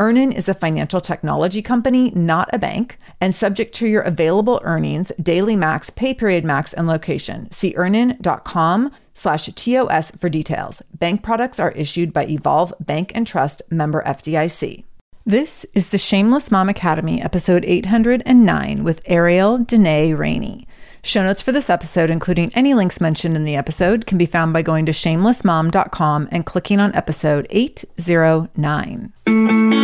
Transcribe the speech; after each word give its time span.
EarnIn 0.00 0.34
is 0.34 0.48
a 0.48 0.54
financial 0.54 1.00
technology 1.00 1.62
company, 1.62 2.10
not 2.10 2.50
a 2.52 2.58
bank, 2.58 2.98
and 3.20 3.34
subject 3.34 3.74
to 3.76 3.86
your 3.86 4.02
available 4.02 4.60
earnings, 4.64 5.12
daily 5.22 5.54
max, 5.54 5.88
pay 5.90 6.12
period 6.12 6.44
max, 6.44 6.72
and 6.72 6.88
location. 6.88 7.48
See 7.52 7.74
earnin.com 7.76 8.90
slash 9.14 9.46
TOS 9.54 10.10
for 10.12 10.28
details. 10.28 10.82
Bank 10.98 11.22
products 11.22 11.60
are 11.60 11.70
issued 11.72 12.12
by 12.12 12.26
Evolve 12.26 12.74
Bank 12.80 13.12
and 13.14 13.26
Trust 13.26 13.62
member 13.70 14.02
FDIC. 14.04 14.84
This 15.26 15.64
is 15.74 15.90
the 15.90 15.96
Shameless 15.96 16.50
Mom 16.50 16.68
Academy, 16.68 17.22
episode 17.22 17.64
809 17.64 18.84
with 18.84 19.00
Ariel 19.06 19.58
DeNey 19.58 20.18
Rainey. 20.18 20.66
Show 21.02 21.22
notes 21.22 21.40
for 21.40 21.52
this 21.52 21.70
episode, 21.70 22.10
including 22.10 22.52
any 22.54 22.74
links 22.74 23.00
mentioned 23.00 23.36
in 23.36 23.44
the 23.44 23.56
episode, 23.56 24.06
can 24.06 24.18
be 24.18 24.26
found 24.26 24.52
by 24.52 24.60
going 24.62 24.84
to 24.86 24.92
shamelessmom.com 24.92 26.28
and 26.30 26.44
clicking 26.44 26.80
on 26.80 26.94
episode 26.94 27.46
809. 27.50 29.83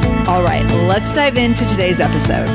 All 0.27 0.43
right, 0.43 0.65
let's 0.87 1.11
dive 1.11 1.35
into 1.35 1.65
today's 1.65 1.99
episode. 1.99 2.47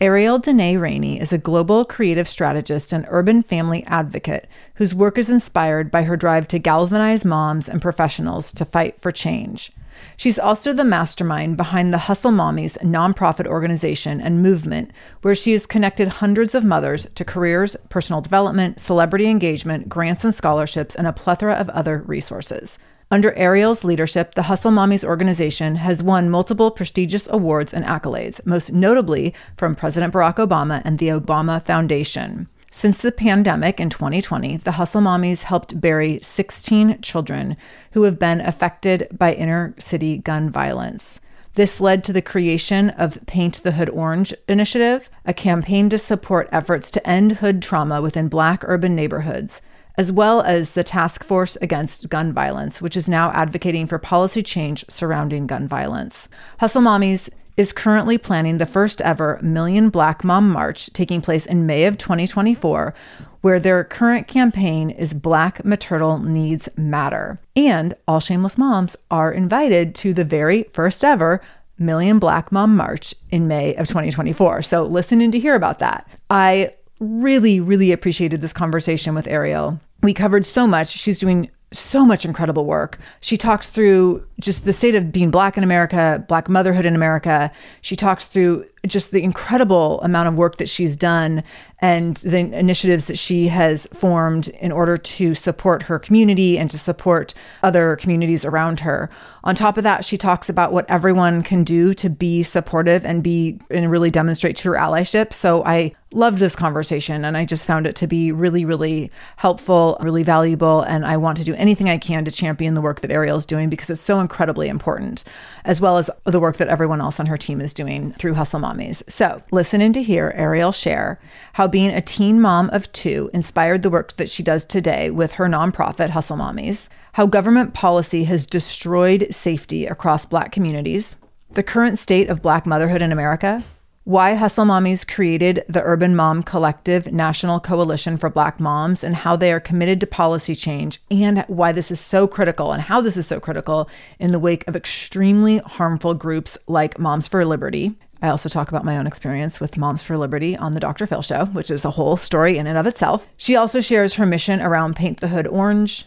Ariel 0.00 0.40
DeNey 0.40 0.80
Rainey 0.80 1.20
is 1.20 1.32
a 1.32 1.38
global 1.38 1.84
creative 1.84 2.26
strategist 2.26 2.92
and 2.92 3.04
urban 3.08 3.42
family 3.42 3.84
advocate 3.84 4.48
whose 4.74 4.94
work 4.94 5.18
is 5.18 5.28
inspired 5.28 5.90
by 5.90 6.02
her 6.02 6.16
drive 6.16 6.48
to 6.48 6.58
galvanize 6.58 7.24
moms 7.24 7.68
and 7.68 7.82
professionals 7.82 8.52
to 8.54 8.64
fight 8.64 8.96
for 8.96 9.12
change. 9.12 9.70
She's 10.16 10.38
also 10.38 10.72
the 10.72 10.84
mastermind 10.84 11.56
behind 11.56 11.92
the 11.92 11.98
Hustle 11.98 12.30
Mommies 12.30 12.76
nonprofit 12.78 13.46
organization 13.46 14.20
and 14.20 14.42
movement, 14.42 14.90
where 15.22 15.34
she 15.34 15.52
has 15.52 15.66
connected 15.66 16.08
hundreds 16.08 16.54
of 16.54 16.64
mothers 16.64 17.06
to 17.14 17.24
careers, 17.24 17.76
personal 17.88 18.20
development, 18.20 18.80
celebrity 18.80 19.26
engagement, 19.28 19.88
grants 19.88 20.24
and 20.24 20.34
scholarships, 20.34 20.94
and 20.94 21.06
a 21.06 21.12
plethora 21.12 21.54
of 21.54 21.68
other 21.70 21.98
resources. 22.06 22.78
Under 23.10 23.34
Ariel's 23.34 23.84
leadership, 23.84 24.34
the 24.34 24.44
Hustle 24.44 24.70
Mommies 24.70 25.04
organization 25.04 25.76
has 25.76 26.02
won 26.02 26.30
multiple 26.30 26.70
prestigious 26.70 27.28
awards 27.30 27.74
and 27.74 27.84
accolades, 27.84 28.40
most 28.46 28.72
notably 28.72 29.34
from 29.58 29.74
President 29.74 30.14
Barack 30.14 30.36
Obama 30.36 30.80
and 30.84 30.98
the 30.98 31.08
Obama 31.08 31.62
Foundation. 31.62 32.48
Since 32.74 32.98
the 32.98 33.12
pandemic 33.12 33.78
in 33.78 33.90
2020, 33.90 34.56
the 34.56 34.72
Hustle 34.72 35.02
Mommies 35.02 35.42
helped 35.42 35.80
bury 35.80 36.18
16 36.22 37.00
children 37.02 37.56
who 37.92 38.02
have 38.02 38.18
been 38.18 38.40
affected 38.40 39.06
by 39.12 39.34
inner 39.34 39.74
city 39.78 40.18
gun 40.18 40.50
violence. 40.50 41.20
This 41.54 41.80
led 41.80 42.02
to 42.04 42.14
the 42.14 42.22
creation 42.22 42.90
of 42.90 43.24
Paint 43.26 43.62
the 43.62 43.72
Hood 43.72 43.90
Orange 43.90 44.34
initiative, 44.48 45.10
a 45.26 45.34
campaign 45.34 45.90
to 45.90 45.98
support 45.98 46.48
efforts 46.50 46.90
to 46.92 47.06
end 47.06 47.32
hood 47.32 47.62
trauma 47.62 48.00
within 48.00 48.28
Black 48.28 48.64
urban 48.66 48.96
neighborhoods 48.96 49.60
as 49.98 50.10
well 50.10 50.40
as 50.42 50.72
the 50.72 50.84
Task 50.84 51.22
Force 51.22 51.56
Against 51.60 52.08
Gun 52.08 52.32
Violence, 52.32 52.80
which 52.80 52.96
is 52.96 53.08
now 53.08 53.30
advocating 53.32 53.86
for 53.86 53.98
policy 53.98 54.42
change 54.42 54.84
surrounding 54.88 55.46
gun 55.46 55.68
violence. 55.68 56.28
Hustle 56.58 56.82
Mommies 56.82 57.28
is 57.56 57.72
currently 57.72 58.18
planning 58.18 58.58
the 58.58 58.66
first 58.66 59.00
ever 59.02 59.38
Million 59.42 59.90
Black 59.90 60.24
Mom 60.24 60.50
March 60.50 60.92
taking 60.92 61.20
place 61.20 61.46
in 61.46 61.66
May 61.66 61.84
of 61.84 61.98
2024, 61.98 62.94
where 63.42 63.60
their 63.60 63.84
current 63.84 64.28
campaign 64.28 64.90
is 64.90 65.12
Black 65.12 65.64
Maternal 65.64 66.18
Needs 66.18 66.68
Matter. 66.76 67.40
And 67.56 67.94
all 68.06 68.20
shameless 68.20 68.56
moms 68.56 68.96
are 69.10 69.32
invited 69.32 69.94
to 69.96 70.14
the 70.14 70.24
very 70.24 70.64
first 70.72 71.04
ever 71.04 71.40
Million 71.78 72.18
Black 72.18 72.52
Mom 72.52 72.76
March 72.76 73.14
in 73.30 73.48
May 73.48 73.74
of 73.74 73.88
2024. 73.88 74.62
So 74.62 74.84
listen 74.84 75.20
in 75.20 75.32
to 75.32 75.38
hear 75.38 75.54
about 75.54 75.80
that. 75.80 76.08
I 76.30 76.74
really, 77.00 77.60
really 77.60 77.92
appreciated 77.92 78.40
this 78.40 78.52
conversation 78.52 79.14
with 79.14 79.26
Ariel. 79.26 79.80
We 80.02 80.14
covered 80.14 80.46
so 80.46 80.66
much. 80.66 80.88
She's 80.88 81.18
doing 81.18 81.50
so 81.72 82.04
much 82.04 82.24
incredible 82.24 82.64
work. 82.64 82.98
She 83.20 83.36
talks 83.36 83.70
through 83.70 84.26
just 84.40 84.64
the 84.64 84.72
state 84.72 84.94
of 84.94 85.12
being 85.12 85.30
Black 85.30 85.56
in 85.56 85.64
America, 85.64 86.24
Black 86.28 86.48
motherhood 86.48 86.86
in 86.86 86.94
America. 86.94 87.50
She 87.80 87.96
talks 87.96 88.26
through 88.26 88.66
just 88.86 89.12
the 89.12 89.22
incredible 89.22 90.00
amount 90.02 90.28
of 90.28 90.34
work 90.34 90.56
that 90.56 90.68
she's 90.68 90.96
done 90.96 91.44
and 91.78 92.16
the 92.18 92.38
initiatives 92.38 93.06
that 93.06 93.18
she 93.18 93.46
has 93.48 93.86
formed 93.92 94.48
in 94.48 94.72
order 94.72 94.96
to 94.96 95.34
support 95.34 95.82
her 95.82 95.98
community 95.98 96.58
and 96.58 96.70
to 96.70 96.78
support 96.78 97.32
other 97.62 97.96
communities 97.96 98.44
around 98.44 98.80
her. 98.80 99.08
On 99.44 99.54
top 99.54 99.76
of 99.76 99.84
that, 99.84 100.04
she 100.04 100.18
talks 100.18 100.48
about 100.48 100.72
what 100.72 100.88
everyone 100.90 101.42
can 101.42 101.62
do 101.62 101.94
to 101.94 102.10
be 102.10 102.42
supportive 102.42 103.04
and 103.06 103.22
be 103.22 103.60
and 103.70 103.90
really 103.90 104.10
demonstrate 104.10 104.56
true 104.56 104.76
allyship. 104.76 105.32
So 105.32 105.64
I 105.64 105.94
loved 106.12 106.38
this 106.38 106.54
conversation 106.54 107.24
and 107.24 107.36
I 107.36 107.44
just 107.44 107.66
found 107.66 107.86
it 107.86 107.96
to 107.96 108.06
be 108.06 108.32
really, 108.32 108.64
really 108.64 109.10
helpful, 109.36 109.96
really 110.00 110.22
valuable. 110.22 110.82
And 110.82 111.06
I 111.06 111.16
want 111.16 111.38
to 111.38 111.44
do 111.44 111.54
anything 111.54 111.88
I 111.88 111.98
can 111.98 112.24
to 112.24 112.30
champion 112.30 112.74
the 112.74 112.80
work 112.80 113.00
that 113.00 113.10
Ariel 113.10 113.38
is 113.38 113.46
doing 113.46 113.68
because 113.68 113.90
it's 113.90 114.00
so 114.00 114.20
incredibly 114.20 114.68
important, 114.68 115.24
as 115.64 115.80
well 115.80 115.98
as 115.98 116.10
the 116.24 116.40
work 116.40 116.56
that 116.58 116.68
everyone 116.68 117.00
else 117.00 117.20
on 117.20 117.26
her 117.26 117.36
team 117.36 117.60
is 117.60 117.74
doing 117.74 118.12
through 118.14 118.34
Hustle 118.34 118.60
Mommies. 118.60 119.02
So 119.10 119.42
listen 119.50 119.80
in 119.80 119.92
to 119.94 120.02
hear 120.02 120.32
Ariel 120.36 120.72
share 120.72 121.20
how 121.54 121.66
being 121.66 121.90
a 121.90 122.00
teen 122.00 122.40
mom 122.40 122.70
of 122.70 122.90
two 122.92 123.30
inspired 123.32 123.82
the 123.82 123.90
work 123.90 124.14
that 124.14 124.30
she 124.30 124.42
does 124.42 124.64
today 124.64 125.10
with 125.10 125.32
her 125.32 125.46
nonprofit, 125.46 126.10
Hustle 126.10 126.36
Mommies, 126.36 126.88
how 127.12 127.26
government 127.26 127.74
policy 127.74 128.24
has 128.24 128.46
destroyed 128.46 129.26
safety 129.30 129.86
across 129.86 130.24
Black 130.24 130.50
communities, 130.50 131.16
the 131.50 131.62
current 131.62 131.98
state 131.98 132.28
of 132.28 132.40
Black 132.40 132.66
motherhood 132.66 133.02
in 133.02 133.12
America, 133.12 133.62
why 134.04 134.34
Hustle 134.34 134.64
Mommies 134.64 135.06
created 135.06 135.64
the 135.68 135.82
Urban 135.82 136.16
Mom 136.16 136.42
Collective 136.42 137.12
National 137.12 137.60
Coalition 137.60 138.16
for 138.16 138.28
Black 138.28 138.58
Moms 138.58 139.04
and 139.04 139.14
how 139.14 139.36
they 139.36 139.52
are 139.52 139.60
committed 139.60 140.00
to 140.00 140.06
policy 140.06 140.56
change, 140.56 141.00
and 141.10 141.44
why 141.46 141.70
this 141.70 141.90
is 141.90 142.00
so 142.00 142.26
critical 142.26 142.72
and 142.72 142.82
how 142.82 143.00
this 143.00 143.16
is 143.16 143.26
so 143.26 143.38
critical 143.38 143.88
in 144.18 144.32
the 144.32 144.40
wake 144.40 144.66
of 144.66 144.74
extremely 144.74 145.58
harmful 145.58 146.14
groups 146.14 146.58
like 146.66 146.98
Moms 146.98 147.28
for 147.28 147.44
Liberty. 147.44 147.94
I 148.20 148.28
also 148.28 148.48
talk 148.48 148.68
about 148.68 148.84
my 148.84 148.98
own 148.98 149.06
experience 149.06 149.60
with 149.60 149.76
Moms 149.76 150.02
for 150.02 150.16
Liberty 150.16 150.56
on 150.56 150.72
the 150.72 150.80
Dr. 150.80 151.06
Phil 151.06 151.22
show, 151.22 151.46
which 151.46 151.70
is 151.70 151.84
a 151.84 151.90
whole 151.90 152.16
story 152.16 152.58
in 152.58 152.66
and 152.66 152.78
of 152.78 152.86
itself. 152.86 153.28
She 153.36 153.56
also 153.56 153.80
shares 153.80 154.14
her 154.14 154.26
mission 154.26 154.60
around 154.60 154.96
Paint 154.96 155.20
the 155.20 155.28
Hood 155.28 155.46
Orange 155.46 156.06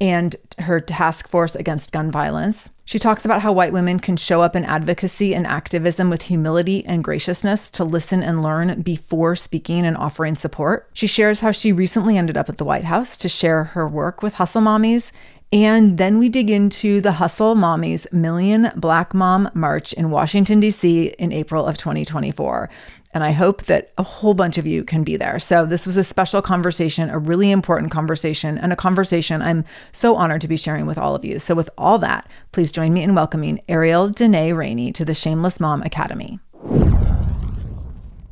and 0.00 0.34
her 0.58 0.80
task 0.80 1.28
force 1.28 1.54
against 1.54 1.92
gun 1.92 2.10
violence. 2.10 2.68
She 2.88 2.98
talks 2.98 3.26
about 3.26 3.42
how 3.42 3.52
white 3.52 3.74
women 3.74 4.00
can 4.00 4.16
show 4.16 4.40
up 4.40 4.56
in 4.56 4.64
advocacy 4.64 5.34
and 5.34 5.46
activism 5.46 6.08
with 6.08 6.22
humility 6.22 6.86
and 6.86 7.04
graciousness 7.04 7.68
to 7.72 7.84
listen 7.84 8.22
and 8.22 8.42
learn 8.42 8.80
before 8.80 9.36
speaking 9.36 9.84
and 9.84 9.94
offering 9.94 10.34
support. 10.34 10.88
She 10.94 11.06
shares 11.06 11.40
how 11.40 11.50
she 11.50 11.70
recently 11.70 12.16
ended 12.16 12.38
up 12.38 12.48
at 12.48 12.56
the 12.56 12.64
White 12.64 12.84
House 12.84 13.18
to 13.18 13.28
share 13.28 13.64
her 13.64 13.86
work 13.86 14.22
with 14.22 14.32
Hustle 14.32 14.62
Mommies 14.62 15.12
and 15.50 15.96
then 15.96 16.18
we 16.18 16.28
dig 16.28 16.50
into 16.50 17.00
the 17.00 17.12
Hustle 17.12 17.54
Mommies 17.54 18.10
Million 18.12 18.70
Black 18.76 19.14
Mom 19.14 19.50
March 19.54 19.94
in 19.94 20.10
Washington, 20.10 20.60
D.C. 20.60 21.14
in 21.18 21.32
April 21.32 21.64
of 21.64 21.78
2024. 21.78 22.68
And 23.14 23.24
I 23.24 23.32
hope 23.32 23.64
that 23.64 23.92
a 23.96 24.02
whole 24.02 24.34
bunch 24.34 24.58
of 24.58 24.66
you 24.66 24.84
can 24.84 25.02
be 25.02 25.16
there. 25.16 25.38
So, 25.38 25.64
this 25.64 25.86
was 25.86 25.96
a 25.96 26.04
special 26.04 26.42
conversation, 26.42 27.08
a 27.08 27.18
really 27.18 27.50
important 27.50 27.90
conversation, 27.90 28.58
and 28.58 28.72
a 28.72 28.76
conversation 28.76 29.40
I'm 29.40 29.64
so 29.92 30.14
honored 30.14 30.42
to 30.42 30.48
be 30.48 30.56
sharing 30.56 30.86
with 30.86 30.98
all 30.98 31.14
of 31.14 31.24
you. 31.24 31.38
So, 31.38 31.54
with 31.54 31.70
all 31.78 31.98
that, 32.00 32.28
please 32.52 32.70
join 32.70 32.92
me 32.92 33.02
in 33.02 33.14
welcoming 33.14 33.60
Ariel 33.68 34.10
DeNey 34.10 34.56
Rainey 34.56 34.92
to 34.92 35.04
the 35.04 35.14
Shameless 35.14 35.58
Mom 35.58 35.82
Academy. 35.82 36.38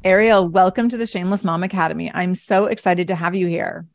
Ariel, 0.05 0.46
welcome 0.46 0.88
to 0.88 0.96
the 0.96 1.06
Shameless 1.06 1.43
Mom 1.43 1.62
Academy. 1.62 2.12
I'm 2.14 2.34
so 2.34 2.67
excited 2.67 3.08
to 3.08 3.17
have 3.17 3.34
you 3.34 3.46
here. 3.46 3.87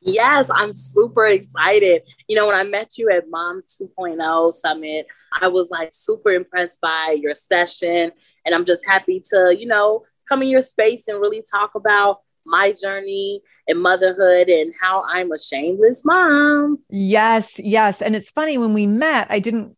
Yes, 0.00 0.50
I'm 0.54 0.72
super 0.72 1.26
excited. 1.26 2.02
You 2.28 2.36
know, 2.36 2.46
when 2.46 2.54
I 2.54 2.62
met 2.62 2.96
you 2.98 3.10
at 3.10 3.28
Mom 3.28 3.62
2.0 3.62 4.52
Summit, 4.52 5.06
I 5.40 5.48
was 5.48 5.70
like 5.70 5.88
super 5.92 6.30
impressed 6.30 6.80
by 6.80 7.16
your 7.20 7.34
session. 7.34 8.12
And 8.46 8.54
I'm 8.54 8.64
just 8.64 8.86
happy 8.86 9.20
to, 9.30 9.56
you 9.58 9.66
know, 9.66 10.04
come 10.28 10.42
in 10.42 10.48
your 10.48 10.62
space 10.62 11.08
and 11.08 11.20
really 11.20 11.42
talk 11.50 11.74
about 11.74 12.20
my 12.44 12.72
journey 12.72 13.42
and 13.66 13.80
motherhood 13.80 14.48
and 14.48 14.72
how 14.80 15.04
I'm 15.06 15.30
a 15.32 15.38
shameless 15.38 16.04
mom. 16.04 16.78
Yes, 16.88 17.58
yes. 17.58 18.02
And 18.02 18.16
it's 18.16 18.30
funny 18.30 18.58
when 18.58 18.74
we 18.74 18.86
met, 18.86 19.26
I 19.30 19.38
didn't 19.38 19.76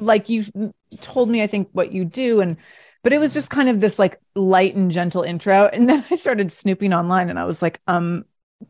like 0.00 0.28
you 0.28 0.72
told 1.00 1.28
me, 1.28 1.42
I 1.42 1.46
think, 1.46 1.68
what 1.72 1.92
you 1.92 2.04
do. 2.04 2.40
And 2.40 2.56
but 3.02 3.12
it 3.12 3.18
was 3.18 3.32
just 3.32 3.50
kind 3.50 3.68
of 3.68 3.80
this 3.80 3.98
like 3.98 4.20
light 4.34 4.74
and 4.74 4.90
gentle 4.90 5.22
intro. 5.22 5.68
And 5.72 5.88
then 5.88 6.04
I 6.10 6.16
started 6.16 6.52
snooping 6.52 6.92
online 6.92 7.30
and 7.30 7.38
I 7.38 7.44
was 7.44 7.62
like, 7.62 7.80
um, 7.86 8.24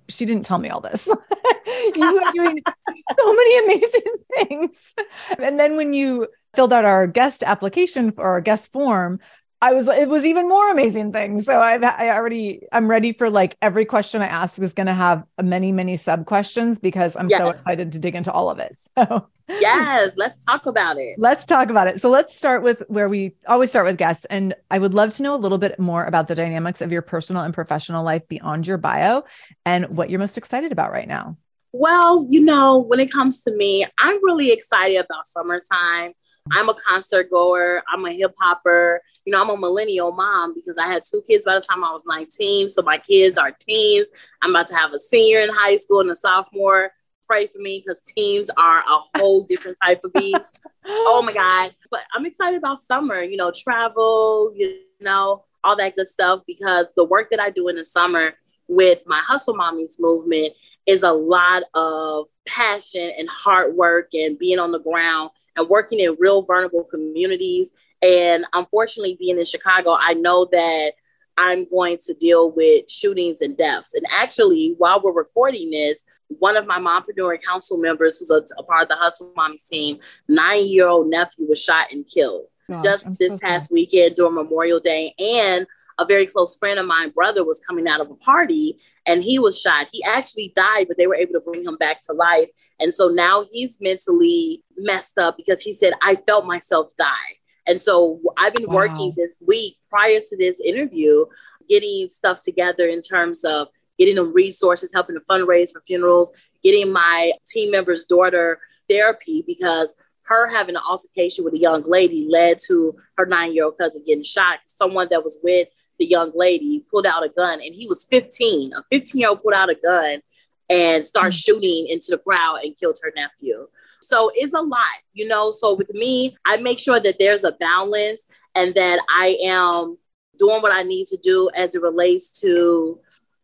she 0.08 0.26
didn't 0.26 0.44
tell 0.46 0.58
me 0.58 0.68
all 0.68 0.80
this. 0.80 1.06
you 1.96 2.22
are 2.22 2.32
doing 2.32 2.58
so 3.18 3.34
many 3.34 3.64
amazing 3.64 4.14
things. 4.36 4.94
And 5.38 5.58
then 5.58 5.76
when 5.76 5.92
you 5.92 6.28
filled 6.54 6.72
out 6.72 6.84
our 6.84 7.06
guest 7.06 7.42
application 7.42 8.12
or 8.16 8.30
our 8.30 8.40
guest 8.40 8.72
form, 8.72 9.20
I 9.62 9.74
was 9.74 9.88
it 9.88 10.08
was 10.08 10.24
even 10.24 10.48
more 10.48 10.70
amazing 10.70 11.12
things. 11.12 11.44
So 11.44 11.60
I've 11.60 11.84
I 11.84 12.10
already 12.10 12.62
I'm 12.72 12.88
ready 12.88 13.12
for 13.12 13.28
like 13.28 13.56
every 13.60 13.84
question 13.84 14.22
I 14.22 14.26
ask 14.26 14.58
is 14.58 14.72
going 14.72 14.86
to 14.86 14.94
have 14.94 15.24
many 15.42 15.70
many 15.70 15.98
sub 15.98 16.24
questions 16.24 16.78
because 16.78 17.14
I'm 17.14 17.28
yes. 17.28 17.40
so 17.40 17.50
excited 17.50 17.92
to 17.92 17.98
dig 17.98 18.14
into 18.14 18.32
all 18.32 18.50
of 18.50 18.58
it. 18.58 18.76
So 19.50 19.58
yes, 19.60 20.12
let's 20.16 20.38
talk 20.44 20.66
about 20.66 20.96
it. 20.96 21.16
Let's 21.18 21.44
talk 21.44 21.70
about 21.70 21.88
it. 21.88 22.00
So 22.00 22.08
let's 22.08 22.36
start 22.36 22.62
with 22.62 22.84
where 22.86 23.08
we 23.08 23.34
always 23.48 23.70
start 23.70 23.84
with 23.84 23.98
guests 23.98 24.24
and 24.26 24.54
I 24.70 24.78
would 24.78 24.94
love 24.94 25.10
to 25.16 25.24
know 25.24 25.34
a 25.34 25.36
little 25.36 25.58
bit 25.58 25.76
more 25.80 26.04
about 26.04 26.28
the 26.28 26.36
dynamics 26.36 26.80
of 26.80 26.92
your 26.92 27.02
personal 27.02 27.42
and 27.42 27.52
professional 27.52 28.04
life 28.04 28.28
beyond 28.28 28.68
your 28.68 28.78
bio 28.78 29.24
and 29.66 29.88
what 29.88 30.08
you're 30.08 30.20
most 30.20 30.38
excited 30.38 30.70
about 30.70 30.92
right 30.92 31.08
now. 31.08 31.36
Well, 31.72 32.26
you 32.28 32.44
know, 32.44 32.78
when 32.78 33.00
it 33.00 33.10
comes 33.10 33.40
to 33.42 33.50
me, 33.50 33.86
I'm 33.98 34.24
really 34.24 34.52
excited 34.52 34.98
about 34.98 35.26
summertime. 35.26 36.12
I'm 36.52 36.68
a 36.68 36.74
concert 36.74 37.30
goer. 37.30 37.82
I'm 37.92 38.04
a 38.04 38.12
hip 38.12 38.34
hopper. 38.40 39.02
You 39.24 39.32
know, 39.32 39.42
I'm 39.42 39.50
a 39.50 39.56
millennial 39.56 40.12
mom 40.12 40.54
because 40.54 40.78
I 40.78 40.86
had 40.86 41.02
two 41.08 41.22
kids 41.26 41.44
by 41.44 41.54
the 41.54 41.60
time 41.60 41.84
I 41.84 41.92
was 41.92 42.04
19. 42.06 42.68
So 42.68 42.82
my 42.82 42.98
kids 42.98 43.38
are 43.38 43.52
teens. 43.52 44.08
I'm 44.42 44.50
about 44.50 44.66
to 44.68 44.74
have 44.74 44.92
a 44.92 44.98
senior 44.98 45.40
in 45.40 45.50
high 45.52 45.76
school 45.76 46.00
and 46.00 46.10
a 46.10 46.14
sophomore. 46.14 46.92
Pray 47.26 47.46
for 47.46 47.58
me 47.58 47.82
because 47.84 48.00
teens 48.00 48.50
are 48.56 48.78
a 48.78 49.18
whole 49.18 49.44
different 49.44 49.78
type 49.82 50.02
of 50.04 50.12
beast. 50.12 50.58
oh 50.86 51.22
my 51.24 51.32
God. 51.32 51.74
But 51.90 52.00
I'm 52.14 52.26
excited 52.26 52.58
about 52.58 52.78
summer, 52.78 53.22
you 53.22 53.36
know, 53.36 53.52
travel, 53.54 54.52
you 54.56 54.80
know, 55.00 55.44
all 55.62 55.76
that 55.76 55.96
good 55.96 56.08
stuff 56.08 56.42
because 56.46 56.92
the 56.94 57.04
work 57.04 57.30
that 57.30 57.40
I 57.40 57.50
do 57.50 57.68
in 57.68 57.76
the 57.76 57.84
summer 57.84 58.34
with 58.68 59.02
my 59.06 59.18
Hustle 59.18 59.54
Mommies 59.54 59.96
movement 59.98 60.54
is 60.86 61.02
a 61.02 61.12
lot 61.12 61.64
of 61.74 62.26
passion 62.46 63.12
and 63.18 63.28
hard 63.28 63.74
work 63.74 64.08
and 64.14 64.38
being 64.38 64.58
on 64.58 64.72
the 64.72 64.80
ground 64.80 65.30
and 65.56 65.68
working 65.68 66.00
in 66.00 66.16
real 66.18 66.42
vulnerable 66.42 66.84
communities. 66.84 67.72
And 68.02 68.44
unfortunately, 68.54 69.16
being 69.18 69.38
in 69.38 69.44
Chicago, 69.44 69.94
I 69.96 70.14
know 70.14 70.48
that 70.52 70.92
I'm 71.36 71.68
going 71.68 71.98
to 72.06 72.14
deal 72.14 72.50
with 72.50 72.90
shootings 72.90 73.40
and 73.40 73.56
deaths. 73.56 73.94
And 73.94 74.06
actually, 74.10 74.74
while 74.78 75.00
we're 75.02 75.12
recording 75.12 75.70
this, 75.70 76.04
one 76.28 76.56
of 76.56 76.66
my 76.66 76.78
mompreneur 76.78 77.42
council 77.42 77.76
members, 77.76 78.18
who's 78.18 78.30
a, 78.30 78.42
a 78.58 78.62
part 78.62 78.84
of 78.84 78.88
the 78.88 78.94
Hustle 78.94 79.32
Moms 79.36 79.64
team, 79.64 79.98
nine 80.28 80.66
year 80.66 80.86
old 80.86 81.08
nephew 81.08 81.46
was 81.48 81.62
shot 81.62 81.88
and 81.90 82.06
killed 82.06 82.46
just 82.82 83.06
I'm 83.06 83.14
this 83.18 83.32
so 83.32 83.38
past 83.38 83.68
sorry. 83.68 83.80
weekend 83.80 84.16
during 84.16 84.34
Memorial 84.34 84.80
Day. 84.80 85.14
And 85.18 85.66
a 85.98 86.04
very 86.04 86.26
close 86.26 86.56
friend 86.56 86.78
of 86.78 86.86
mine, 86.86 87.10
brother, 87.10 87.44
was 87.44 87.60
coming 87.66 87.86
out 87.88 88.00
of 88.00 88.10
a 88.10 88.14
party 88.16 88.78
and 89.06 89.22
he 89.22 89.38
was 89.38 89.60
shot. 89.60 89.88
He 89.92 90.02
actually 90.04 90.52
died, 90.54 90.86
but 90.88 90.96
they 90.96 91.06
were 91.06 91.14
able 91.14 91.32
to 91.32 91.40
bring 91.40 91.64
him 91.64 91.76
back 91.76 92.00
to 92.02 92.12
life. 92.12 92.48
And 92.78 92.92
so 92.94 93.08
now 93.08 93.44
he's 93.50 93.80
mentally 93.80 94.62
messed 94.76 95.18
up 95.18 95.36
because 95.36 95.60
he 95.60 95.72
said, 95.72 95.92
I 96.02 96.14
felt 96.14 96.46
myself 96.46 96.90
die. 96.98 97.39
And 97.70 97.80
so 97.80 98.20
I've 98.36 98.52
been 98.52 98.66
wow. 98.66 98.74
working 98.74 99.14
this 99.16 99.36
week 99.46 99.76
prior 99.88 100.18
to 100.18 100.36
this 100.36 100.60
interview, 100.60 101.24
getting 101.68 102.08
stuff 102.08 102.42
together 102.42 102.88
in 102.88 103.00
terms 103.00 103.44
of 103.44 103.68
getting 103.96 104.16
them 104.16 104.34
resources, 104.34 104.90
helping 104.92 105.14
to 105.14 105.20
fundraise 105.30 105.72
for 105.72 105.80
funerals, 105.86 106.32
getting 106.64 106.92
my 106.92 107.30
team 107.46 107.70
member's 107.70 108.06
daughter 108.06 108.58
therapy 108.88 109.44
because 109.46 109.94
her 110.22 110.52
having 110.52 110.74
an 110.74 110.82
altercation 110.90 111.44
with 111.44 111.54
a 111.54 111.58
young 111.58 111.84
lady 111.84 112.26
led 112.28 112.58
to 112.66 112.96
her 113.16 113.24
nine 113.24 113.54
year 113.54 113.66
old 113.66 113.78
cousin 113.78 114.02
getting 114.04 114.24
shot. 114.24 114.58
Someone 114.66 115.06
that 115.12 115.22
was 115.22 115.38
with 115.44 115.68
the 116.00 116.06
young 116.06 116.32
lady 116.34 116.84
pulled 116.90 117.06
out 117.06 117.24
a 117.24 117.28
gun 117.28 117.60
and 117.60 117.72
he 117.72 117.86
was 117.86 118.04
15. 118.06 118.72
A 118.72 118.82
15 118.90 119.20
year 119.20 119.28
old 119.28 119.42
pulled 119.42 119.54
out 119.54 119.70
a 119.70 119.76
gun 119.76 120.22
and 120.68 121.04
started 121.04 121.34
mm-hmm. 121.34 121.38
shooting 121.38 121.86
into 121.88 122.10
the 122.10 122.18
crowd 122.18 122.64
and 122.64 122.76
killed 122.76 122.98
her 123.00 123.12
nephew. 123.14 123.68
So 124.02 124.30
it's 124.34 124.54
a 124.54 124.60
lot, 124.60 124.86
you 125.12 125.26
know. 125.28 125.50
So 125.50 125.74
with 125.74 125.90
me, 125.90 126.36
I 126.46 126.56
make 126.58 126.78
sure 126.78 127.00
that 127.00 127.16
there's 127.18 127.44
a 127.44 127.52
balance 127.52 128.22
and 128.54 128.74
that 128.74 129.00
I 129.08 129.38
am 129.44 129.98
doing 130.38 130.62
what 130.62 130.72
I 130.72 130.82
need 130.82 131.06
to 131.08 131.16
do 131.16 131.50
as 131.54 131.74
it 131.74 131.82
relates 131.82 132.40
to, 132.40 132.98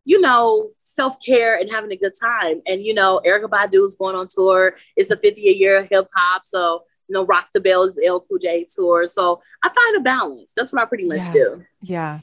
you 0.05 0.21
know, 0.21 0.71
self 0.83 1.21
care 1.21 1.59
and 1.59 1.71
having 1.71 1.93
a 1.93 1.97
good 1.97 2.15
time. 2.21 2.63
And 2.67 2.83
you 2.83 2.95
know, 2.95 3.21
Badu 3.25 3.85
is 3.85 3.95
going 3.95 4.17
on 4.17 4.29
tour. 4.29 4.77
It's 4.97 5.09
the 5.09 5.17
50th 5.17 5.59
year 5.59 5.79
of 5.79 5.89
hip 5.91 6.09
hop, 6.15 6.45
so 6.45 6.85
you 7.09 7.15
know, 7.15 7.25
Rock 7.25 7.49
the 7.53 7.61
Bells, 7.61 7.95
the 7.95 8.11
LL 8.11 8.25
Cool 8.29 8.39
J 8.39 8.67
tour. 8.69 9.07
So 9.07 9.43
I 9.63 9.69
find 9.69 9.97
a 9.97 10.01
balance. 10.01 10.53
That's 10.55 10.73
what 10.73 10.83
I 10.83 10.87
pretty 10.87 11.05
much 11.05 11.27
yeah. 11.27 11.33
do. 11.33 11.65
Yeah. 11.83 12.21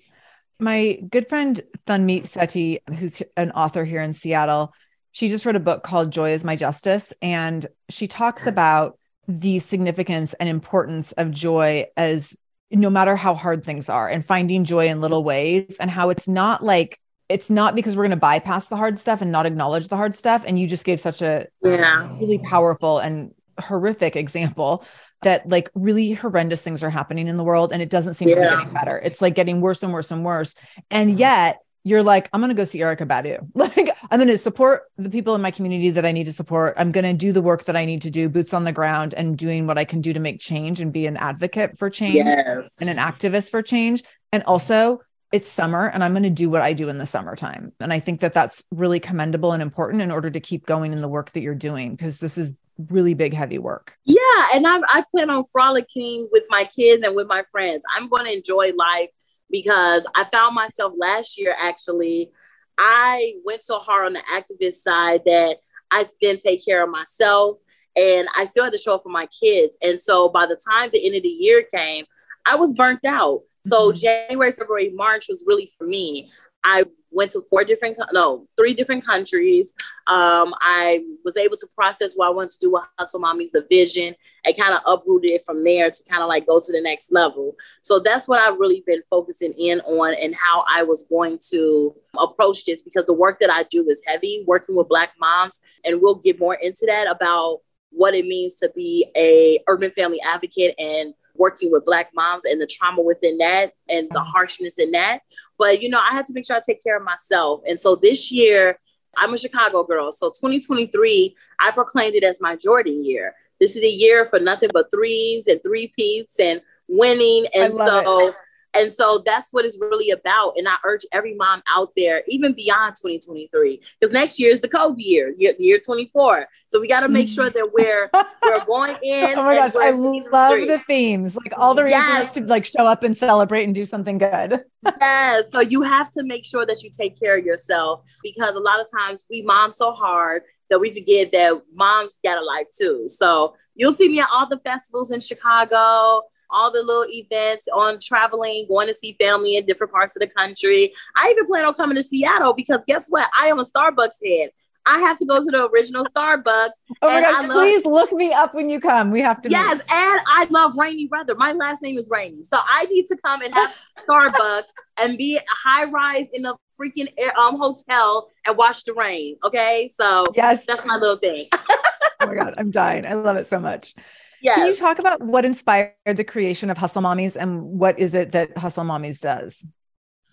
My 0.59 0.99
good 1.09 1.29
friend 1.29 1.61
Tanmeet 1.87 2.23
Sethi, 2.23 2.79
who's 2.97 3.21
an 3.37 3.51
author 3.51 3.85
here 3.85 4.01
in 4.01 4.13
Seattle, 4.13 4.73
she 5.13 5.29
just 5.29 5.45
wrote 5.45 5.55
a 5.55 5.61
book 5.61 5.83
called 5.83 6.11
Joy 6.11 6.31
is 6.33 6.43
My 6.43 6.55
Justice. 6.55 7.13
And 7.21 7.65
she 7.87 8.07
talks 8.07 8.47
about 8.47 8.99
the 9.27 9.59
significance 9.59 10.33
and 10.33 10.49
importance 10.49 11.11
of 11.13 11.31
joy 11.31 11.85
as 11.95 12.35
no 12.71 12.89
matter 12.89 13.15
how 13.15 13.35
hard 13.35 13.63
things 13.63 13.87
are 13.87 14.09
and 14.09 14.25
finding 14.25 14.63
joy 14.63 14.87
in 14.87 15.01
little 15.01 15.23
ways 15.23 15.77
and 15.79 15.89
how 15.89 16.09
it's 16.09 16.27
not 16.27 16.63
like 16.63 16.99
it's 17.29 17.49
not 17.49 17.75
because 17.75 17.95
we're 17.95 18.03
going 18.03 18.09
to 18.09 18.17
bypass 18.17 18.65
the 18.65 18.75
hard 18.75 18.99
stuff 18.99 19.21
and 19.21 19.31
not 19.31 19.45
acknowledge 19.45 19.87
the 19.87 19.95
hard 19.95 20.15
stuff 20.15 20.43
and 20.45 20.59
you 20.59 20.67
just 20.67 20.83
gave 20.83 20.99
such 20.99 21.21
a 21.21 21.47
yeah. 21.61 22.17
really 22.19 22.39
powerful 22.39 22.97
and 22.97 23.33
horrific 23.59 24.15
example 24.15 24.83
that 25.21 25.47
like 25.47 25.69
really 25.75 26.13
horrendous 26.13 26.61
things 26.61 26.83
are 26.83 26.89
happening 26.89 27.27
in 27.27 27.37
the 27.37 27.43
world 27.43 27.71
and 27.71 27.81
it 27.83 27.89
doesn't 27.89 28.15
seem 28.15 28.29
yeah. 28.29 28.35
to 28.35 28.41
be 28.41 28.47
getting 28.47 28.73
better. 28.73 28.97
It's 28.97 29.21
like 29.21 29.35
getting 29.35 29.61
worse 29.61 29.83
and 29.83 29.93
worse 29.93 30.09
and 30.09 30.25
worse. 30.25 30.55
And 30.89 31.17
yet 31.17 31.59
you're 31.83 32.03
like, 32.03 32.29
I'm 32.33 32.41
going 32.41 32.49
to 32.49 32.55
go 32.55 32.63
see 32.63 32.79
Erykah 32.79 33.07
Badu. 33.07 33.47
Like, 33.55 33.92
I'm 34.13 34.19
going 34.19 34.27
to 34.27 34.37
support 34.37 34.83
the 34.95 35.09
people 35.09 35.33
in 35.33 35.41
my 35.41 35.49
community 35.49 35.89
that 35.89 36.05
I 36.05 36.11
need 36.11 36.25
to 36.25 36.33
support. 36.33 36.75
I'm 36.77 36.91
going 36.91 37.03
to 37.03 37.13
do 37.13 37.31
the 37.31 37.41
work 37.41 37.63
that 37.63 37.75
I 37.75 37.83
need 37.83 38.03
to 38.03 38.11
do, 38.11 38.29
boots 38.29 38.53
on 38.53 38.63
the 38.63 38.71
ground, 38.71 39.15
and 39.15 39.35
doing 39.35 39.65
what 39.65 39.79
I 39.79 39.85
can 39.85 40.01
do 40.01 40.13
to 40.13 40.19
make 40.19 40.39
change 40.39 40.79
and 40.79 40.93
be 40.93 41.07
an 41.07 41.17
advocate 41.17 41.79
for 41.79 41.89
change 41.89 42.13
yes. 42.13 42.69
and 42.79 42.91
an 42.91 42.97
activist 42.97 43.49
for 43.49 43.63
change. 43.63 44.03
And 44.31 44.43
also, 44.43 45.01
it's 45.31 45.49
summer 45.49 45.87
and 45.87 46.03
I'm 46.03 46.11
going 46.11 46.21
to 46.21 46.29
do 46.29 46.47
what 46.47 46.61
I 46.61 46.73
do 46.73 46.89
in 46.89 46.99
the 46.99 47.07
summertime. 47.07 47.71
And 47.79 47.91
I 47.91 47.99
think 47.99 48.19
that 48.19 48.35
that's 48.35 48.63
really 48.69 48.99
commendable 48.99 49.51
and 49.51 49.63
important 49.63 50.03
in 50.03 50.11
order 50.11 50.29
to 50.29 50.39
keep 50.39 50.67
going 50.67 50.93
in 50.93 51.01
the 51.01 51.07
work 51.07 51.31
that 51.31 51.41
you're 51.41 51.55
doing 51.55 51.95
because 51.95 52.19
this 52.19 52.37
is 52.37 52.53
really 52.89 53.15
big, 53.15 53.33
heavy 53.33 53.57
work. 53.57 53.97
Yeah. 54.05 54.45
And 54.53 54.67
I, 54.67 54.79
I 54.89 55.03
plan 55.09 55.31
on 55.31 55.43
frolicking 55.51 56.29
with 56.31 56.43
my 56.49 56.65
kids 56.65 57.01
and 57.01 57.15
with 57.15 57.25
my 57.25 57.45
friends. 57.51 57.81
I'm 57.95 58.09
going 58.09 58.25
to 58.25 58.37
enjoy 58.37 58.73
life 58.77 59.09
because 59.49 60.05
I 60.13 60.25
found 60.25 60.53
myself 60.53 60.93
last 60.95 61.39
year 61.39 61.55
actually. 61.59 62.29
I 62.77 63.35
went 63.45 63.63
so 63.63 63.79
hard 63.79 64.05
on 64.05 64.13
the 64.13 64.19
activist 64.19 64.81
side 64.81 65.21
that 65.25 65.57
I 65.91 66.07
didn't 66.21 66.41
take 66.41 66.65
care 66.65 66.83
of 66.83 66.89
myself 66.89 67.57
and 67.95 68.27
I 68.35 68.45
still 68.45 68.63
had 68.63 68.73
to 68.73 68.79
show 68.79 68.95
up 68.95 69.03
for 69.03 69.09
my 69.09 69.27
kids. 69.27 69.77
And 69.83 69.99
so 69.99 70.29
by 70.29 70.45
the 70.45 70.59
time 70.69 70.89
the 70.91 71.05
end 71.05 71.15
of 71.15 71.23
the 71.23 71.29
year 71.29 71.63
came, 71.73 72.05
I 72.45 72.55
was 72.55 72.73
burnt 72.73 73.05
out. 73.05 73.41
So 73.65 73.91
mm-hmm. 73.91 73.97
January, 73.97 74.51
February, 74.51 74.91
March 74.93 75.27
was 75.29 75.43
really 75.47 75.71
for 75.77 75.85
me. 75.85 76.31
I 76.63 76.85
went 77.13 77.31
to 77.31 77.41
four 77.49 77.63
different, 77.63 77.97
no, 78.11 78.47
three 78.57 78.73
different 78.73 79.05
countries. 79.05 79.73
Um, 80.07 80.53
I 80.61 81.03
was 81.23 81.37
able 81.37 81.57
to 81.57 81.67
process 81.75 82.13
what 82.15 82.27
I 82.27 82.31
wanted 82.31 82.51
to 82.51 82.59
do 82.59 82.71
with 82.71 82.83
Hustle 82.97 83.21
Mommies, 83.21 83.51
the 83.51 83.65
vision, 83.69 84.15
and 84.45 84.57
kind 84.57 84.73
of 84.73 84.81
uprooted 84.87 85.31
it 85.31 85.45
from 85.45 85.63
there 85.63 85.89
to 85.89 86.03
kind 86.09 86.21
of 86.21 86.29
like 86.29 86.47
go 86.47 86.59
to 86.59 86.71
the 86.71 86.81
next 86.81 87.11
level. 87.11 87.55
So 87.81 87.99
that's 87.99 88.27
what 88.27 88.39
I've 88.39 88.57
really 88.57 88.83
been 88.85 89.01
focusing 89.09 89.53
in 89.53 89.79
on 89.81 90.15
and 90.15 90.35
how 90.35 90.65
I 90.67 90.83
was 90.83 91.05
going 91.09 91.39
to 91.51 91.95
approach 92.19 92.65
this 92.65 92.81
because 92.81 93.05
the 93.05 93.13
work 93.13 93.39
that 93.39 93.49
I 93.49 93.63
do 93.63 93.87
is 93.89 94.01
heavy, 94.05 94.43
working 94.47 94.75
with 94.75 94.89
Black 94.89 95.11
moms. 95.19 95.61
And 95.85 96.01
we'll 96.01 96.15
get 96.15 96.39
more 96.39 96.55
into 96.55 96.85
that 96.87 97.09
about 97.09 97.59
what 97.91 98.15
it 98.15 98.25
means 98.25 98.55
to 98.55 98.71
be 98.75 99.05
a 99.15 99.59
urban 99.67 99.91
family 99.91 100.19
advocate 100.21 100.75
and 100.79 101.13
working 101.35 101.71
with 101.71 101.85
black 101.85 102.09
moms 102.13 102.45
and 102.45 102.61
the 102.61 102.67
trauma 102.67 103.01
within 103.01 103.37
that 103.39 103.73
and 103.89 104.07
the 104.09 104.15
mm-hmm. 104.15 104.29
harshness 104.31 104.77
in 104.77 104.91
that. 104.91 105.19
But 105.57 105.81
you 105.81 105.89
know 105.89 105.99
i 105.99 106.11
had 106.11 106.25
to 106.27 106.33
make 106.33 106.45
sure 106.45 106.55
i 106.55 106.61
take 106.65 106.83
care 106.83 106.97
of 106.97 107.03
myself. 107.03 107.61
And 107.67 107.79
so 107.79 107.95
this 107.95 108.31
year 108.31 108.79
i'm 109.17 109.33
a 109.33 109.37
chicago 109.37 109.83
girl. 109.83 110.11
So 110.11 110.29
2023 110.29 111.35
i 111.59 111.71
proclaimed 111.71 112.15
it 112.15 112.23
as 112.23 112.41
my 112.41 112.55
jordan 112.55 113.03
year. 113.03 113.35
This 113.59 113.75
is 113.75 113.83
a 113.83 113.89
year 113.89 114.25
for 114.25 114.39
nothing 114.39 114.69
but 114.73 114.91
threes 114.91 115.47
and 115.47 115.61
three 115.63 115.93
peats 115.95 116.39
and 116.39 116.61
winning. 116.87 117.45
And 117.55 117.73
so 117.73 118.27
it. 118.27 118.35
And 118.73 118.91
so 118.91 119.21
that's 119.25 119.51
what 119.51 119.65
it's 119.65 119.77
really 119.79 120.09
about. 120.09 120.53
And 120.57 120.67
I 120.67 120.75
urge 120.85 121.05
every 121.11 121.35
mom 121.35 121.61
out 121.75 121.91
there, 121.95 122.23
even 122.27 122.53
beyond 122.53 122.95
2023, 122.95 123.81
because 123.99 124.13
next 124.13 124.39
year 124.39 124.51
is 124.51 124.61
the 124.61 124.67
Kobe 124.67 125.01
year, 125.01 125.33
year, 125.37 125.53
year 125.59 125.79
24. 125.79 126.47
So 126.69 126.79
we 126.79 126.87
got 126.87 127.01
to 127.01 127.09
make 127.09 127.29
sure 127.29 127.51
that 127.51 127.69
we're 127.71 128.09
we're 128.43 128.65
going 128.65 128.95
in. 129.03 129.37
oh 129.37 129.43
my 129.43 129.55
gosh, 129.55 129.75
I 129.75 129.91
love 129.91 130.67
the 130.67 130.81
themes. 130.87 131.35
Like 131.35 131.53
all 131.55 131.75
the 131.75 131.83
reasons 131.83 132.03
yes. 132.03 132.33
to 132.33 132.41
like 132.41 132.65
show 132.65 132.85
up 132.87 133.03
and 133.03 133.15
celebrate 133.15 133.65
and 133.65 133.75
do 133.75 133.85
something 133.85 134.17
good. 134.17 134.63
yes. 135.01 135.51
So 135.51 135.59
you 135.59 135.83
have 135.83 136.11
to 136.13 136.23
make 136.23 136.45
sure 136.45 136.65
that 136.65 136.81
you 136.81 136.89
take 136.89 137.19
care 137.19 137.37
of 137.37 137.45
yourself 137.45 138.01
because 138.23 138.55
a 138.55 138.59
lot 138.59 138.79
of 138.79 138.87
times 138.91 139.23
we 139.29 139.43
mom 139.43 139.69
so 139.69 139.91
hard 139.91 140.41
that 140.71 140.79
we 140.79 140.91
forget 140.91 141.31
that 141.31 141.61
moms 141.75 142.13
got 142.23 142.39
a 142.39 142.43
life 142.43 142.67
too. 142.75 143.05
So 143.07 143.55
you'll 143.75 143.93
see 143.93 144.09
me 144.09 144.19
at 144.19 144.27
all 144.33 144.49
the 144.49 144.59
festivals 144.59 145.11
in 145.11 145.19
Chicago 145.19 146.23
all 146.53 146.71
the 146.71 146.81
little 146.81 147.05
events 147.09 147.67
on 147.73 147.99
traveling, 147.99 148.65
going 148.69 148.87
to 148.87 148.93
see 148.93 149.17
family 149.19 149.57
in 149.57 149.65
different 149.65 149.91
parts 149.91 150.15
of 150.15 150.21
the 150.21 150.27
country. 150.27 150.93
I 151.15 151.29
even 151.31 151.47
plan 151.47 151.65
on 151.65 151.73
coming 151.73 151.97
to 151.97 152.03
Seattle 152.03 152.53
because 152.53 152.83
guess 152.87 153.07
what? 153.09 153.29
I 153.37 153.47
am 153.47 153.59
a 153.59 153.63
Starbucks 153.63 154.25
head. 154.25 154.51
I 154.85 154.99
have 154.99 155.17
to 155.19 155.25
go 155.25 155.39
to 155.39 155.45
the 155.45 155.69
original 155.69 156.05
Starbucks. 156.05 156.71
Oh 157.01 157.07
my 157.07 157.21
gosh, 157.21 157.47
love, 157.47 157.51
please 157.51 157.85
look 157.85 158.11
me 158.11 158.33
up 158.33 158.53
when 158.53 158.69
you 158.69 158.79
come. 158.79 159.11
We 159.11 159.21
have 159.21 159.41
to. 159.41 159.49
Yes, 159.49 159.75
meet. 159.75 159.91
and 159.91 160.21
I 160.27 160.47
love 160.49 160.73
rainy 160.77 161.07
weather. 161.07 161.35
My 161.35 161.53
last 161.53 161.81
name 161.81 161.97
is 161.97 162.09
Rainey. 162.11 162.43
So 162.43 162.57
I 162.61 162.85
need 162.85 163.07
to 163.07 163.17
come 163.23 163.41
and 163.41 163.53
have 163.53 163.81
Starbucks 164.07 164.63
and 164.99 165.17
be 165.17 165.37
a 165.37 165.41
high 165.49 165.85
rise 165.85 166.27
in 166.33 166.45
a 166.45 166.55
freaking 166.79 167.07
um 167.37 167.57
hotel 167.57 168.29
and 168.45 168.57
watch 168.57 168.83
the 168.83 168.93
rain. 168.93 169.37
Okay. 169.43 169.89
So 169.93 170.25
yes, 170.35 170.65
that's 170.65 170.85
my 170.85 170.97
little 170.97 171.17
thing. 171.17 171.45
oh 171.53 171.77
my 172.21 172.35
God, 172.35 172.55
I'm 172.57 172.71
dying. 172.71 173.05
I 173.05 173.13
love 173.13 173.37
it 173.37 173.47
so 173.47 173.59
much. 173.59 173.95
Yes. 174.43 174.57
Can 174.57 174.67
you 174.67 174.75
talk 174.75 174.99
about 174.99 175.23
what 175.23 175.45
inspired 175.45 175.93
the 176.05 176.23
creation 176.25 176.69
of 176.69 176.77
Hustle 176.77 177.01
Mommies 177.01 177.37
and 177.37 177.63
what 177.63 177.97
is 177.97 178.13
it 178.13 178.33
that 178.33 178.55
Hustle 178.57 178.83
Mommies 178.83 179.21
does? 179.21 179.65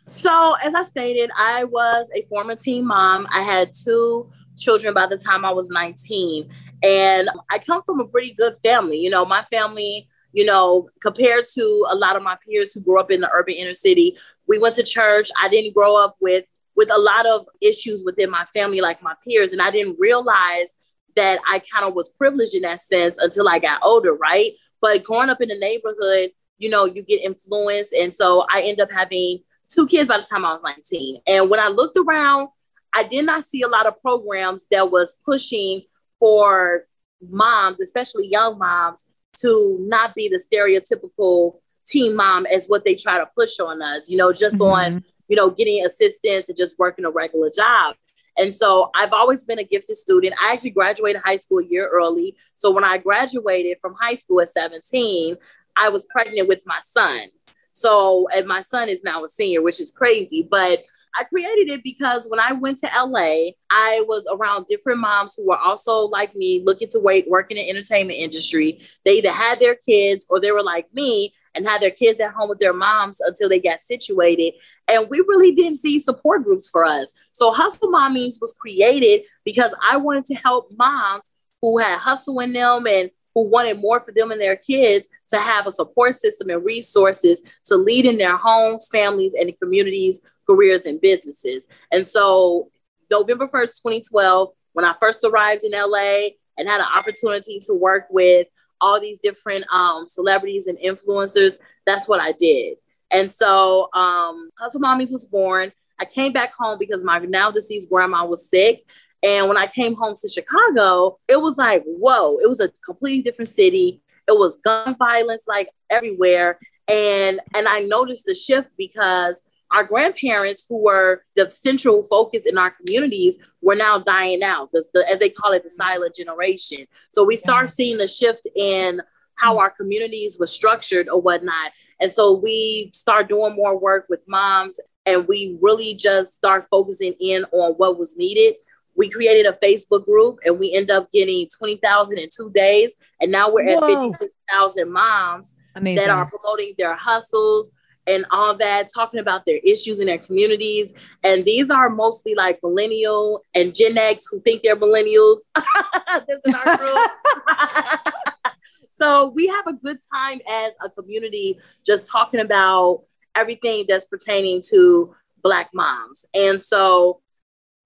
So, 0.08 0.56
as 0.64 0.74
I 0.74 0.82
stated, 0.82 1.30
I 1.38 1.62
was 1.62 2.10
a 2.16 2.26
former 2.28 2.56
teen 2.56 2.84
mom. 2.84 3.28
I 3.30 3.42
had 3.42 3.70
two 3.72 4.28
children 4.58 4.94
by 4.94 5.06
the 5.06 5.16
time 5.16 5.44
I 5.44 5.52
was 5.52 5.68
19. 5.70 6.48
And 6.82 7.28
I 7.52 7.60
come 7.60 7.82
from 7.84 8.00
a 8.00 8.08
pretty 8.08 8.34
good 8.34 8.56
family. 8.64 8.98
You 8.98 9.10
know, 9.10 9.24
my 9.24 9.44
family, 9.48 10.08
you 10.32 10.44
know, 10.44 10.88
compared 11.00 11.44
to 11.54 11.86
a 11.88 11.94
lot 11.94 12.16
of 12.16 12.24
my 12.24 12.36
peers 12.44 12.74
who 12.74 12.80
grew 12.80 12.98
up 12.98 13.12
in 13.12 13.20
the 13.20 13.30
urban 13.32 13.54
inner 13.54 13.74
city, 13.74 14.18
we 14.48 14.58
went 14.58 14.74
to 14.74 14.82
church. 14.82 15.30
I 15.40 15.48
didn't 15.48 15.72
grow 15.72 15.96
up 15.96 16.16
with 16.20 16.46
with 16.74 16.90
a 16.90 16.98
lot 16.98 17.26
of 17.26 17.46
issues 17.60 18.02
within 18.04 18.30
my 18.30 18.44
family 18.54 18.80
like 18.80 19.02
my 19.02 19.14
peers 19.22 19.52
and 19.52 19.60
I 19.60 19.70
didn't 19.70 19.96
realize 19.98 20.74
that 21.16 21.40
I 21.48 21.60
kind 21.60 21.86
of 21.86 21.94
was 21.94 22.10
privileged 22.10 22.54
in 22.54 22.62
that 22.62 22.80
sense 22.80 23.18
until 23.18 23.48
I 23.48 23.58
got 23.58 23.80
older, 23.82 24.14
right? 24.14 24.52
But 24.80 25.04
growing 25.04 25.30
up 25.30 25.40
in 25.40 25.48
the 25.48 25.58
neighborhood, 25.58 26.30
you 26.58 26.68
know, 26.68 26.84
you 26.84 27.02
get 27.02 27.22
influenced. 27.22 27.92
And 27.92 28.14
so 28.14 28.46
I 28.50 28.62
end 28.62 28.80
up 28.80 28.90
having 28.90 29.40
two 29.68 29.86
kids 29.86 30.08
by 30.08 30.18
the 30.18 30.26
time 30.30 30.44
I 30.44 30.52
was 30.52 30.62
19. 30.62 31.22
And 31.26 31.50
when 31.50 31.60
I 31.60 31.68
looked 31.68 31.96
around, 31.96 32.48
I 32.94 33.04
did 33.04 33.24
not 33.24 33.44
see 33.44 33.62
a 33.62 33.68
lot 33.68 33.86
of 33.86 34.00
programs 34.02 34.66
that 34.70 34.90
was 34.90 35.16
pushing 35.24 35.82
for 36.18 36.86
moms, 37.20 37.80
especially 37.80 38.26
young 38.26 38.58
moms, 38.58 39.04
to 39.38 39.78
not 39.80 40.14
be 40.14 40.28
the 40.28 40.42
stereotypical 40.42 41.60
teen 41.86 42.16
mom 42.16 42.46
as 42.46 42.66
what 42.66 42.84
they 42.84 42.94
try 42.94 43.18
to 43.18 43.26
push 43.36 43.58
on 43.60 43.82
us, 43.82 44.08
you 44.08 44.16
know, 44.16 44.32
just 44.32 44.56
mm-hmm. 44.56 44.94
on, 44.94 45.04
you 45.28 45.36
know, 45.36 45.50
getting 45.50 45.84
assistance 45.84 46.48
and 46.48 46.56
just 46.56 46.78
working 46.78 47.04
a 47.04 47.10
regular 47.10 47.50
job. 47.54 47.96
And 48.38 48.52
so 48.52 48.90
I've 48.94 49.12
always 49.12 49.44
been 49.44 49.58
a 49.58 49.64
gifted 49.64 49.96
student. 49.96 50.34
I 50.40 50.52
actually 50.52 50.70
graduated 50.70 51.22
high 51.24 51.36
school 51.36 51.58
a 51.58 51.64
year 51.64 51.88
early. 51.88 52.36
So 52.54 52.70
when 52.70 52.84
I 52.84 52.98
graduated 52.98 53.78
from 53.80 53.94
high 53.94 54.14
school 54.14 54.40
at 54.40 54.48
17, 54.48 55.36
I 55.76 55.88
was 55.88 56.06
pregnant 56.06 56.48
with 56.48 56.62
my 56.66 56.80
son. 56.82 57.28
So, 57.72 58.28
and 58.34 58.46
my 58.46 58.62
son 58.62 58.88
is 58.88 59.02
now 59.02 59.24
a 59.24 59.28
senior, 59.28 59.62
which 59.62 59.80
is 59.80 59.90
crazy. 59.90 60.46
But 60.48 60.80
I 61.18 61.24
created 61.24 61.70
it 61.70 61.82
because 61.82 62.28
when 62.28 62.40
I 62.40 62.52
went 62.52 62.78
to 62.78 62.86
LA, 62.86 63.52
I 63.70 64.04
was 64.06 64.26
around 64.30 64.66
different 64.66 65.00
moms 65.00 65.34
who 65.34 65.48
were 65.48 65.58
also 65.58 66.00
like 66.02 66.34
me, 66.34 66.62
looking 66.64 66.88
to 66.90 67.00
wait, 67.00 67.28
work 67.28 67.50
in 67.50 67.56
the 67.56 67.68
entertainment 67.68 68.18
industry. 68.18 68.80
They 69.04 69.18
either 69.18 69.32
had 69.32 69.58
their 69.58 69.74
kids 69.74 70.26
or 70.30 70.40
they 70.40 70.52
were 70.52 70.62
like 70.62 70.92
me 70.94 71.34
and 71.54 71.66
had 71.66 71.80
their 71.80 71.90
kids 71.90 72.20
at 72.20 72.32
home 72.32 72.48
with 72.48 72.58
their 72.58 72.72
moms 72.72 73.20
until 73.20 73.48
they 73.48 73.60
got 73.60 73.80
situated. 73.80 74.54
And 74.88 75.08
we 75.10 75.18
really 75.20 75.52
didn't 75.52 75.76
see 75.76 75.98
support 75.98 76.44
groups 76.44 76.68
for 76.68 76.84
us. 76.84 77.12
So 77.32 77.52
Hustle 77.52 77.90
Mommies 77.90 78.40
was 78.40 78.54
created 78.58 79.22
because 79.44 79.74
I 79.88 79.96
wanted 79.96 80.26
to 80.26 80.34
help 80.34 80.70
moms 80.76 81.32
who 81.60 81.78
had 81.78 81.98
hustle 81.98 82.40
in 82.40 82.52
them 82.52 82.86
and 82.86 83.10
who 83.34 83.42
wanted 83.42 83.78
more 83.78 84.00
for 84.00 84.12
them 84.12 84.30
and 84.30 84.40
their 84.40 84.56
kids 84.56 85.08
to 85.28 85.38
have 85.38 85.66
a 85.66 85.70
support 85.70 86.14
system 86.14 86.50
and 86.50 86.64
resources 86.64 87.42
to 87.66 87.76
lead 87.76 88.04
in 88.04 88.18
their 88.18 88.36
homes, 88.36 88.88
families, 88.90 89.34
and 89.34 89.56
communities, 89.60 90.20
careers, 90.46 90.84
and 90.86 91.00
businesses. 91.00 91.68
And 91.92 92.06
so 92.06 92.70
November 93.10 93.46
1st, 93.46 93.82
2012, 93.82 94.50
when 94.72 94.84
I 94.84 94.94
first 94.98 95.24
arrived 95.24 95.64
in 95.64 95.72
LA 95.72 96.30
and 96.58 96.68
had 96.68 96.80
an 96.80 96.86
opportunity 96.94 97.60
to 97.66 97.74
work 97.74 98.06
with 98.10 98.46
all 98.80 99.00
these 99.00 99.18
different 99.18 99.64
um, 99.72 100.08
celebrities 100.08 100.66
and 100.66 100.78
influencers. 100.78 101.58
That's 101.86 102.08
what 102.08 102.20
I 102.20 102.32
did. 102.32 102.76
And 103.10 103.30
so 103.30 103.88
um, 103.92 104.50
Hustle 104.58 104.80
Mommies 104.80 105.12
was 105.12 105.26
born. 105.26 105.72
I 105.98 106.04
came 106.04 106.32
back 106.32 106.52
home 106.58 106.78
because 106.78 107.04
my 107.04 107.18
now 107.18 107.50
deceased 107.50 107.90
grandma 107.90 108.24
was 108.24 108.48
sick. 108.48 108.84
And 109.22 109.48
when 109.48 109.58
I 109.58 109.66
came 109.66 109.94
home 109.94 110.14
to 110.16 110.28
Chicago, 110.28 111.18
it 111.28 111.40
was 111.40 111.58
like, 111.58 111.82
whoa, 111.84 112.38
it 112.38 112.48
was 112.48 112.60
a 112.60 112.70
completely 112.84 113.22
different 113.22 113.48
city. 113.48 114.02
It 114.26 114.38
was 114.38 114.58
gun 114.64 114.96
violence 114.98 115.44
like 115.46 115.68
everywhere. 115.90 116.58
And 116.88 117.40
and 117.54 117.68
I 117.68 117.80
noticed 117.80 118.24
the 118.24 118.34
shift 118.34 118.70
because 118.78 119.42
our 119.70 119.84
grandparents, 119.84 120.66
who 120.68 120.78
were 120.78 121.24
the 121.36 121.50
central 121.50 122.02
focus 122.02 122.46
in 122.46 122.58
our 122.58 122.70
communities, 122.70 123.38
were 123.62 123.76
now 123.76 123.98
dying 123.98 124.42
out, 124.42 124.72
the, 124.72 124.84
the, 124.94 125.08
as 125.08 125.18
they 125.18 125.28
call 125.28 125.52
it, 125.52 125.62
the 125.62 125.70
silent 125.70 126.14
generation. 126.14 126.86
So 127.12 127.24
we 127.24 127.36
start 127.36 127.64
yeah. 127.64 127.74
seeing 127.74 128.00
a 128.00 128.08
shift 128.08 128.48
in 128.56 129.00
how 129.36 129.58
our 129.58 129.70
communities 129.70 130.38
were 130.38 130.46
structured 130.46 131.08
or 131.08 131.20
whatnot. 131.20 131.72
And 132.00 132.10
so 132.10 132.34
we 132.36 132.90
start 132.94 133.28
doing 133.28 133.54
more 133.54 133.78
work 133.78 134.06
with 134.08 134.20
moms 134.26 134.80
and 135.06 135.26
we 135.28 135.58
really 135.60 135.94
just 135.94 136.34
start 136.34 136.66
focusing 136.70 137.14
in 137.20 137.44
on 137.52 137.72
what 137.74 137.98
was 137.98 138.16
needed. 138.16 138.54
We 138.96 139.08
created 139.08 139.46
a 139.46 139.58
Facebook 139.64 140.04
group 140.04 140.38
and 140.44 140.58
we 140.58 140.74
end 140.74 140.90
up 140.90 141.10
getting 141.12 141.48
20,000 141.58 142.18
in 142.18 142.28
two 142.34 142.50
days. 142.50 142.96
And 143.20 143.30
now 143.30 143.50
we're 143.50 143.64
Whoa. 143.64 144.06
at 144.06 144.18
56,000 144.18 144.92
moms 144.92 145.54
Amazing. 145.74 146.06
that 146.06 146.10
are 146.10 146.28
promoting 146.28 146.74
their 146.76 146.94
hustles, 146.94 147.70
and 148.06 148.24
all 148.30 148.56
that, 148.56 148.88
talking 148.92 149.20
about 149.20 149.44
their 149.44 149.58
issues 149.64 150.00
in 150.00 150.06
their 150.06 150.18
communities. 150.18 150.92
And 151.22 151.44
these 151.44 151.70
are 151.70 151.90
mostly 151.90 152.34
like 152.34 152.58
millennial 152.62 153.42
and 153.54 153.74
Gen 153.74 153.98
X 153.98 154.26
who 154.30 154.40
think 154.40 154.62
they're 154.62 154.76
millennials. 154.76 155.38
this 156.26 156.40
in 156.44 156.54
our 156.54 156.76
group. 156.76 157.10
so 158.90 159.28
we 159.28 159.46
have 159.46 159.66
a 159.66 159.74
good 159.74 159.98
time 160.12 160.40
as 160.48 160.72
a 160.84 160.90
community 160.90 161.58
just 161.84 162.10
talking 162.10 162.40
about 162.40 163.04
everything 163.36 163.84
that's 163.88 164.06
pertaining 164.06 164.62
to 164.70 165.14
Black 165.42 165.70
moms. 165.72 166.26
And 166.34 166.60
so 166.60 167.20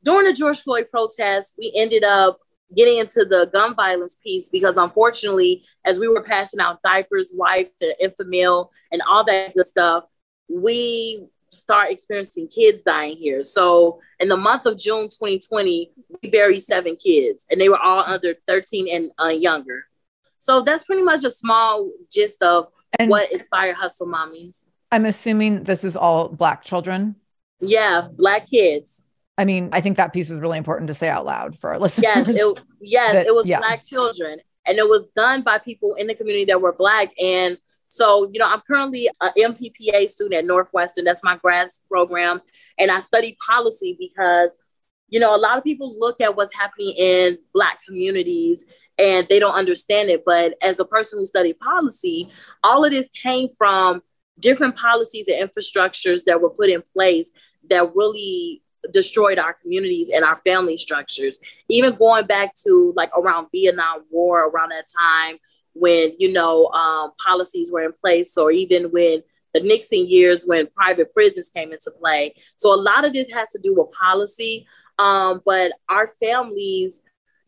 during 0.02 0.26
the 0.26 0.32
George 0.32 0.60
Floyd 0.60 0.88
protest, 0.90 1.54
we 1.58 1.72
ended 1.74 2.04
up 2.04 2.38
getting 2.74 2.98
into 2.98 3.24
the 3.24 3.50
gun 3.52 3.74
violence 3.74 4.16
piece 4.22 4.48
because 4.48 4.76
unfortunately, 4.76 5.64
as 5.84 5.98
we 5.98 6.08
were 6.08 6.22
passing 6.22 6.60
out 6.60 6.82
diapers, 6.82 7.32
wipes, 7.34 7.82
and 7.82 7.94
Enfamil, 8.02 8.68
and 8.90 9.02
all 9.08 9.24
that 9.24 9.54
good 9.54 9.66
stuff, 9.66 10.04
we 10.48 11.26
start 11.50 11.90
experiencing 11.90 12.48
kids 12.48 12.82
dying 12.82 13.16
here. 13.16 13.44
So 13.44 14.00
in 14.20 14.28
the 14.28 14.36
month 14.36 14.66
of 14.66 14.76
June 14.76 15.04
2020, 15.04 15.92
we 16.22 16.30
buried 16.30 16.60
seven 16.60 16.96
kids, 16.96 17.46
and 17.50 17.60
they 17.60 17.68
were 17.68 17.78
all 17.78 18.04
under 18.04 18.34
13 18.46 18.88
and 18.94 19.10
uh, 19.22 19.28
younger. 19.28 19.86
So 20.38 20.60
that's 20.60 20.84
pretty 20.84 21.02
much 21.02 21.24
a 21.24 21.30
small 21.30 21.90
gist 22.12 22.42
of 22.42 22.68
and 22.98 23.10
what 23.10 23.32
Inspire 23.32 23.74
Hustle 23.74 24.06
Mommies. 24.06 24.68
I'm 24.92 25.06
assuming 25.06 25.64
this 25.64 25.84
is 25.84 25.96
all 25.96 26.28
Black 26.28 26.62
children. 26.62 27.16
Yeah, 27.60 28.08
Black 28.12 28.46
kids. 28.46 29.04
I 29.36 29.44
mean, 29.44 29.68
I 29.72 29.80
think 29.80 29.96
that 29.96 30.12
piece 30.12 30.30
is 30.30 30.40
really 30.40 30.58
important 30.58 30.88
to 30.88 30.94
say 30.94 31.08
out 31.08 31.26
loud 31.26 31.58
for 31.58 31.70
our 31.70 31.78
listeners. 31.80 32.04
Yes, 32.04 32.28
it, 32.28 32.60
yes, 32.80 33.12
that, 33.12 33.26
it 33.26 33.34
was 33.34 33.46
yeah. 33.46 33.58
Black 33.58 33.84
children, 33.84 34.38
and 34.66 34.78
it 34.78 34.88
was 34.88 35.08
done 35.10 35.42
by 35.42 35.58
people 35.58 35.94
in 35.94 36.06
the 36.06 36.14
community 36.14 36.44
that 36.46 36.60
were 36.60 36.72
Black. 36.72 37.10
And 37.20 37.58
so, 37.88 38.30
you 38.32 38.38
know, 38.38 38.48
I'm 38.48 38.62
currently 38.66 39.08
an 39.20 39.32
MPPA 39.36 40.08
student 40.08 40.34
at 40.34 40.44
Northwestern. 40.44 41.04
That's 41.04 41.24
my 41.24 41.36
grad 41.36 41.68
program, 41.88 42.40
and 42.78 42.90
I 42.90 43.00
study 43.00 43.36
policy 43.44 43.96
because, 43.98 44.56
you 45.08 45.20
know, 45.20 45.34
a 45.34 45.38
lot 45.38 45.58
of 45.58 45.64
people 45.64 45.98
look 45.98 46.20
at 46.20 46.36
what's 46.36 46.54
happening 46.54 46.94
in 46.96 47.38
Black 47.52 47.78
communities 47.86 48.64
and 48.98 49.26
they 49.28 49.38
don't 49.38 49.54
understand 49.54 50.10
it. 50.10 50.22
But 50.24 50.54
as 50.62 50.78
a 50.80 50.84
person 50.84 51.18
who 51.18 51.26
studied 51.26 51.58
policy, 51.58 52.30
all 52.62 52.84
of 52.84 52.92
this 52.92 53.10
came 53.10 53.48
from 53.56 54.02
different 54.38 54.76
policies 54.76 55.28
and 55.28 55.48
infrastructures 55.48 56.24
that 56.24 56.40
were 56.40 56.50
put 56.50 56.70
in 56.70 56.82
place 56.92 57.30
that 57.70 57.94
really 57.94 58.62
destroyed 58.92 59.38
our 59.38 59.54
communities 59.54 60.10
and 60.14 60.24
our 60.24 60.40
family 60.44 60.76
structures. 60.76 61.38
Even 61.68 61.94
going 61.94 62.26
back 62.26 62.54
to 62.64 62.92
like 62.96 63.10
around 63.16 63.48
Vietnam 63.52 64.04
War, 64.10 64.48
around 64.48 64.70
that 64.70 64.86
time 64.96 65.38
when 65.74 66.12
you 66.18 66.32
know 66.32 66.66
um, 66.68 67.10
policies 67.24 67.70
were 67.72 67.84
in 67.84 67.92
place, 67.92 68.36
or 68.36 68.50
even 68.50 68.84
when 68.90 69.22
the 69.52 69.60
Nixon 69.60 70.06
years 70.06 70.44
when 70.44 70.68
private 70.74 71.12
prisons 71.14 71.50
came 71.50 71.72
into 71.72 71.90
play. 72.00 72.34
So 72.56 72.74
a 72.74 72.80
lot 72.80 73.04
of 73.04 73.12
this 73.12 73.30
has 73.30 73.50
to 73.50 73.58
do 73.58 73.74
with 73.74 73.92
policy, 73.92 74.66
um, 74.98 75.40
but 75.44 75.72
our 75.88 76.08
families 76.20 77.02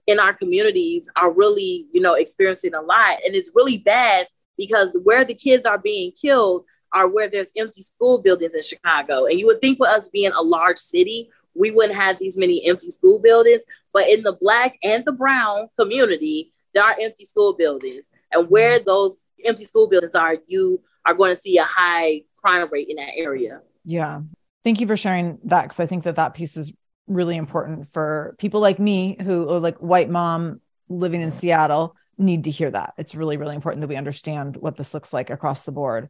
in 0.07 0.21
our 0.21 0.33
communities 0.33 1.09
are 1.16 1.33
really 1.33 1.87
you 1.93 2.00
know 2.00 2.14
experiencing 2.14 2.75
a 2.75 2.83
lot, 2.83 3.19
and 3.25 3.35
it's 3.35 3.52
really 3.55 3.78
bad 3.78 4.28
because 4.57 4.99
where 5.05 5.25
the 5.25 5.35
kids 5.35 5.66
are 5.66 5.78
being 5.78 6.12
killed 6.12 6.64
are 6.93 7.09
where 7.09 7.28
there's 7.28 7.52
empty 7.57 7.83
school 7.83 8.21
buildings 8.21 8.55
in 8.55 8.62
Chicago. 8.62 9.26
And 9.26 9.38
you 9.38 9.47
would 9.47 9.61
think 9.61 9.78
with 9.78 9.90
us 9.90 10.09
being 10.09 10.33
a 10.33 10.43
large 10.43 10.78
city, 10.78 11.31
we 11.55 11.71
wouldn't 11.71 11.99
have 11.99 12.19
these 12.19 12.38
many 12.38 12.66
empty 12.66 12.90
school 12.90 13.21
buildings. 13.21 13.62
But 13.93 14.09
in 14.09 14.23
the 14.23 14.33
black 14.33 14.78
and 14.83 15.05
the 15.05 15.12
brown 15.12 15.69
community, 15.78 16.52
there 16.75 16.85
are 16.85 16.97
empty 17.00 17.25
school 17.25 17.55
buildings. 17.55 18.09
And 18.33 18.49
where 18.50 18.76
mm-hmm. 18.76 18.85
those 18.85 19.26
empty 19.45 19.64
school 19.64 19.88
buildings 19.88 20.14
are, 20.14 20.37
you 20.47 20.81
are 21.05 21.14
going 21.14 21.33
to 21.33 21.40
see 21.40 21.59
a 21.59 21.64
high 21.64 22.23
crime 22.37 22.69
rate 22.71 22.88
in 22.88 22.97
that 22.97 23.12
area. 23.16 23.61
Yeah. 23.85 24.21
Thank 24.64 24.81
you 24.81 24.87
for 24.87 24.97
sharing 24.97 25.38
that 25.45 25.62
because 25.62 25.81
I 25.81 25.87
think 25.87 26.05
that 26.05 26.16
that 26.16 26.35
piece 26.35 26.57
is 26.57 26.73
really 27.07 27.37
important 27.37 27.87
for 27.87 28.35
people 28.38 28.61
like 28.61 28.78
me 28.78 29.16
who 29.23 29.49
are 29.49 29.61
like 29.61 29.78
white 29.78 30.11
mom 30.11 30.61
living 30.88 31.23
in 31.23 31.31
Seattle 31.31 31.95
need 32.19 32.45
to 32.45 32.50
hear 32.50 32.71
that. 32.71 32.95
It's 32.99 33.14
really, 33.14 33.37
really 33.37 33.55
important 33.55 33.83
that 33.83 33.88
we 33.88 33.97
understand 33.97 34.57
what 34.57 34.76
this 34.76 34.93
looks 34.95 35.12
like 35.12 35.31
across 35.31 35.64
the 35.64 35.73
board. 35.73 36.09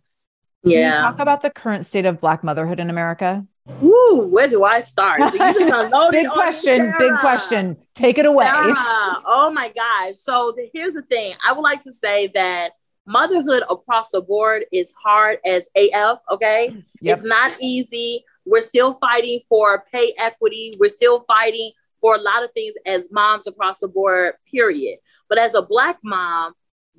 Yeah. 0.67 0.99
talk 0.99 1.19
about 1.19 1.43
the 1.43 1.51
current 1.51 1.87
state 1.87 2.07
of 2.07 2.21
Black 2.21 2.43
motherhood 2.45 2.81
in 2.81 2.91
America? 2.91 3.47
Woo, 3.81 4.29
where 4.29 4.49
do 4.49 4.65
I 4.65 4.81
start? 4.81 5.21
So 5.33 6.11
big 6.11 6.29
question, 6.29 6.95
big 6.99 7.15
question. 7.15 7.77
Take 7.95 8.19
it 8.19 8.27
away. 8.27 8.47
Sarah. 8.47 8.75
Oh 9.27 9.51
my 9.53 9.73
gosh. 9.75 10.17
So 10.17 10.53
the, 10.57 10.71
here's 10.73 10.93
the 10.95 11.03
thing. 11.03 11.35
I 11.45 11.53
would 11.53 11.63
like 11.63 11.81
to 11.83 11.93
say 11.93 12.29
that 12.29 12.73
motherhood 13.07 13.65
across 13.69 14.11
the 14.11 14.21
board 14.21 14.67
is 14.73 14.93
hard 15.03 15.39
as 15.45 15.65
AF, 15.77 16.19
okay? 16.31 16.77
Yep. 17.01 17.17
It's 17.17 17.27
not 17.27 17.53
easy. 17.61 18.25
We're 18.45 18.63
still 18.63 18.95
fighting 19.01 19.41
for 19.49 19.85
pay 19.93 20.15
equity. 20.19 20.75
We're 20.79 20.89
still 20.89 21.25
fighting 21.27 21.73
for 22.01 22.15
a 22.15 22.21
lot 22.21 22.45
of 22.45 22.53
things 22.53 22.75
as 22.87 23.11
moms 23.11 23.47
across 23.47 23.79
the 23.79 23.89
board, 23.89 24.35
period. 24.51 24.99
But 25.29 25.39
as 25.39 25.55
a 25.55 25.63
black 25.63 25.99
mom, 26.05 26.53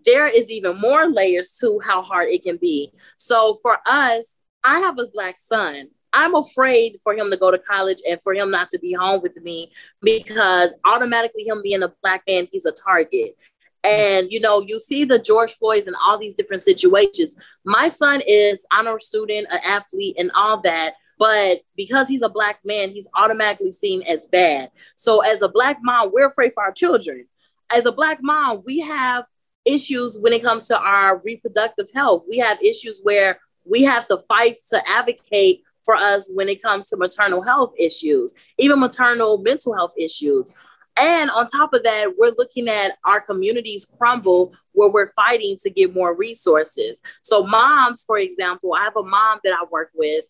there 0.07 0.25
is 0.25 0.49
even 0.49 0.79
more 0.79 1.05
layers 1.07 1.51
to 1.59 1.79
how 1.85 2.01
hard 2.01 2.29
it 2.29 2.41
can 2.41 2.57
be. 2.57 2.91
So 3.17 3.59
for 3.61 3.77
us, 3.85 4.37
I 4.63 4.79
have 4.79 4.97
a 4.97 5.07
black 5.13 5.37
son. 5.37 5.89
I'm 6.13 6.33
afraid 6.33 6.97
for 7.03 7.13
him 7.13 7.29
to 7.29 7.37
go 7.37 7.51
to 7.51 7.59
college 7.59 7.97
and 8.09 8.19
for 8.23 8.33
him 8.33 8.49
not 8.49 8.69
to 8.69 8.79
be 8.79 8.93
home 8.93 9.21
with 9.21 9.35
me 9.43 9.69
because 10.01 10.73
automatically 10.85 11.43
him 11.43 11.61
being 11.61 11.83
a 11.83 11.93
black 12.01 12.23
man, 12.25 12.47
he's 12.51 12.65
a 12.65 12.71
target. 12.71 13.35
And 13.83 14.31
you 14.31 14.39
know, 14.39 14.61
you 14.61 14.79
see 14.79 15.03
the 15.03 15.19
George 15.19 15.53
Floyds 15.53 15.87
and 15.87 15.95
all 16.07 16.17
these 16.17 16.35
different 16.35 16.63
situations. 16.63 17.35
My 17.65 17.89
son 17.89 18.21
is 18.25 18.65
honor 18.73 18.99
student, 18.99 19.47
an 19.51 19.59
athlete, 19.65 20.15
and 20.17 20.31
all 20.35 20.61
that. 20.61 20.93
But 21.19 21.61
because 21.75 22.07
he's 22.07 22.21
a 22.21 22.29
black 22.29 22.59
man, 22.63 22.91
he's 22.91 23.09
automatically 23.13 23.73
seen 23.73 24.03
as 24.03 24.25
bad. 24.27 24.71
So 24.95 25.21
as 25.21 25.41
a 25.41 25.49
black 25.49 25.79
mom, 25.81 26.11
we're 26.13 26.27
afraid 26.27 26.53
for 26.53 26.63
our 26.63 26.71
children. 26.71 27.27
As 27.69 27.85
a 27.85 27.91
black 27.91 28.19
mom, 28.21 28.63
we 28.65 28.79
have 28.79 29.25
issues 29.67 30.17
when 30.19 30.33
it 30.33 30.43
comes 30.43 30.67
to 30.67 30.79
our 30.79 31.19
reproductive 31.19 31.87
health. 31.93 32.23
We 32.29 32.37
have 32.37 32.61
issues 32.61 33.01
where 33.03 33.39
we 33.65 33.83
have 33.83 34.07
to 34.07 34.23
fight 34.27 34.59
to 34.69 34.81
advocate 34.89 35.63
for 35.83 35.95
us 35.95 36.29
when 36.33 36.49
it 36.49 36.61
comes 36.61 36.87
to 36.87 36.97
maternal 36.97 37.41
health 37.41 37.73
issues, 37.77 38.33
even 38.57 38.79
maternal 38.79 39.37
mental 39.37 39.73
health 39.73 39.93
issues. 39.97 40.55
And 40.97 41.29
on 41.29 41.47
top 41.47 41.73
of 41.73 41.83
that, 41.83 42.13
we're 42.17 42.33
looking 42.37 42.67
at 42.67 42.97
our 43.05 43.21
communities 43.21 43.85
crumble 43.97 44.53
where 44.71 44.89
we're 44.89 45.13
fighting 45.13 45.57
to 45.61 45.69
get 45.69 45.93
more 45.93 46.15
resources. 46.15 47.01
So, 47.21 47.45
moms, 47.45 48.03
for 48.03 48.17
example, 48.17 48.73
I 48.73 48.81
have 48.81 48.97
a 48.97 49.03
mom 49.03 49.39
that 49.43 49.53
I 49.53 49.63
work 49.69 49.91
with. 49.93 50.25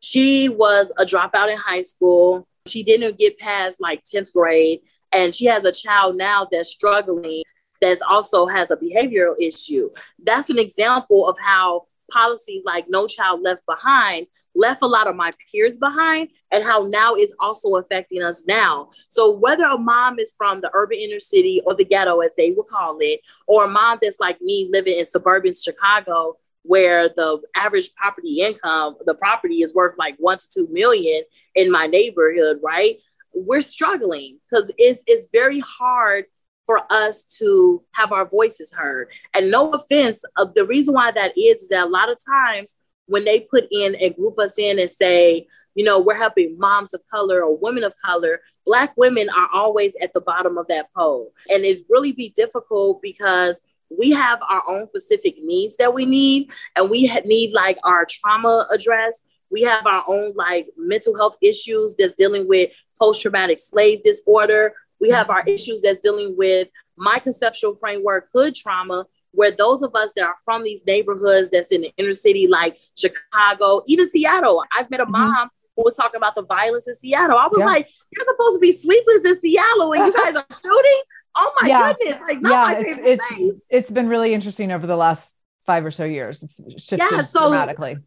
She 0.00 0.48
was 0.48 0.92
a 0.98 1.04
dropout 1.04 1.50
in 1.50 1.56
high 1.56 1.82
school. 1.82 2.46
She 2.66 2.82
didn't 2.82 3.18
get 3.18 3.38
past 3.38 3.80
like 3.80 4.04
10th 4.04 4.32
grade. 4.34 4.80
And 5.12 5.34
she 5.34 5.46
has 5.46 5.64
a 5.64 5.72
child 5.72 6.16
now 6.16 6.46
that's 6.50 6.68
struggling 6.68 7.42
that 7.80 7.98
also 8.08 8.46
has 8.46 8.70
a 8.70 8.76
behavioral 8.76 9.34
issue. 9.40 9.90
That's 10.22 10.50
an 10.50 10.58
example 10.58 11.28
of 11.28 11.36
how 11.38 11.86
policies 12.10 12.64
like 12.64 12.86
No 12.88 13.06
Child 13.06 13.42
Left 13.42 13.64
Behind 13.66 14.26
left 14.54 14.82
a 14.82 14.86
lot 14.86 15.06
of 15.06 15.16
my 15.16 15.32
peers 15.50 15.78
behind 15.78 16.28
and 16.50 16.64
how 16.64 16.82
now 16.82 17.14
is 17.14 17.34
also 17.38 17.76
affecting 17.76 18.22
us 18.22 18.44
now. 18.46 18.90
So 19.08 19.30
whether 19.30 19.64
a 19.64 19.78
mom 19.78 20.18
is 20.18 20.34
from 20.36 20.60
the 20.60 20.70
urban 20.74 20.98
inner 20.98 21.20
city 21.20 21.60
or 21.64 21.74
the 21.74 21.84
ghetto, 21.84 22.20
as 22.20 22.32
they 22.36 22.50
would 22.50 22.66
call 22.66 22.98
it, 23.00 23.20
or 23.46 23.64
a 23.64 23.68
mom 23.68 23.98
that's 24.02 24.20
like 24.20 24.40
me 24.40 24.68
living 24.70 24.98
in 24.98 25.04
suburban 25.04 25.52
Chicago, 25.52 26.36
where 26.62 27.08
the 27.08 27.40
average 27.54 27.94
property 27.94 28.40
income, 28.40 28.96
the 29.06 29.14
property 29.14 29.62
is 29.62 29.74
worth 29.74 29.96
like 29.98 30.16
one 30.18 30.38
to 30.38 30.48
two 30.52 30.68
million 30.70 31.22
in 31.54 31.70
my 31.70 31.86
neighborhood, 31.86 32.58
right? 32.62 32.98
We're 33.32 33.62
struggling 33.62 34.38
because 34.50 34.70
it's 34.76 35.04
it's 35.06 35.28
very 35.32 35.60
hard 35.60 36.24
for 36.70 36.80
us 36.88 37.24
to 37.24 37.82
have 37.94 38.12
our 38.12 38.24
voices 38.24 38.72
heard. 38.72 39.08
And 39.34 39.50
no 39.50 39.72
offense, 39.72 40.22
uh, 40.36 40.44
the 40.54 40.64
reason 40.64 40.94
why 40.94 41.10
that 41.10 41.36
is, 41.36 41.62
is 41.62 41.68
that 41.70 41.88
a 41.88 41.90
lot 41.90 42.08
of 42.08 42.18
times 42.24 42.76
when 43.06 43.24
they 43.24 43.40
put 43.40 43.66
in 43.72 43.96
and 43.96 44.14
group 44.14 44.38
us 44.38 44.56
in 44.56 44.78
and 44.78 44.88
say, 44.88 45.48
you 45.74 45.84
know, 45.84 45.98
we're 45.98 46.14
helping 46.14 46.56
moms 46.60 46.94
of 46.94 47.00
color 47.12 47.42
or 47.42 47.56
women 47.56 47.82
of 47.82 47.92
color, 48.04 48.40
Black 48.64 48.96
women 48.96 49.28
are 49.36 49.48
always 49.52 49.96
at 50.00 50.12
the 50.12 50.20
bottom 50.20 50.58
of 50.58 50.68
that 50.68 50.86
poll. 50.96 51.32
And 51.52 51.64
it's 51.64 51.82
really 51.88 52.12
be 52.12 52.32
difficult 52.36 53.02
because 53.02 53.60
we 53.88 54.12
have 54.12 54.38
our 54.48 54.62
own 54.68 54.86
specific 54.86 55.42
needs 55.42 55.76
that 55.78 55.92
we 55.92 56.04
need, 56.04 56.50
and 56.76 56.88
we 56.88 57.08
ha- 57.08 57.22
need 57.24 57.52
like 57.52 57.78
our 57.82 58.06
trauma 58.08 58.64
addressed. 58.72 59.24
We 59.50 59.62
have 59.62 59.88
our 59.88 60.04
own 60.06 60.34
like 60.36 60.68
mental 60.78 61.16
health 61.16 61.34
issues 61.42 61.96
that's 61.98 62.14
dealing 62.14 62.46
with 62.46 62.70
post 62.96 63.22
traumatic 63.22 63.58
slave 63.58 64.04
disorder. 64.04 64.74
We 65.00 65.10
have 65.10 65.30
our 65.30 65.42
issues 65.46 65.80
that's 65.80 65.98
dealing 65.98 66.36
with 66.36 66.68
my 66.96 67.18
conceptual 67.18 67.74
framework, 67.74 68.28
hood 68.34 68.54
trauma, 68.54 69.06
where 69.32 69.50
those 69.50 69.82
of 69.82 69.94
us 69.94 70.10
that 70.16 70.26
are 70.26 70.36
from 70.44 70.62
these 70.62 70.84
neighborhoods 70.86 71.50
that's 71.50 71.72
in 71.72 71.82
the 71.82 71.92
inner 71.96 72.12
city, 72.12 72.46
like 72.46 72.76
Chicago, 72.96 73.82
even 73.86 74.08
Seattle. 74.08 74.64
I've 74.76 74.90
met 74.90 75.00
a 75.00 75.04
mm-hmm. 75.04 75.12
mom 75.12 75.50
who 75.76 75.84
was 75.84 75.94
talking 75.94 76.18
about 76.18 76.34
the 76.34 76.44
violence 76.44 76.88
in 76.88 76.94
Seattle. 76.94 77.38
I 77.38 77.46
was 77.46 77.60
yeah. 77.60 77.66
like, 77.66 77.88
you're 78.10 78.26
supposed 78.26 78.56
to 78.56 78.60
be 78.60 78.72
sleepless 78.72 79.24
in 79.24 79.40
Seattle 79.40 79.92
and 79.92 80.06
you 80.06 80.12
guys 80.24 80.36
are 80.36 80.46
shooting. 80.50 81.00
Oh 81.36 81.52
my 81.60 81.68
yeah. 81.68 81.92
goodness. 81.92 82.20
Like, 82.20 82.38
yeah, 82.42 82.72
it's, 82.76 83.22
it's, 83.30 83.62
it's 83.70 83.90
been 83.90 84.08
really 84.08 84.34
interesting 84.34 84.72
over 84.72 84.86
the 84.86 84.96
last 84.96 85.34
five 85.64 85.84
or 85.84 85.90
so 85.90 86.04
years. 86.04 86.42
It's 86.42 86.56
shifted 86.82 87.08
yeah, 87.10 87.22
so, 87.22 87.48
dramatically. 87.48 87.98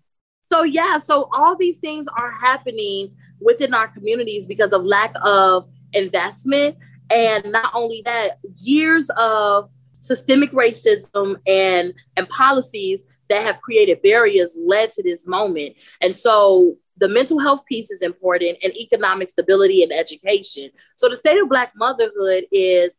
So 0.51 0.63
yeah, 0.63 0.97
so 0.97 1.29
all 1.31 1.55
these 1.55 1.77
things 1.77 2.07
are 2.15 2.31
happening 2.31 3.15
within 3.39 3.73
our 3.73 3.87
communities 3.87 4.45
because 4.45 4.73
of 4.73 4.83
lack 4.83 5.13
of 5.23 5.67
investment. 5.93 6.77
And 7.13 7.51
not 7.51 7.71
only 7.73 8.01
that, 8.05 8.39
years 8.57 9.09
of 9.17 9.69
systemic 9.99 10.51
racism 10.51 11.37
and, 11.47 11.93
and 12.17 12.29
policies 12.29 13.03
that 13.29 13.43
have 13.43 13.61
created 13.61 14.01
barriers 14.01 14.57
led 14.59 14.91
to 14.91 15.03
this 15.03 15.25
moment. 15.27 15.75
And 16.01 16.15
so 16.15 16.75
the 16.97 17.07
mental 17.07 17.39
health 17.39 17.65
piece 17.65 17.89
is 17.89 18.01
important 18.01 18.57
and 18.63 18.75
economic 18.77 19.29
stability 19.29 19.81
and 19.83 19.91
education. 19.91 20.69
So 20.95 21.09
the 21.09 21.15
state 21.15 21.41
of 21.41 21.49
Black 21.49 21.73
motherhood 21.75 22.45
is 22.51 22.97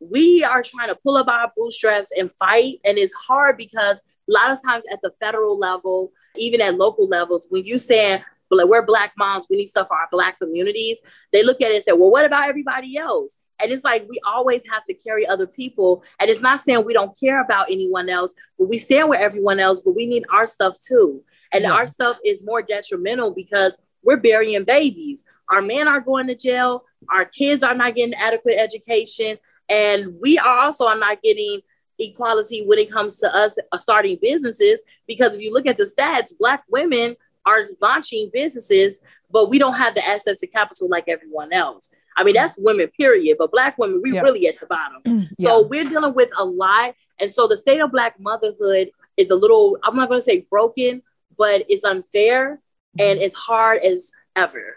we 0.00 0.44
are 0.44 0.62
trying 0.62 0.88
to 0.88 0.96
pull 0.96 1.16
up 1.16 1.28
our 1.28 1.52
bootstraps 1.56 2.12
and 2.16 2.30
fight. 2.38 2.80
And 2.84 2.98
it's 2.98 3.14
hard 3.14 3.56
because 3.56 3.96
a 3.96 4.32
lot 4.32 4.50
of 4.50 4.58
times 4.62 4.84
at 4.90 5.00
the 5.02 5.12
federal 5.20 5.58
level, 5.58 6.12
even 6.36 6.60
at 6.60 6.76
local 6.76 7.08
levels, 7.08 7.46
when 7.50 7.64
you 7.64 7.78
say 7.78 8.22
we're 8.50 8.86
black 8.86 9.12
moms, 9.18 9.46
we 9.50 9.56
need 9.56 9.66
stuff 9.66 9.88
for 9.88 9.96
our 9.96 10.08
black 10.10 10.38
communities, 10.38 11.00
they 11.32 11.42
look 11.42 11.60
at 11.60 11.70
it 11.70 11.76
and 11.76 11.84
say, 11.84 11.92
well, 11.92 12.10
what 12.10 12.24
about 12.24 12.48
everybody 12.48 12.96
else? 12.96 13.38
And 13.58 13.72
it's 13.72 13.84
like 13.84 14.06
we 14.08 14.20
always 14.26 14.62
have 14.70 14.84
to 14.84 14.94
carry 14.94 15.26
other 15.26 15.46
people. 15.46 16.02
And 16.20 16.30
it's 16.30 16.42
not 16.42 16.60
saying 16.60 16.84
we 16.84 16.92
don't 16.92 17.18
care 17.18 17.40
about 17.40 17.70
anyone 17.70 18.08
else, 18.08 18.34
but 18.58 18.68
we 18.68 18.78
stand 18.78 19.08
with 19.08 19.20
everyone 19.20 19.60
else, 19.60 19.80
but 19.80 19.96
we 19.96 20.06
need 20.06 20.24
our 20.30 20.46
stuff 20.46 20.76
too. 20.78 21.22
And 21.52 21.62
yeah. 21.62 21.72
our 21.72 21.86
stuff 21.86 22.18
is 22.24 22.44
more 22.44 22.60
detrimental 22.60 23.30
because 23.30 23.78
we're 24.02 24.18
burying 24.18 24.64
babies. 24.64 25.24
Our 25.50 25.62
men 25.62 25.88
are 25.88 26.00
going 26.00 26.26
to 26.26 26.34
jail. 26.34 26.84
Our 27.08 27.24
kids 27.24 27.62
are 27.62 27.74
not 27.74 27.94
getting 27.94 28.14
adequate 28.14 28.58
education. 28.58 29.38
And 29.68 30.14
we 30.20 30.38
are 30.38 30.58
also 30.58 30.86
are 30.86 30.98
not 30.98 31.22
getting 31.22 31.60
equality 31.98 32.64
when 32.66 32.78
it 32.78 32.92
comes 32.92 33.16
to 33.18 33.34
us 33.34 33.56
starting 33.78 34.18
businesses. 34.20 34.82
Because 35.06 35.34
if 35.34 35.40
you 35.40 35.52
look 35.52 35.66
at 35.66 35.78
the 35.78 35.84
stats, 35.84 36.36
Black 36.38 36.64
women 36.68 37.16
are 37.46 37.64
launching 37.80 38.30
businesses, 38.32 39.00
but 39.30 39.48
we 39.48 39.58
don't 39.58 39.74
have 39.74 39.94
the 39.94 40.06
access 40.06 40.38
to 40.40 40.46
capital 40.46 40.88
like 40.88 41.04
everyone 41.08 41.52
else. 41.52 41.90
I 42.16 42.24
mean, 42.24 42.34
that's 42.34 42.56
women, 42.58 42.88
period. 42.88 43.36
But 43.38 43.52
Black 43.52 43.78
women, 43.78 44.00
we 44.02 44.18
really 44.18 44.46
at 44.48 44.58
the 44.58 44.66
bottom. 44.66 45.28
So 45.38 45.60
yeah. 45.60 45.66
we're 45.66 45.84
dealing 45.84 46.14
with 46.14 46.30
a 46.38 46.44
lot. 46.44 46.94
And 47.20 47.30
so 47.30 47.46
the 47.46 47.56
state 47.56 47.80
of 47.80 47.92
Black 47.92 48.18
motherhood 48.18 48.90
is 49.16 49.30
a 49.30 49.34
little, 49.34 49.78
I'm 49.82 49.96
not 49.96 50.08
going 50.08 50.20
to 50.20 50.24
say 50.24 50.46
broken, 50.50 51.02
but 51.36 51.64
it's 51.68 51.84
unfair 51.84 52.60
and 52.98 53.18
mm-hmm. 53.18 53.24
it's 53.24 53.34
hard 53.34 53.82
as 53.82 54.12
ever. 54.34 54.76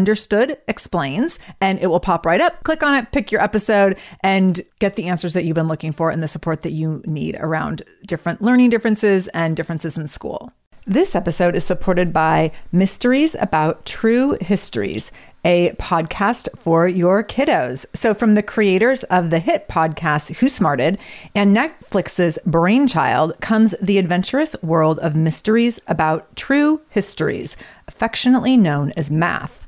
Understood 0.00 0.56
explains, 0.66 1.38
and 1.60 1.78
it 1.78 1.88
will 1.88 2.00
pop 2.00 2.24
right 2.24 2.40
up. 2.40 2.64
Click 2.64 2.82
on 2.82 2.94
it, 2.94 3.12
pick 3.12 3.30
your 3.30 3.42
episode, 3.42 4.00
and 4.20 4.58
get 4.78 4.96
the 4.96 5.08
answers 5.08 5.34
that 5.34 5.44
you've 5.44 5.56
been 5.56 5.68
looking 5.68 5.92
for 5.92 6.08
and 6.08 6.22
the 6.22 6.26
support 6.26 6.62
that 6.62 6.72
you 6.72 7.02
need 7.04 7.36
around 7.38 7.82
different 8.06 8.40
learning 8.40 8.70
differences 8.70 9.28
and 9.34 9.54
differences 9.54 9.98
in 9.98 10.08
school. 10.08 10.54
This 10.86 11.14
episode 11.14 11.54
is 11.54 11.66
supported 11.66 12.14
by 12.14 12.50
Mysteries 12.72 13.36
About 13.38 13.84
True 13.84 14.38
Histories, 14.40 15.12
a 15.44 15.72
podcast 15.72 16.48
for 16.58 16.88
your 16.88 17.22
kiddos. 17.22 17.84
So, 17.92 18.14
from 18.14 18.36
the 18.36 18.42
creators 18.42 19.02
of 19.04 19.28
the 19.28 19.38
hit 19.38 19.68
podcast 19.68 20.34
Who 20.36 20.48
Smarted 20.48 20.98
and 21.34 21.54
Netflix's 21.54 22.38
Brainchild 22.46 23.38
comes 23.42 23.74
the 23.82 23.98
adventurous 23.98 24.56
world 24.62 24.98
of 25.00 25.14
mysteries 25.14 25.78
about 25.86 26.34
true 26.36 26.80
histories, 26.88 27.58
affectionately 27.86 28.56
known 28.56 28.94
as 28.96 29.10
math. 29.10 29.59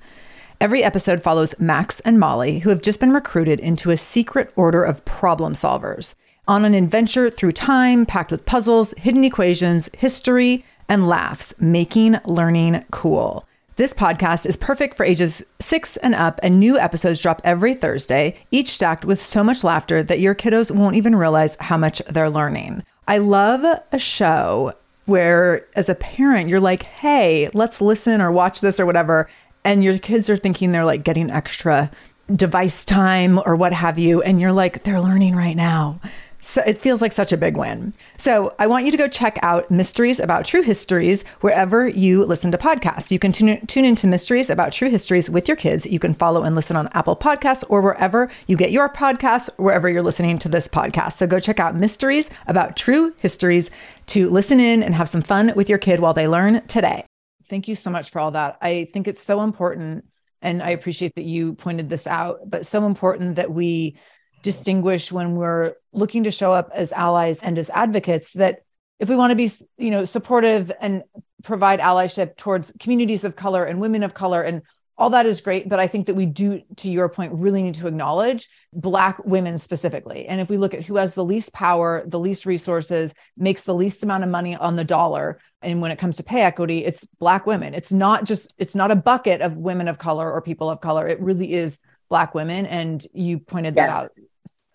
Every 0.62 0.84
episode 0.84 1.20
follows 1.20 1.58
Max 1.58 1.98
and 1.98 2.20
Molly, 2.20 2.60
who 2.60 2.70
have 2.70 2.82
just 2.82 3.00
been 3.00 3.10
recruited 3.10 3.58
into 3.58 3.90
a 3.90 3.96
secret 3.96 4.52
order 4.54 4.84
of 4.84 5.04
problem 5.04 5.54
solvers 5.54 6.14
on 6.46 6.64
an 6.64 6.72
adventure 6.72 7.30
through 7.30 7.50
time 7.50 8.06
packed 8.06 8.30
with 8.30 8.46
puzzles, 8.46 8.94
hidden 8.96 9.24
equations, 9.24 9.88
history, 9.92 10.64
and 10.88 11.08
laughs, 11.08 11.52
making 11.58 12.16
learning 12.26 12.84
cool. 12.92 13.44
This 13.74 13.92
podcast 13.92 14.46
is 14.46 14.54
perfect 14.54 14.96
for 14.96 15.04
ages 15.04 15.42
six 15.58 15.96
and 15.96 16.14
up, 16.14 16.38
and 16.44 16.60
new 16.60 16.78
episodes 16.78 17.20
drop 17.20 17.40
every 17.42 17.74
Thursday, 17.74 18.36
each 18.52 18.68
stacked 18.68 19.04
with 19.04 19.20
so 19.20 19.42
much 19.42 19.64
laughter 19.64 20.00
that 20.04 20.20
your 20.20 20.36
kiddos 20.36 20.70
won't 20.70 20.94
even 20.94 21.16
realize 21.16 21.56
how 21.58 21.76
much 21.76 22.00
they're 22.08 22.30
learning. 22.30 22.84
I 23.08 23.18
love 23.18 23.80
a 23.90 23.98
show 23.98 24.74
where, 25.06 25.66
as 25.74 25.88
a 25.88 25.96
parent, 25.96 26.48
you're 26.48 26.60
like, 26.60 26.84
hey, 26.84 27.50
let's 27.52 27.80
listen 27.80 28.20
or 28.20 28.30
watch 28.30 28.60
this 28.60 28.78
or 28.78 28.86
whatever 28.86 29.28
and 29.64 29.84
your 29.84 29.98
kids 29.98 30.28
are 30.28 30.36
thinking 30.36 30.72
they're 30.72 30.84
like 30.84 31.04
getting 31.04 31.30
extra 31.30 31.90
device 32.34 32.84
time 32.84 33.40
or 33.44 33.56
what 33.56 33.72
have 33.72 33.98
you 33.98 34.22
and 34.22 34.40
you're 34.40 34.52
like 34.52 34.82
they're 34.84 35.00
learning 35.00 35.34
right 35.34 35.56
now 35.56 36.00
so 36.44 36.60
it 36.66 36.76
feels 36.76 37.00
like 37.00 37.12
such 37.12 37.32
a 37.32 37.36
big 37.36 37.56
win. 37.56 37.94
So 38.18 38.52
I 38.58 38.66
want 38.66 38.84
you 38.84 38.90
to 38.90 38.96
go 38.96 39.06
check 39.06 39.38
out 39.42 39.70
Mysteries 39.70 40.18
About 40.18 40.44
True 40.44 40.60
Histories 40.60 41.22
wherever 41.40 41.88
you 41.88 42.24
listen 42.24 42.50
to 42.50 42.58
podcasts. 42.58 43.12
You 43.12 43.20
can 43.20 43.30
tune, 43.30 43.64
tune 43.66 43.84
into 43.84 44.08
Mysteries 44.08 44.50
About 44.50 44.72
True 44.72 44.90
Histories 44.90 45.30
with 45.30 45.46
your 45.46 45.56
kids. 45.56 45.86
You 45.86 46.00
can 46.00 46.12
follow 46.12 46.42
and 46.42 46.56
listen 46.56 46.74
on 46.74 46.88
Apple 46.94 47.14
Podcasts 47.14 47.62
or 47.68 47.80
wherever 47.80 48.28
you 48.48 48.56
get 48.56 48.72
your 48.72 48.88
podcasts, 48.88 49.48
wherever 49.56 49.88
you're 49.88 50.02
listening 50.02 50.36
to 50.40 50.48
this 50.48 50.66
podcast. 50.66 51.12
So 51.12 51.28
go 51.28 51.38
check 51.38 51.60
out 51.60 51.76
Mysteries 51.76 52.28
About 52.48 52.76
True 52.76 53.14
Histories 53.18 53.70
to 54.06 54.28
listen 54.28 54.58
in 54.58 54.82
and 54.82 54.96
have 54.96 55.08
some 55.08 55.22
fun 55.22 55.52
with 55.54 55.68
your 55.68 55.78
kid 55.78 56.00
while 56.00 56.12
they 56.12 56.26
learn 56.26 56.66
today. 56.66 57.06
Thank 57.52 57.68
you 57.68 57.76
so 57.76 57.90
much 57.90 58.08
for 58.08 58.18
all 58.18 58.30
that. 58.30 58.56
I 58.62 58.86
think 58.94 59.06
it's 59.06 59.22
so 59.22 59.42
important. 59.42 60.06
And 60.40 60.62
I 60.62 60.70
appreciate 60.70 61.16
that 61.16 61.26
you 61.26 61.52
pointed 61.52 61.90
this 61.90 62.06
out, 62.06 62.38
but 62.46 62.64
so 62.64 62.86
important 62.86 63.36
that 63.36 63.52
we 63.52 63.98
distinguish 64.42 65.12
when 65.12 65.34
we're 65.34 65.74
looking 65.92 66.24
to 66.24 66.30
show 66.30 66.54
up 66.54 66.70
as 66.74 66.92
allies 66.92 67.40
and 67.42 67.58
as 67.58 67.68
advocates 67.68 68.32
that 68.32 68.60
if 68.98 69.10
we 69.10 69.16
want 69.16 69.32
to 69.32 69.34
be 69.34 69.52
you 69.76 69.90
know 69.90 70.06
supportive 70.06 70.72
and 70.80 71.02
provide 71.42 71.78
allyship 71.78 72.38
towards 72.38 72.72
communities 72.80 73.22
of 73.22 73.36
color 73.36 73.66
and 73.66 73.82
women 73.82 74.02
of 74.02 74.14
color 74.14 74.40
and 74.40 74.62
all 74.98 75.10
that 75.10 75.26
is 75.26 75.40
great 75.40 75.68
but 75.68 75.80
i 75.80 75.86
think 75.86 76.06
that 76.06 76.14
we 76.14 76.26
do 76.26 76.62
to 76.76 76.90
your 76.90 77.08
point 77.08 77.32
really 77.32 77.62
need 77.62 77.74
to 77.74 77.86
acknowledge 77.86 78.48
black 78.72 79.22
women 79.24 79.58
specifically. 79.58 80.26
And 80.26 80.40
if 80.40 80.48
we 80.48 80.56
look 80.56 80.72
at 80.72 80.82
who 80.82 80.96
has 80.96 81.14
the 81.14 81.24
least 81.24 81.52
power 81.52 82.02
the 82.06 82.18
least 82.18 82.46
resources 82.46 83.12
makes 83.36 83.64
the 83.64 83.74
least 83.74 84.02
amount 84.02 84.24
of 84.24 84.30
money 84.30 84.56
on 84.56 84.76
the 84.76 84.84
dollar 84.84 85.38
and 85.60 85.82
when 85.82 85.90
it 85.90 85.98
comes 85.98 86.16
to 86.16 86.22
pay 86.22 86.42
equity 86.42 86.84
it's 86.84 87.06
black 87.18 87.46
women. 87.46 87.74
It's 87.74 87.92
not 87.92 88.24
just 88.24 88.52
it's 88.56 88.74
not 88.74 88.90
a 88.90 88.96
bucket 88.96 89.42
of 89.42 89.58
women 89.58 89.88
of 89.88 89.98
color 89.98 90.30
or 90.30 90.40
people 90.40 90.70
of 90.70 90.80
color. 90.80 91.06
It 91.06 91.20
really 91.20 91.52
is 91.52 91.78
black 92.08 92.34
women 92.34 92.64
and 92.66 93.06
you 93.12 93.38
pointed 93.38 93.74
that 93.74 93.90
out. 93.90 94.10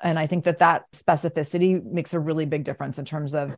And 0.04 0.20
i 0.20 0.28
think 0.28 0.44
that 0.44 0.60
that 0.60 0.92
specificity 0.92 1.84
makes 1.84 2.14
a 2.14 2.20
really 2.20 2.46
big 2.46 2.64
difference 2.64 3.00
in 3.00 3.06
terms 3.06 3.34
of 3.34 3.58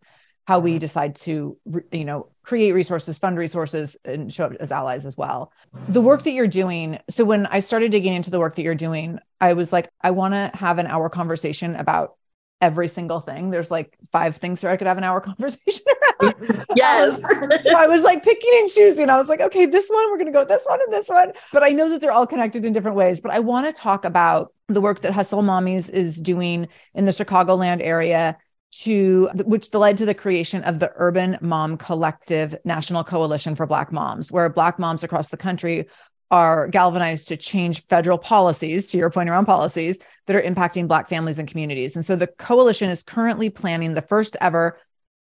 how 0.49 0.57
we 0.57 0.79
decide 0.79 1.15
to 1.15 1.55
you 1.91 2.03
know 2.03 2.27
create 2.41 2.71
resources 2.71 3.19
fund 3.19 3.37
resources 3.37 3.95
and 4.03 4.33
show 4.33 4.45
up 4.45 4.53
as 4.59 4.71
allies 4.71 5.05
as 5.05 5.15
well. 5.15 5.53
The 5.89 6.01
work 6.01 6.23
that 6.23 6.31
you're 6.31 6.47
doing 6.47 6.97
so 7.07 7.23
when 7.23 7.45
i 7.45 7.59
started 7.59 7.91
digging 7.91 8.15
into 8.15 8.31
the 8.31 8.39
work 8.39 8.55
that 8.55 8.63
you're 8.63 8.73
doing 8.73 9.19
i 9.39 9.53
was 9.53 9.71
like 9.71 9.91
i 10.01 10.09
want 10.09 10.33
to 10.33 10.49
have 10.55 10.79
an 10.79 10.87
hour 10.87 11.07
conversation 11.07 11.75
about 11.75 12.15
every 12.61 12.89
single 12.89 13.21
thing. 13.21 13.51
There's 13.51 13.69
like 13.69 13.95
five 14.11 14.37
things 14.37 14.63
where 14.63 14.71
i 14.71 14.77
could 14.77 14.87
have 14.87 14.97
an 14.97 15.03
hour 15.03 15.21
conversation 15.31 15.83
around 16.19 16.65
yes 16.75 17.23
um, 17.23 17.51
so 17.63 17.77
i 17.77 17.85
was 17.85 18.01
like 18.01 18.23
picking 18.23 18.55
and 18.55 18.69
choosing. 18.71 19.07
I 19.07 19.17
was 19.19 19.29
like 19.29 19.41
okay 19.41 19.67
this 19.67 19.87
one 19.87 20.09
we're 20.09 20.17
going 20.17 20.33
to 20.33 20.39
go 20.39 20.45
this 20.45 20.65
one 20.65 20.79
and 20.83 20.91
this 20.91 21.09
one. 21.09 21.31
But 21.53 21.63
i 21.63 21.69
know 21.69 21.89
that 21.89 22.01
they're 22.01 22.17
all 22.19 22.25
connected 22.25 22.65
in 22.65 22.73
different 22.73 22.97
ways. 22.97 23.21
But 23.21 23.33
i 23.33 23.39
want 23.39 23.67
to 23.67 23.81
talk 23.87 24.03
about 24.03 24.51
the 24.67 24.81
work 24.81 25.01
that 25.01 25.13
hustle 25.13 25.43
mommies 25.43 25.91
is 25.91 26.17
doing 26.17 26.67
in 26.95 27.05
the 27.05 27.11
chicagoland 27.11 27.81
area 27.83 28.35
to 28.71 29.29
which 29.45 29.73
led 29.73 29.97
to 29.97 30.05
the 30.05 30.13
creation 30.13 30.63
of 30.63 30.79
the 30.79 30.91
Urban 30.95 31.37
Mom 31.41 31.77
Collective 31.77 32.55
National 32.63 33.03
Coalition 33.03 33.55
for 33.55 33.65
Black 33.65 33.91
Moms, 33.91 34.31
where 34.31 34.49
Black 34.49 34.77
moms 34.79 35.03
across 35.03 35.29
the 35.29 35.37
country 35.37 35.87
are 36.31 36.67
galvanized 36.67 37.27
to 37.29 37.37
change 37.37 37.83
federal 37.85 38.17
policies, 38.17 38.87
to 38.87 38.97
your 38.97 39.09
point 39.09 39.29
around 39.29 39.45
policies, 39.45 39.97
that 40.27 40.35
are 40.35 40.41
impacting 40.41 40.87
Black 40.87 41.09
families 41.09 41.39
and 41.39 41.47
communities. 41.47 41.95
And 41.95 42.05
so 42.05 42.15
the 42.15 42.27
coalition 42.27 42.91
is 42.91 43.01
currently 43.01 43.49
planning 43.49 43.95
the 43.95 44.01
first 44.01 44.37
ever 44.39 44.79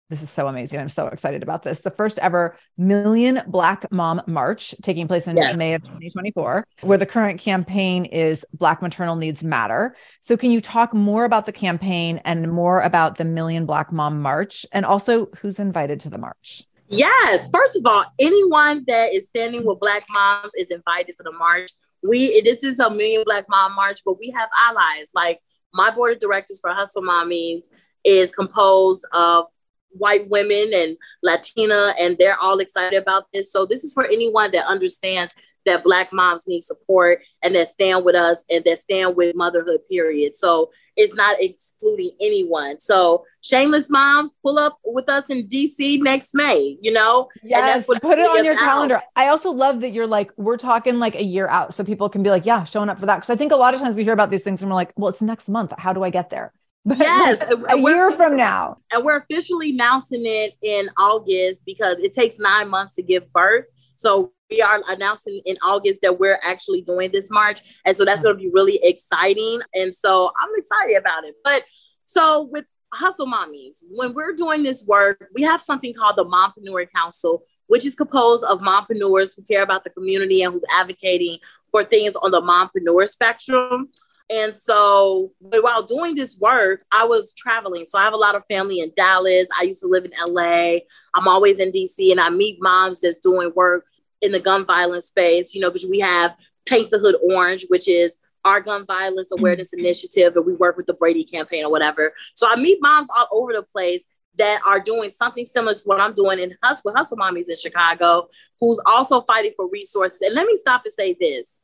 this 0.10 0.24
is 0.24 0.30
so 0.30 0.48
amazing. 0.48 0.80
I'm 0.80 0.90
so 0.90 1.08
excited 1.08 1.44
about 1.44 1.62
this. 1.62 1.82
The 1.82 1.92
first 1.92 2.18
ever 2.20 2.58
Million 2.78 3.42
Black 3.48 3.92
Mom 3.92 4.22
March 4.26 4.74
taking 4.82 5.08
place 5.08 5.28
in 5.28 5.38
yes. 5.38 5.56
May 5.56 5.76
of 5.76 5.84
2024, 5.84 6.66
where 6.82 6.98
the 6.98 7.06
current 7.06 7.40
campaign 7.40 8.06
is 8.06 8.44
Black 8.54 8.82
Maternal 8.82 9.16
Needs 9.16 9.44
Matter. 9.44 9.96
So, 10.22 10.36
can 10.36 10.50
you 10.50 10.62
talk 10.62 10.96
more 10.96 11.26
about 11.26 11.46
the 11.46 11.52
campaign 11.52 12.22
and 12.26 12.52
more 12.52 12.82
about 12.82 13.18
the 13.18 13.26
Million 13.26 13.68
Black 13.68 13.92
Mom 13.92 14.22
March 14.22 14.66
and 14.72 14.84
also 14.84 15.28
who's 15.42 15.60
invited 15.60 16.00
to 16.02 16.10
the 16.10 16.18
march? 16.18 16.64
Yes. 16.88 17.48
First 17.52 17.76
of 17.76 17.86
all, 17.86 18.04
anyone 18.18 18.84
that 18.88 19.14
is 19.14 19.28
standing 19.28 19.64
with 19.64 19.80
Black 19.80 20.06
moms 20.10 20.54
is 20.58 20.72
invited 20.72 21.18
to 21.18 21.24
the 21.24 21.34
march. 21.34 21.70
We 22.02 22.42
this 22.42 22.64
is 22.64 22.80
a 22.80 22.90
Million 22.90 23.24
Black 23.26 23.46
Mom 23.48 23.76
March, 23.76 24.02
but 24.04 24.20
we 24.20 24.32
have 24.32 24.50
allies. 24.56 25.10
Like 25.14 25.40
my 25.72 25.92
board 25.92 26.14
of 26.14 26.20
directors 26.20 26.60
for 26.60 26.72
Hustle 26.72 27.04
Mommies 27.04 27.66
is 28.04 28.32
composed 28.32 29.06
of 29.14 29.46
white 29.92 30.30
women 30.30 30.72
and 30.74 30.98
Latina, 31.24 31.94
and 32.00 32.18
they're 32.18 32.40
all 32.40 32.60
excited 32.60 33.02
about 33.02 33.26
this. 33.34 33.52
So 33.52 33.66
this 33.66 33.84
is 33.84 33.94
for 33.94 34.06
anyone 34.06 34.52
that 34.52 34.66
understands 34.66 35.34
that 35.66 35.84
Black 35.84 36.12
moms 36.14 36.48
need 36.48 36.62
support 36.62 37.22
and 37.44 37.54
that 37.56 37.70
stand 37.70 38.06
with 38.06 38.16
us 38.16 38.44
and 38.50 38.64
that 38.66 38.80
stand 38.80 39.16
with 39.16 39.36
motherhood. 39.36 39.82
Period. 39.90 40.36
So 40.36 40.72
it's 40.96 41.14
not 41.14 41.42
excluding 41.42 42.12
anyone. 42.20 42.80
So 42.80 43.26
shameless 43.42 43.90
moms, 43.90 44.34
pull 44.44 44.60
up 44.60 44.80
with 44.84 45.10
us 45.10 45.30
in 45.30 45.48
DC 45.48 46.02
next 46.02 46.34
May. 46.34 46.78
You 46.82 46.92
know, 46.92 47.30
yes, 47.44 47.86
put 47.86 48.20
it 48.20 48.30
on 48.30 48.44
your 48.44 48.56
calendar. 48.56 49.02
I 49.16 49.28
also 49.28 49.52
love 49.52 49.82
that 49.82 49.92
you're 49.92 50.08
like 50.08 50.32
we're 50.38 50.58
talking 50.58 51.00
like 51.00 51.16
a 51.16 51.24
year 51.24 51.48
out, 51.48 51.74
so 51.74 51.84
people 51.84 52.10
can 52.10 52.24
be 52.24 52.30
like, 52.30 52.46
yeah, 52.46 52.64
showing 52.64 52.90
up 52.90 53.00
for 53.00 53.06
that. 53.06 53.18
Because 53.18 53.30
I 53.30 53.36
think 53.36 53.52
a 53.52 53.56
lot 53.56 53.74
of 53.74 53.80
times 53.80 53.96
we 53.96 54.04
hear 54.04 54.14
about 54.14 54.30
these 54.30 54.44
things 54.44 54.62
and 54.62 54.70
we're 54.70 54.76
like, 54.76 54.92
well, 54.98 55.10
it's 55.10 55.22
next 55.22 55.48
month. 55.50 55.74
How 55.78 55.94
do 55.94 56.04
I 56.04 56.10
get 56.10 56.30
there? 56.30 56.52
But 56.86 57.00
yes, 57.00 57.52
a 57.70 57.78
year 57.78 58.10
from 58.12 58.38
now. 58.38 58.78
And 58.92 59.04
we're 59.04 59.18
officially 59.18 59.72
announcing 59.72 60.26
it 60.26 60.54
in 60.62 60.90
August 60.98 61.64
because 61.66 62.00
it 62.00 62.14
takes 62.14 62.40
nine 62.40 62.70
months 62.70 62.96
to 62.96 63.04
give 63.04 63.32
birth. 63.34 63.66
So 63.96 64.32
we 64.50 64.62
are 64.62 64.82
announcing 64.88 65.42
in 65.46 65.58
August 65.62 66.00
that 66.02 66.20
we're 66.20 66.40
actually 66.42 66.82
doing 66.82 67.12
this 67.12 67.30
march. 67.30 67.62
And 67.86 67.96
so 67.96 68.06
that's 68.06 68.24
going 68.24 68.36
to 68.36 68.42
be 68.42 68.50
really 68.50 68.80
exciting. 68.82 69.60
And 69.76 69.96
so 69.96 70.32
I'm 70.42 70.50
excited 70.56 70.98
about 70.98 71.26
it. 71.26 71.36
But 71.44 71.66
so 72.06 72.44
with 72.52 72.66
Hustle 72.94 73.28
Mommies, 73.28 73.84
when 73.92 74.14
we're 74.14 74.34
doing 74.34 74.64
this 74.64 74.84
work, 74.86 75.28
we 75.36 75.44
have 75.44 75.62
something 75.62 75.94
called 75.94 76.16
the 76.16 76.26
Mompreneur 76.26 76.88
Council, 76.96 77.44
which 77.68 77.86
is 77.86 77.94
composed 77.94 78.44
of 78.44 78.62
mompreneurs 78.62 79.36
who 79.36 79.44
care 79.44 79.62
about 79.62 79.84
the 79.84 79.92
community 79.92 80.42
and 80.42 80.54
who's 80.54 80.64
advocating 80.72 81.38
for 81.72 81.84
things 81.84 82.16
on 82.16 82.32
the 82.32 82.42
mompreneur 82.42 83.08
spectrum. 83.08 83.90
And 84.30 84.56
so 84.56 85.32
but 85.42 85.64
while 85.64 85.84
doing 85.84 86.16
this 86.16 86.38
work, 86.40 86.84
I 86.92 87.06
was 87.06 87.34
traveling. 87.34 87.86
So 87.86 87.98
I 87.98 88.04
have 88.04 88.14
a 88.14 88.18
lot 88.18 88.36
of 88.36 88.44
family 88.48 88.80
in 88.80 88.92
Dallas. 88.96 89.48
I 89.60 89.64
used 89.64 89.82
to 89.82 89.88
live 89.88 90.06
in 90.06 90.12
LA. 90.22 90.80
I'm 91.16 91.28
always 91.28 91.60
in 91.60 91.72
DC 91.72 92.12
and 92.12 92.20
I 92.20 92.30
meet 92.30 92.62
moms 92.62 93.02
that's 93.02 93.20
doing 93.20 93.52
work 93.56 93.86
in 94.22 94.32
the 94.32 94.40
gun 94.40 94.66
violence 94.66 95.06
space, 95.06 95.56
you 95.56 95.62
know, 95.62 95.70
because 95.70 95.88
we 95.90 96.00
have 96.00 96.36
Paint 96.66 96.92
the 96.92 97.00
Hood 97.00 97.16
Orange, 97.34 97.66
which 97.70 97.88
is 97.88 98.18
our 98.46 98.62
gun 98.62 98.86
violence 98.86 99.32
awareness 99.32 99.70
mm-hmm. 99.70 99.86
initiative, 99.86 100.36
and 100.36 100.46
we 100.46 100.54
work 100.54 100.78
with 100.78 100.86
the 100.86 100.94
Brady 100.94 101.24
campaign 101.24 101.66
or 101.66 101.72
whatever. 101.72 102.14
So 102.36 102.48
I 102.50 102.56
meet 102.56 102.80
moms 102.82 103.08
all 103.16 103.28
over 103.32 103.54
the 103.54 103.64
place 103.64 104.04
that 104.38 104.62
are 104.66 104.80
doing 104.80 105.10
something 105.10 105.46
similar 105.46 105.74
to 105.74 105.84
what 105.86 106.00
I'm 106.00 106.14
doing 106.14 106.40
in 106.40 106.56
Hustle 106.64 106.84
with 106.86 106.96
Hustle 106.96 107.18
Mommies 107.18 107.50
in 107.50 107.58
Chicago, 107.58 108.30
who's 108.60 108.80
also 108.86 109.22
fighting 109.22 109.54
for 109.56 109.70
resources. 109.70 110.22
And 110.22 110.36
let 110.36 110.46
me 110.46 110.56
stop 110.56 110.84
and 110.86 110.94
say 110.94 111.16
this 111.20 111.62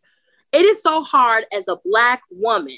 it 0.52 0.66
is 0.66 0.82
so 0.82 1.02
hard 1.02 1.46
as 1.54 1.68
a 1.68 1.78
Black 1.84 2.22
woman 2.30 2.78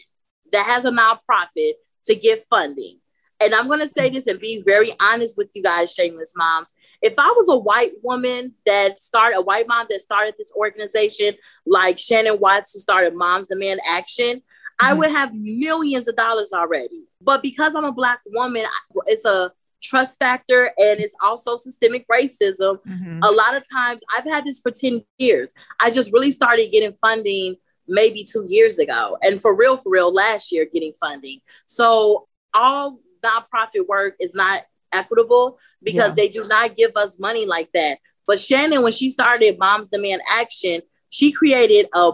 that 0.51 0.65
has 0.65 0.85
a 0.85 0.91
nonprofit 0.91 1.73
to 2.05 2.15
get 2.15 2.45
funding. 2.49 2.99
And 3.39 3.53
I'm 3.53 3.67
going 3.67 3.81
to 3.81 3.87
say 3.87 4.09
this 4.09 4.25
and 4.25 4.39
be 4.39 4.63
very 4.63 4.93
honest 4.99 5.37
with 5.37 5.49
you 5.53 5.61
guys, 5.61 5.93
shameless 5.93 6.33
moms. 6.35 6.73
If 7.01 7.13
I 7.17 7.27
was 7.27 7.49
a 7.49 7.57
white 7.57 7.91
woman 8.01 8.55
that 8.65 8.99
started, 8.99 9.37
a 9.37 9.41
white 9.41 9.67
mom 9.67 9.85
that 9.89 10.01
started 10.01 10.33
this 10.37 10.51
organization, 10.55 11.35
like 11.65 11.99
Shannon 11.99 12.39
Watts, 12.39 12.73
who 12.73 12.79
started 12.79 13.13
Moms 13.13 13.47
Demand 13.47 13.79
Action, 13.87 14.37
mm-hmm. 14.37 14.85
I 14.85 14.93
would 14.93 15.11
have 15.11 15.35
millions 15.35 16.07
of 16.07 16.15
dollars 16.15 16.51
already. 16.51 17.03
But 17.21 17.43
because 17.43 17.75
I'm 17.75 17.85
a 17.85 17.91
Black 17.91 18.21
woman, 18.27 18.65
it's 19.05 19.25
a 19.25 19.51
trust 19.81 20.19
factor 20.19 20.65
and 20.77 20.99
it's 20.99 21.15
also 21.23 21.55
systemic 21.55 22.05
racism. 22.07 22.79
Mm-hmm. 22.87 23.19
A 23.23 23.31
lot 23.31 23.55
of 23.55 23.63
times, 23.71 24.01
I've 24.15 24.25
had 24.25 24.45
this 24.45 24.59
for 24.59 24.71
10 24.71 25.03
years. 25.17 25.53
I 25.79 25.91
just 25.91 26.11
really 26.11 26.31
started 26.31 26.71
getting 26.71 26.95
funding 27.01 27.55
maybe 27.87 28.23
two 28.23 28.45
years 28.47 28.79
ago. 28.79 29.17
And 29.21 29.41
for 29.41 29.55
real, 29.55 29.77
for 29.77 29.89
real, 29.89 30.13
last 30.13 30.51
year 30.51 30.65
getting 30.71 30.93
funding. 30.99 31.39
So 31.67 32.27
all 32.53 32.99
nonprofit 33.23 33.87
work 33.87 34.15
is 34.19 34.33
not 34.33 34.63
equitable 34.91 35.57
because 35.83 36.09
yeah. 36.09 36.15
they 36.15 36.27
do 36.27 36.45
not 36.47 36.75
give 36.75 36.91
us 36.95 37.19
money 37.19 37.45
like 37.45 37.69
that. 37.73 37.99
But 38.25 38.39
Shannon, 38.39 38.83
when 38.83 38.91
she 38.91 39.09
started 39.09 39.57
Moms 39.57 39.89
Demand 39.89 40.21
Action, 40.29 40.81
she 41.09 41.31
created 41.31 41.87
a, 41.93 42.11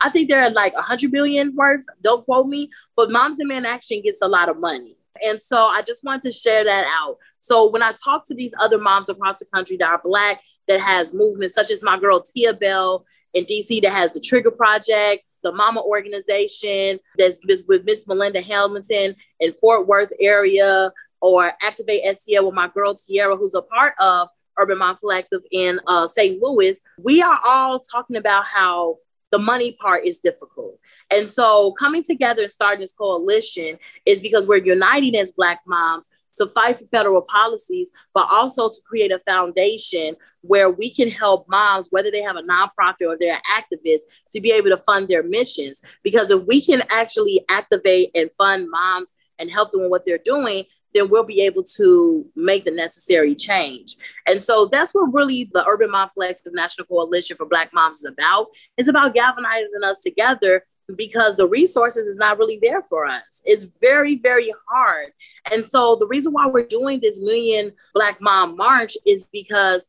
I 0.00 0.10
think 0.10 0.28
they're 0.28 0.50
like 0.50 0.74
a 0.76 0.82
hundred 0.82 1.10
billion 1.10 1.54
worth. 1.56 1.84
Don't 2.02 2.24
quote 2.24 2.46
me, 2.46 2.68
but 2.94 3.10
Moms 3.10 3.38
Demand 3.38 3.66
Action 3.66 4.02
gets 4.02 4.20
a 4.20 4.28
lot 4.28 4.50
of 4.50 4.58
money. 4.58 4.96
And 5.24 5.40
so 5.40 5.56
I 5.56 5.82
just 5.82 6.04
want 6.04 6.22
to 6.22 6.30
share 6.30 6.64
that 6.64 6.86
out. 6.86 7.16
So 7.40 7.68
when 7.70 7.82
I 7.82 7.92
talk 8.04 8.26
to 8.26 8.34
these 8.34 8.54
other 8.60 8.78
moms 8.78 9.08
across 9.08 9.38
the 9.38 9.46
country 9.46 9.76
that 9.78 9.88
are 9.88 10.00
Black, 10.02 10.40
that 10.68 10.80
has 10.80 11.12
movements 11.12 11.54
such 11.54 11.70
as 11.70 11.82
my 11.82 11.98
girl 11.98 12.22
Tia 12.22 12.54
Bell 12.54 13.04
in 13.34 13.44
DC 13.44 13.82
that 13.82 13.92
has 13.92 14.10
the 14.12 14.20
Trigger 14.20 14.50
Project, 14.50 15.24
the 15.42 15.52
Mama 15.52 15.82
organization 15.82 17.00
that's 17.16 17.40
with 17.66 17.84
Miss 17.84 18.06
Melinda 18.06 18.42
Hamilton 18.42 19.16
in 19.40 19.54
Fort 19.60 19.86
Worth 19.86 20.12
area, 20.20 20.92
or 21.20 21.52
Activate 21.62 22.04
STL 22.04 22.46
with 22.46 22.54
my 22.54 22.68
girl 22.68 22.94
Tierra, 22.94 23.36
who's 23.36 23.54
a 23.54 23.62
part 23.62 23.94
of 24.00 24.28
Urban 24.58 24.78
Mom 24.78 24.96
Collective 24.96 25.42
in 25.50 25.80
uh, 25.86 26.06
St. 26.06 26.40
Louis. 26.40 26.80
We 26.98 27.22
are 27.22 27.38
all 27.44 27.80
talking 27.80 28.16
about 28.16 28.44
how 28.44 28.98
the 29.30 29.38
money 29.38 29.72
part 29.72 30.06
is 30.06 30.18
difficult. 30.18 30.78
And 31.10 31.28
so 31.28 31.72
coming 31.72 32.02
together 32.02 32.42
and 32.42 32.50
starting 32.50 32.80
this 32.80 32.92
coalition 32.92 33.78
is 34.06 34.20
because 34.20 34.46
we're 34.46 34.64
uniting 34.64 35.16
as 35.16 35.32
Black 35.32 35.60
moms 35.66 36.08
to 36.36 36.46
fight 36.48 36.78
for 36.78 36.86
federal 36.86 37.22
policies, 37.22 37.90
but 38.14 38.26
also 38.30 38.68
to 38.68 38.76
create 38.86 39.12
a 39.12 39.20
foundation 39.28 40.16
where 40.42 40.70
we 40.70 40.92
can 40.92 41.10
help 41.10 41.46
moms, 41.48 41.88
whether 41.90 42.10
they 42.10 42.22
have 42.22 42.36
a 42.36 42.42
nonprofit 42.42 43.06
or 43.06 43.16
they're 43.18 43.40
activists, 43.50 44.02
to 44.30 44.40
be 44.40 44.52
able 44.52 44.70
to 44.70 44.82
fund 44.86 45.08
their 45.08 45.22
missions. 45.22 45.82
Because 46.02 46.30
if 46.30 46.44
we 46.46 46.64
can 46.64 46.82
actually 46.88 47.44
activate 47.48 48.10
and 48.14 48.30
fund 48.38 48.68
moms 48.70 49.10
and 49.38 49.50
help 49.50 49.72
them 49.72 49.82
in 49.82 49.90
what 49.90 50.04
they're 50.04 50.18
doing, 50.18 50.64
then 50.94 51.08
we'll 51.08 51.24
be 51.24 51.42
able 51.42 51.62
to 51.62 52.26
make 52.34 52.64
the 52.64 52.70
necessary 52.70 53.34
change. 53.34 53.96
And 54.26 54.40
so 54.40 54.66
that's 54.66 54.92
what 54.92 55.12
really 55.12 55.50
the 55.52 55.66
Urban 55.66 55.90
Mom 55.90 56.10
Collective 56.14 56.52
National 56.54 56.86
Coalition 56.86 57.36
for 57.36 57.46
Black 57.46 57.72
Moms 57.72 57.98
is 57.98 58.06
about. 58.06 58.48
It's 58.76 58.88
about 58.88 59.14
galvanizing 59.14 59.84
us 59.84 60.00
together 60.00 60.64
because 60.96 61.36
the 61.36 61.48
resources 61.48 62.06
is 62.06 62.16
not 62.16 62.38
really 62.38 62.58
there 62.60 62.82
for 62.82 63.06
us. 63.06 63.42
It's 63.44 63.64
very, 63.80 64.16
very 64.16 64.52
hard. 64.68 65.12
And 65.52 65.64
so 65.64 65.96
the 65.96 66.08
reason 66.08 66.32
why 66.32 66.46
we're 66.46 66.66
doing 66.66 67.00
this 67.00 67.20
Million 67.20 67.72
Black 67.94 68.20
Mom 68.20 68.56
March 68.56 68.96
is 69.06 69.28
because 69.32 69.88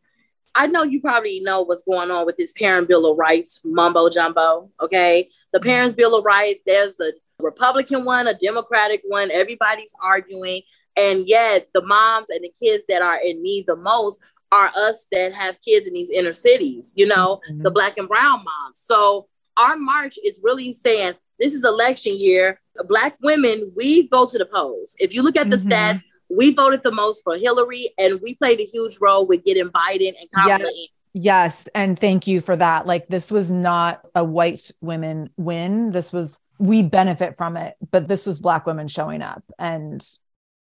I 0.54 0.68
know 0.68 0.84
you 0.84 1.02
probably 1.02 1.40
know 1.40 1.62
what's 1.62 1.84
going 1.84 2.12
on 2.12 2.26
with 2.26 2.38
this 2.38 2.54
Parent 2.54 2.88
Bill 2.88 3.10
of 3.10 3.18
Rights 3.18 3.62
mumbo 3.64 4.10
jumbo. 4.10 4.70
Okay. 4.82 5.30
The. 5.54 5.60
Parents 5.60 5.94
Bill 5.94 6.18
of 6.18 6.26
Rights, 6.26 6.62
there's 6.66 7.00
a 7.00 7.14
Republican 7.40 8.06
one, 8.06 8.28
a 8.28 8.34
Democratic 8.34 9.02
one, 9.08 9.32
everybody's 9.32 9.94
arguing. 10.04 10.62
And 10.96 11.28
yet 11.28 11.70
the 11.74 11.82
moms 11.82 12.30
and 12.30 12.44
the 12.44 12.52
kids 12.62 12.84
that 12.90 13.02
are 13.02 13.20
in 13.24 13.42
need 13.42 13.66
the 13.68 13.76
most 13.76 14.20
are 14.52 14.72
us 14.76 15.08
that 15.12 15.34
have 15.34 15.62
kids 15.62 15.88
in 15.88 15.94
these 15.94 16.10
inner 16.10 16.34
cities, 16.34 16.94
you 16.96 17.06
know, 17.06 17.40
mm-hmm. 17.50 17.64
the 17.64 17.72
black 17.72 17.98
and 17.98 18.08
brown 18.08 18.44
moms. 18.44 18.80
So 18.80 19.28
our 19.58 19.78
march 19.78 20.18
is 20.24 20.40
really 20.44 20.74
saying 20.74 21.14
this 21.40 21.54
is 21.54 21.64
election 21.64 22.18
year. 22.20 22.60
Black 22.88 23.18
women, 23.22 23.72
we 23.76 24.08
go 24.10 24.26
to 24.26 24.38
the 24.38 24.46
polls. 24.46 24.96
If 25.00 25.14
you 25.14 25.24
look 25.24 25.38
at 25.38 25.50
the 25.50 25.58
mm-hmm. 25.58 25.72
stats, 25.72 26.02
we 26.30 26.54
voted 26.54 26.84
the 26.84 26.92
most 26.92 27.24
for 27.24 27.36
Hillary, 27.36 27.90
and 27.98 28.22
we 28.22 28.36
played 28.36 28.62
a 28.62 28.64
huge 28.64 29.00
role 29.02 29.26
with 29.26 29.44
getting 29.44 29.70
Biden 29.70 30.14
and 30.20 30.30
Kamala. 30.34 30.60
Yes. 30.60 30.98
Yes, 31.14 31.68
and 31.76 32.00
thank 32.00 32.26
you 32.26 32.40
for 32.40 32.56
that. 32.56 32.88
Like 32.88 33.10
this 33.10 33.30
was 33.30 33.52
not 33.52 34.08
a 34.16 34.24
white 34.24 34.72
women 34.80 35.30
win. 35.36 35.92
This 35.92 36.14
was 36.14 36.40
we 36.58 36.84
benefit 36.84 37.36
from 37.36 37.58
it, 37.58 37.76
but 37.92 38.08
this 38.08 38.26
was 38.26 38.40
black 38.40 38.66
women 38.66 38.88
showing 38.88 39.22
up 39.22 39.44
and 39.60 40.08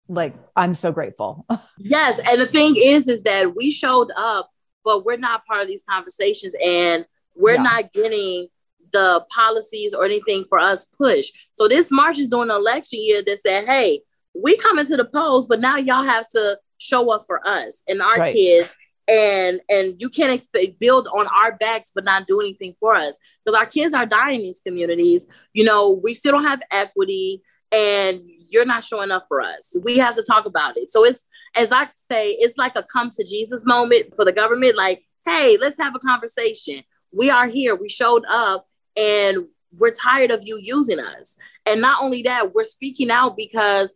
like 0.09 0.35
I'm 0.55 0.75
so 0.75 0.91
grateful. 0.91 1.45
yes, 1.77 2.19
and 2.29 2.41
the 2.41 2.47
thing 2.47 2.75
is 2.75 3.07
is 3.07 3.23
that 3.23 3.55
we 3.55 3.71
showed 3.71 4.11
up, 4.15 4.49
but 4.83 5.05
we're 5.05 5.17
not 5.17 5.45
part 5.45 5.61
of 5.61 5.67
these 5.67 5.83
conversations 5.87 6.55
and 6.63 7.05
we're 7.35 7.55
yeah. 7.55 7.63
not 7.63 7.93
getting 7.93 8.47
the 8.91 9.25
policies 9.33 9.93
or 9.93 10.03
anything 10.03 10.45
for 10.49 10.59
us 10.59 10.85
push. 10.85 11.29
So 11.53 11.67
this 11.67 11.91
March 11.91 12.17
is 12.17 12.27
during 12.27 12.49
an 12.49 12.55
election 12.55 12.99
year 13.01 13.21
that 13.21 13.39
said, 13.39 13.65
hey, 13.65 14.01
we 14.33 14.57
come 14.57 14.79
into 14.79 14.97
the 14.97 15.05
polls, 15.05 15.47
but 15.47 15.61
now 15.61 15.77
y'all 15.77 16.03
have 16.03 16.27
to 16.31 16.57
show 16.77 17.11
up 17.11 17.25
for 17.27 17.45
us 17.47 17.83
and 17.87 18.01
our 18.01 18.17
right. 18.17 18.35
kids 18.35 18.69
and 19.09 19.59
and 19.69 19.95
you 19.99 20.07
can't 20.07 20.31
expect 20.31 20.79
build 20.79 21.07
on 21.07 21.27
our 21.27 21.57
backs 21.57 21.91
but 21.93 22.05
not 22.05 22.27
do 22.27 22.39
anything 22.39 22.73
for 22.79 22.95
us 22.95 23.17
because 23.43 23.57
our 23.57 23.65
kids 23.65 23.93
are 23.93 24.05
dying 24.05 24.39
in 24.39 24.45
these 24.45 24.61
communities 24.61 25.27
you 25.51 25.65
know 25.65 25.89
we 25.89 26.13
still 26.13 26.31
don't 26.31 26.45
have 26.45 26.61
equity 26.71 27.41
and 27.71 28.21
you're 28.49 28.65
not 28.65 28.83
showing 28.83 29.11
up 29.11 29.25
for 29.27 29.41
us. 29.41 29.75
We 29.83 29.97
have 29.97 30.15
to 30.15 30.23
talk 30.23 30.45
about 30.45 30.77
it. 30.77 30.89
So 30.89 31.05
it's 31.05 31.25
as 31.55 31.71
i 31.71 31.87
say 31.95 32.31
it's 32.31 32.59
like 32.59 32.73
a 32.75 32.83
come 32.83 33.09
to 33.09 33.23
jesus 33.23 33.65
moment 33.65 34.15
for 34.15 34.25
the 34.25 34.31
government. 34.31 34.75
Like 34.75 35.03
hey 35.25 35.57
let's 35.59 35.77
have 35.79 35.95
a 35.95 35.99
conversation. 35.99 36.83
We 37.11 37.29
are 37.29 37.47
here. 37.47 37.75
We 37.75 37.89
showed 37.89 38.23
up 38.27 38.67
and 38.95 39.45
we're 39.77 39.91
tired 39.91 40.31
of 40.31 40.41
you 40.45 40.59
using 40.61 40.99
us. 40.99 41.37
And 41.65 41.81
not 41.81 42.01
only 42.01 42.23
that 42.23 42.53
we're 42.53 42.63
speaking 42.63 43.11
out 43.11 43.37
because 43.37 43.93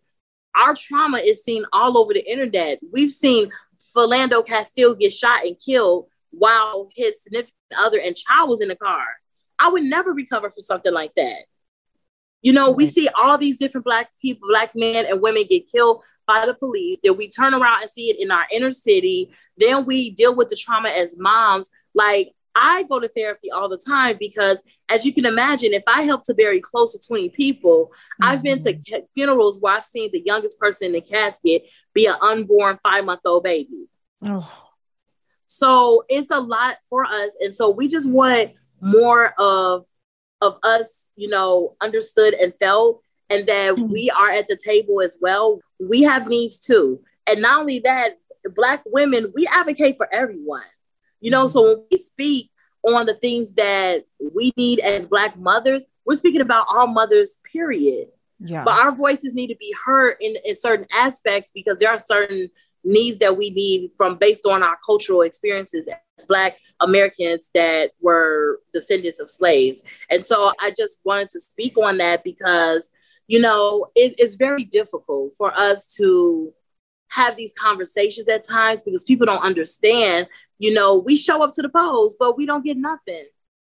our 0.55 0.75
trauma 0.75 1.17
is 1.17 1.43
seen 1.43 1.65
all 1.73 1.97
over 1.97 2.13
the 2.13 2.31
internet. 2.31 2.79
We've 2.91 3.11
seen 3.11 3.51
Philando 3.95 4.45
Castile 4.45 4.95
get 4.95 5.13
shot 5.13 5.45
and 5.45 5.57
killed 5.63 6.07
while 6.31 6.89
his 6.95 7.21
significant 7.23 7.53
other 7.77 7.99
and 7.99 8.15
child 8.15 8.49
was 8.49 8.61
in 8.61 8.67
the 8.67 8.75
car. 8.75 9.05
I 9.59 9.69
would 9.69 9.83
never 9.83 10.11
recover 10.11 10.49
for 10.49 10.61
something 10.61 10.93
like 10.93 11.13
that. 11.15 11.45
You 12.43 12.53
know, 12.53 12.69
we 12.69 12.86
see 12.86 13.10
all 13.15 13.38
these 13.38 13.58
different 13.58 13.86
black 13.86 14.10
people, 14.21 14.47
black 14.49 14.75
men 14.75 15.06
and 15.06 15.21
women 15.21 15.45
get 15.49 15.71
killed 15.71 16.03
by 16.27 16.45
the 16.45 16.53
police. 16.53 16.99
Then 17.03 17.17
we 17.17 17.29
turn 17.29 17.53
around 17.53 17.82
and 17.82 17.89
see 17.89 18.10
it 18.10 18.21
in 18.21 18.29
our 18.32 18.45
inner 18.51 18.71
city. 18.71 19.32
Then 19.58 19.86
we 19.86 20.12
deal 20.12 20.36
with 20.36 20.49
the 20.49 20.56
trauma 20.56 20.89
as 20.89 21.17
moms. 21.17 21.69
Like 21.95 22.34
I 22.56 22.84
go 22.84 22.99
to 22.99 23.08
therapy 23.08 23.49
all 23.49 23.67
the 23.67 23.77
time 23.77 24.17
because, 24.19 24.62
as 24.89 25.06
you 25.06 25.13
can 25.13 25.25
imagine, 25.25 25.73
if 25.73 25.84
I 25.88 26.03
help 26.03 26.23
to 26.25 26.34
bury 26.34 26.62
close 26.62 26.95
to 26.97 27.08
20 27.08 27.29
people, 27.29 27.86
mm-hmm. 27.86 28.29
I've 28.29 28.43
been 28.43 28.60
to 28.60 28.73
mm-hmm. 28.73 29.06
funerals 29.15 29.60
where 29.60 29.73
I've 29.73 29.86
seen 29.86 30.12
the 30.12 30.21
youngest 30.23 30.60
person 30.60 30.88
in 30.88 30.93
the 30.93 31.01
casket 31.01 31.63
be 31.93 32.06
an 32.06 32.15
unborn 32.21 32.79
five 32.84 33.06
month 33.06 33.21
old 33.25 33.43
baby. 33.43 33.88
Oh. 34.23 34.51
So 35.47 36.03
it's 36.10 36.32
a 36.32 36.39
lot 36.39 36.77
for 36.89 37.06
us. 37.06 37.38
And 37.39 37.56
so 37.56 37.69
we 37.69 37.88
just 37.88 38.10
want 38.10 38.51
more 38.82 39.34
of, 39.39 39.86
of 40.43 40.58
us, 40.62 41.08
you 41.15 41.29
know, 41.29 41.75
understood 41.82 42.34
and 42.36 42.53
felt, 42.60 43.01
and 43.29 43.47
that 43.47 43.75
mm-hmm. 43.75 43.91
we 43.91 44.12
are 44.12 44.29
at 44.29 44.47
the 44.47 44.58
table 44.58 45.01
as 45.01 45.17
well. 45.21 45.60
We 45.79 46.03
have 46.03 46.27
needs 46.27 46.60
too. 46.60 47.01
And 47.25 47.41
not 47.41 47.62
only 47.62 47.79
that, 47.79 48.19
Black 48.56 48.84
women, 48.86 49.32
we 49.34 49.47
advocate 49.47 49.95
for 49.95 50.13
everyone. 50.13 50.63
You 51.21 51.32
know, 51.32 51.47
so 51.47 51.63
when 51.63 51.86
we 51.89 51.97
speak 51.97 52.51
on 52.84 53.06
the 53.06 53.13
things 53.13 53.53
that 53.53 54.06
we 54.34 54.51
need 54.58 54.79
as 54.79 55.08
Black 55.08 55.39
mothers, 55.39 55.86
we're 56.06 56.15
speaking 56.15 56.41
about 56.41 56.67
all 56.69 56.88
mothers, 56.88 57.39
period. 57.49 58.10
Yeah. 58.39 58.65
But 58.65 58.77
our 58.77 58.91
voices 58.91 59.34
need 59.34 59.47
to 59.47 59.56
be 59.56 59.73
heard 59.86 60.17
in, 60.19 60.36
in 60.43 60.53
certain 60.53 60.86
aspects 60.91 61.51
because 61.53 61.77
there 61.77 61.89
are 61.89 61.99
certain 61.99 62.49
needs 62.83 63.19
that 63.19 63.37
we 63.37 63.49
need 63.49 63.91
from 63.97 64.17
based 64.17 64.45
on 64.45 64.63
our 64.63 64.77
cultural 64.85 65.21
experiences 65.21 65.87
as 65.87 66.25
Black 66.25 66.57
Americans 66.79 67.49
that 67.53 67.91
were 68.01 68.59
descendants 68.73 69.19
of 69.19 69.29
slaves. 69.29 69.83
And 70.09 70.23
so 70.23 70.51
I 70.59 70.71
just 70.75 70.99
wanted 71.03 71.29
to 71.31 71.39
speak 71.39 71.77
on 71.77 71.97
that 71.97 72.23
because, 72.23 72.89
you 73.27 73.39
know, 73.39 73.87
it, 73.95 74.15
it's 74.17 74.35
very 74.35 74.63
difficult 74.63 75.33
for 75.37 75.53
us 75.53 75.93
to 75.95 76.53
have 77.09 77.35
these 77.35 77.53
conversations 77.53 78.27
at 78.27 78.45
times 78.45 78.81
because 78.81 79.03
people 79.03 79.25
don't 79.25 79.43
understand, 79.43 80.27
you 80.57 80.73
know, 80.73 80.95
we 80.97 81.15
show 81.15 81.43
up 81.43 81.53
to 81.53 81.61
the 81.61 81.69
polls, 81.69 82.17
but 82.19 82.37
we 82.37 82.45
don't 82.45 82.65
get 82.65 82.77
nothing. 82.77 83.25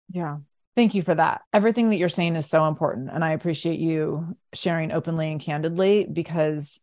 Yeah. 0.10 0.38
Thank 0.75 0.93
you 0.93 1.01
for 1.01 1.15
that. 1.15 1.41
Everything 1.53 1.89
that 1.89 1.95
you're 1.95 2.10
saying 2.10 2.36
is 2.36 2.45
so 2.45 2.67
important. 2.67 3.10
And 3.12 3.23
I 3.23 3.32
appreciate 3.32 3.80
you 3.80 4.38
sharing 4.53 4.91
openly 4.91 5.32
and 5.32 5.41
candidly 5.41 6.06
because 6.06 6.80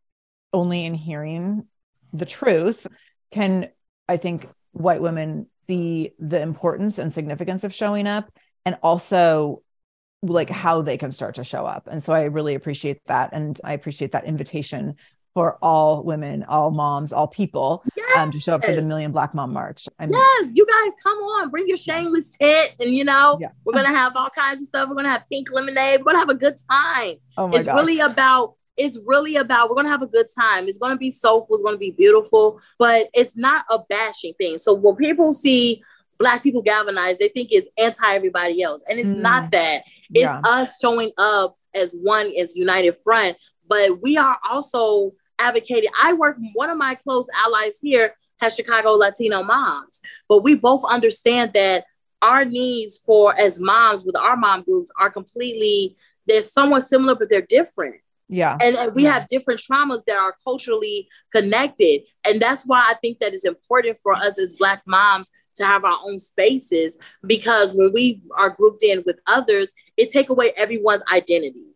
only 0.52 0.84
in 0.84 0.94
hearing 0.94 1.66
the 2.14 2.24
truth 2.24 2.86
can, 3.30 3.68
I 4.08 4.16
think, 4.16 4.48
white 4.72 5.02
women 5.02 5.46
see 5.66 6.12
the 6.18 6.40
importance 6.40 6.98
and 6.98 7.12
significance 7.12 7.64
of 7.64 7.74
showing 7.74 8.06
up 8.06 8.30
and 8.64 8.78
also 8.82 9.62
like 10.22 10.48
how 10.48 10.80
they 10.80 10.96
can 10.96 11.12
start 11.12 11.34
to 11.34 11.44
show 11.44 11.66
up. 11.66 11.86
And 11.90 12.02
so 12.02 12.12
I 12.12 12.22
really 12.22 12.54
appreciate 12.54 13.00
that. 13.06 13.30
And 13.32 13.60
I 13.62 13.74
appreciate 13.74 14.12
that 14.12 14.24
invitation 14.24 14.96
for 15.34 15.58
all 15.60 16.02
women, 16.04 16.44
all 16.44 16.70
moms, 16.70 17.12
all 17.12 17.26
people 17.26 17.82
yes. 17.96 18.16
um, 18.16 18.30
to 18.30 18.38
show 18.38 18.54
up 18.54 18.64
for 18.64 18.72
the 18.72 18.82
Million 18.82 19.10
Black 19.10 19.34
Mom 19.34 19.52
March. 19.52 19.88
I 19.98 20.06
mean, 20.06 20.14
yes, 20.14 20.52
you 20.54 20.64
guys 20.64 20.92
come 21.02 21.18
on, 21.18 21.50
bring 21.50 21.66
your 21.66 21.76
shameless 21.76 22.30
tit, 22.30 22.76
and 22.78 22.90
you 22.90 23.04
know 23.04 23.38
yeah. 23.40 23.48
we're 23.64 23.72
gonna 23.72 23.88
have 23.88 24.14
all 24.14 24.30
kinds 24.30 24.62
of 24.62 24.68
stuff. 24.68 24.88
We're 24.88 24.94
gonna 24.94 25.10
have 25.10 25.24
pink 25.30 25.50
lemonade. 25.52 26.00
We're 26.00 26.12
gonna 26.12 26.18
have 26.18 26.28
a 26.28 26.36
good 26.36 26.54
time. 26.70 27.16
Oh 27.36 27.48
my 27.48 27.56
it's 27.56 27.66
gosh. 27.66 27.80
really 27.80 28.00
about. 28.00 28.54
It's 28.76 28.98
really 29.04 29.36
about 29.36 29.70
we're 29.70 29.76
gonna 29.76 29.88
have 29.88 30.02
a 30.02 30.06
good 30.06 30.26
time. 30.36 30.66
It's 30.66 30.78
gonna 30.78 30.96
be 30.96 31.10
soulful. 31.10 31.56
It's 31.56 31.62
gonna 31.62 31.76
be 31.76 31.92
beautiful, 31.92 32.60
but 32.78 33.08
it's 33.14 33.36
not 33.36 33.64
a 33.70 33.78
bashing 33.88 34.34
thing. 34.34 34.58
So 34.58 34.74
when 34.74 34.96
people 34.96 35.32
see 35.32 35.82
black 36.18 36.42
people 36.42 36.62
galvanized, 36.62 37.18
they 37.20 37.28
think 37.28 37.48
it's 37.52 37.68
anti 37.78 38.14
everybody 38.14 38.62
else, 38.62 38.82
and 38.88 38.98
it's 38.98 39.12
mm. 39.12 39.20
not 39.20 39.50
that. 39.52 39.82
It's 40.10 40.24
yeah. 40.24 40.40
us 40.44 40.78
showing 40.80 41.12
up 41.18 41.56
as 41.74 41.94
one 41.94 42.30
as 42.38 42.56
united 42.56 42.96
front, 42.96 43.36
but 43.68 44.02
we 44.02 44.16
are 44.16 44.38
also 44.48 45.12
advocated. 45.38 45.90
I 46.00 46.12
work, 46.12 46.36
one 46.54 46.70
of 46.70 46.78
my 46.78 46.94
close 46.94 47.26
allies 47.44 47.78
here 47.80 48.14
has 48.40 48.54
Chicago 48.54 48.92
Latino 48.92 49.42
moms, 49.42 50.00
but 50.28 50.42
we 50.42 50.54
both 50.54 50.84
understand 50.84 51.52
that 51.54 51.84
our 52.22 52.44
needs 52.44 52.98
for 52.98 53.38
as 53.38 53.60
moms 53.60 54.04
with 54.04 54.16
our 54.16 54.36
mom 54.36 54.62
groups 54.62 54.90
are 54.98 55.10
completely, 55.10 55.96
they're 56.26 56.42
somewhat 56.42 56.82
similar, 56.82 57.14
but 57.14 57.28
they're 57.28 57.42
different. 57.42 57.96
Yeah. 58.28 58.56
And, 58.60 58.76
and 58.76 58.94
we 58.94 59.04
yeah. 59.04 59.12
have 59.12 59.28
different 59.28 59.60
traumas 59.60 60.04
that 60.06 60.16
are 60.16 60.34
culturally 60.42 61.08
connected. 61.30 62.02
And 62.26 62.40
that's 62.40 62.64
why 62.64 62.84
I 62.88 62.94
think 62.94 63.18
that 63.20 63.34
it's 63.34 63.44
important 63.44 63.98
for 64.02 64.14
us 64.14 64.38
as 64.38 64.54
Black 64.54 64.82
moms 64.86 65.30
to 65.56 65.64
have 65.64 65.84
our 65.84 65.98
own 66.04 66.18
spaces 66.18 66.98
because 67.26 67.74
when 67.74 67.92
we 67.92 68.22
are 68.36 68.50
grouped 68.50 68.82
in 68.82 69.02
with 69.06 69.18
others, 69.26 69.72
it 69.96 70.10
take 70.10 70.30
away 70.30 70.52
everyone's 70.56 71.02
identity. 71.12 71.66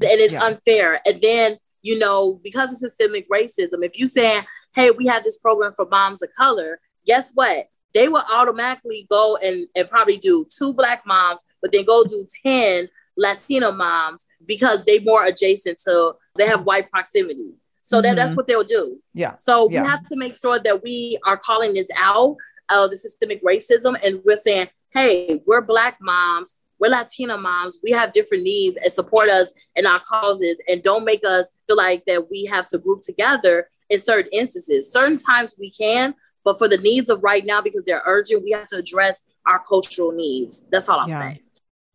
And 0.00 0.20
it's 0.20 0.32
yeah. 0.32 0.44
unfair. 0.44 1.00
And 1.06 1.20
then 1.20 1.58
you 1.82 1.98
know, 1.98 2.40
because 2.42 2.72
of 2.72 2.78
systemic 2.78 3.28
racism, 3.30 3.84
if 3.84 3.98
you 3.98 4.06
say, 4.06 4.44
hey, 4.74 4.90
we 4.90 5.06
have 5.06 5.24
this 5.24 5.38
program 5.38 5.72
for 5.74 5.86
moms 5.86 6.22
of 6.22 6.30
color, 6.36 6.80
guess 7.06 7.30
what? 7.34 7.68
They 7.94 8.08
will 8.08 8.24
automatically 8.30 9.06
go 9.08 9.36
and, 9.36 9.66
and 9.74 9.88
probably 9.88 10.18
do 10.18 10.44
two 10.54 10.74
black 10.74 11.04
moms, 11.06 11.42
but 11.62 11.72
then 11.72 11.84
go 11.84 12.04
do 12.04 12.26
10 12.44 12.88
Latino 13.18 13.72
moms 13.72 14.26
because 14.46 14.84
they 14.84 15.00
more 15.00 15.26
adjacent 15.26 15.78
to 15.84 16.14
they 16.36 16.46
have 16.46 16.64
white 16.64 16.90
proximity. 16.90 17.54
So 17.82 17.96
mm-hmm. 17.96 18.02
that, 18.04 18.16
that's 18.16 18.30
mm-hmm. 18.30 18.36
what 18.36 18.46
they'll 18.46 18.64
do. 18.64 18.98
Yeah. 19.12 19.34
So 19.38 19.68
yeah. 19.70 19.82
we 19.82 19.88
have 19.88 20.06
to 20.06 20.16
make 20.16 20.40
sure 20.40 20.58
that 20.58 20.82
we 20.82 21.18
are 21.26 21.36
calling 21.36 21.74
this 21.74 21.88
out 21.96 22.36
of 22.70 22.76
uh, 22.76 22.86
the 22.86 22.96
systemic 22.96 23.44
racism 23.44 23.96
and 24.04 24.20
we're 24.24 24.36
saying, 24.36 24.68
hey, 24.90 25.40
we're 25.46 25.62
black 25.62 25.98
moms 26.00 26.56
we're 26.78 26.90
Latina 26.90 27.36
moms. 27.36 27.78
We 27.82 27.90
have 27.92 28.12
different 28.12 28.44
needs 28.44 28.76
and 28.76 28.92
support 28.92 29.28
us 29.28 29.52
in 29.76 29.86
our 29.86 30.00
causes 30.00 30.60
and 30.68 30.82
don't 30.82 31.04
make 31.04 31.24
us 31.24 31.50
feel 31.66 31.76
like 31.76 32.04
that 32.06 32.30
we 32.30 32.44
have 32.44 32.66
to 32.68 32.78
group 32.78 33.02
together 33.02 33.68
in 33.90 33.98
certain 33.98 34.30
instances. 34.32 34.92
Certain 34.92 35.16
times 35.16 35.56
we 35.58 35.70
can, 35.70 36.14
but 36.44 36.58
for 36.58 36.68
the 36.68 36.78
needs 36.78 37.10
of 37.10 37.22
right 37.22 37.44
now, 37.44 37.60
because 37.60 37.84
they're 37.84 38.02
urgent, 38.06 38.44
we 38.44 38.52
have 38.52 38.66
to 38.68 38.76
address 38.76 39.20
our 39.46 39.58
cultural 39.58 40.12
needs. 40.12 40.64
That's 40.70 40.88
all 40.88 41.00
I'm 41.00 41.08
yeah. 41.08 41.18
saying. 41.18 41.40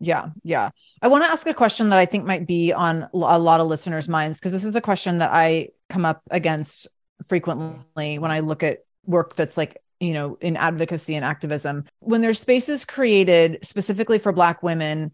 Yeah, 0.03 0.29
yeah. 0.43 0.71
I 1.01 1.07
want 1.07 1.23
to 1.23 1.31
ask 1.31 1.47
a 1.47 1.53
question 1.53 1.89
that 1.89 1.99
I 1.99 2.05
think 2.05 2.25
might 2.25 2.45
be 2.45 2.73
on 2.73 3.07
a 3.13 3.39
lot 3.39 3.61
of 3.61 3.67
listeners' 3.67 4.09
minds 4.09 4.39
because 4.39 4.51
this 4.51 4.65
is 4.65 4.75
a 4.75 4.81
question 4.81 5.19
that 5.19 5.31
I 5.31 5.69
come 5.89 6.05
up 6.05 6.21
against 6.29 6.87
frequently 7.25 8.19
when 8.19 8.31
I 8.31 8.41
look 8.41 8.63
at 8.63 8.79
work 9.05 9.35
that's 9.35 9.57
like 9.57 9.77
you 9.99 10.11
know, 10.11 10.37
in 10.41 10.57
advocacy 10.57 11.15
and 11.15 11.23
activism. 11.23 11.85
When 11.99 12.19
there's 12.19 12.39
spaces 12.39 12.83
created 12.83 13.59
specifically 13.63 14.19
for 14.19 14.33
Black 14.33 14.61
women, 14.61 15.11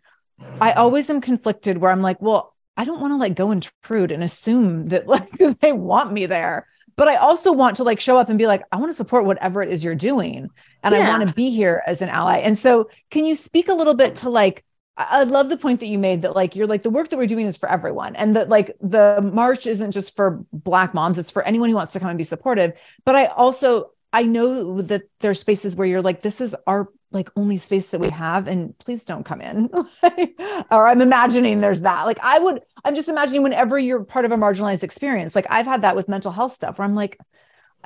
I 0.60 0.71
always 0.71 1.10
am 1.12 1.21
conflicted 1.21 1.78
where 1.78 1.91
I'm 1.91 2.02
like, 2.02 2.19
well, 2.21 2.56
I 2.75 2.86
don't 2.86 2.99
want 2.99 3.12
to 3.12 3.17
like 3.17 3.36
go 3.36 3.52
intrude 3.52 4.12
and 4.12 4.23
assume 4.23 4.86
that 4.86 5.08
like 5.08 5.30
they 5.62 5.71
want 5.71 6.12
me 6.12 6.25
there. 6.25 6.65
But 6.95 7.08
I 7.08 7.15
also 7.15 7.54
want 7.54 7.78
to 7.78 7.84
like 7.84 7.99
show 7.99 8.17
up 8.17 8.30
and 8.30 8.38
be 8.38 8.47
like, 8.47 8.63
I 8.71 8.78
want 8.78 8.91
to 8.91 8.95
support 8.95 9.25
whatever 9.25 9.62
it 9.62 9.69
is 9.69 9.84
you're 9.84 9.95
doing. 9.95 10.49
And 10.84 10.95
yeah. 10.95 11.06
I 11.06 11.10
want 11.10 11.28
to 11.28 11.34
be 11.34 11.49
here 11.49 11.82
as 11.86 12.02
an 12.02 12.10
ally. 12.10 12.39
And 12.39 12.58
so, 12.58 12.89
can 13.10 13.25
you 13.25 13.36
speak 13.36 13.69
a 13.69 13.73
little 13.73 13.93
bit 13.93 14.17
to 14.17 14.30
like, 14.30 14.65
I 14.99 15.23
love 15.23 15.49
the 15.49 15.57
point 15.57 15.79
that 15.79 15.88
you 15.88 15.97
made 15.97 16.23
that 16.23 16.35
like 16.35 16.55
you're 16.55 16.67
like 16.67 16.83
the 16.83 16.89
work 16.89 17.09
that 17.09 17.17
we're 17.17 17.25
doing 17.25 17.45
is 17.45 17.55
for 17.57 17.69
everyone 17.69 18.15
and 18.17 18.35
that 18.35 18.49
like 18.49 18.75
the 18.81 19.21
march 19.33 19.65
isn't 19.65 19.91
just 19.91 20.15
for 20.15 20.43
black 20.51 20.93
moms 20.93 21.17
it's 21.17 21.31
for 21.31 21.41
anyone 21.43 21.69
who 21.69 21.75
wants 21.75 21.93
to 21.93 21.99
come 21.99 22.09
and 22.09 22.17
be 22.17 22.23
supportive 22.23 22.73
but 23.06 23.15
I 23.15 23.27
also 23.27 23.91
I 24.12 24.23
know 24.23 24.81
that 24.81 25.04
there's 25.19 25.39
spaces 25.39 25.75
where 25.75 25.87
you're 25.87 26.02
like, 26.02 26.21
this 26.21 26.41
is 26.41 26.56
our 26.65 26.89
like 27.12 27.29
only 27.35 27.58
space 27.58 27.87
that 27.87 28.00
we 28.00 28.10
have, 28.10 28.47
and 28.47 28.77
please 28.79 29.04
don't 29.04 29.23
come 29.23 29.41
in. 29.41 29.69
or 30.71 30.87
I'm 30.87 31.02
imagining 31.02 31.60
there's 31.60 31.81
that. 31.81 32.04
Like 32.06 32.19
I 32.21 32.39
would, 32.39 32.62
I'm 32.83 32.95
just 32.95 33.08
imagining 33.08 33.43
whenever 33.43 33.77
you're 33.79 34.04
part 34.04 34.25
of 34.25 34.31
a 34.31 34.35
marginalized 34.35 34.83
experience. 34.83 35.35
Like 35.35 35.47
I've 35.50 35.65
had 35.65 35.81
that 35.83 35.95
with 35.95 36.08
mental 36.08 36.31
health 36.31 36.54
stuff 36.54 36.77
where 36.77 36.87
I'm 36.87 36.95
like, 36.95 37.17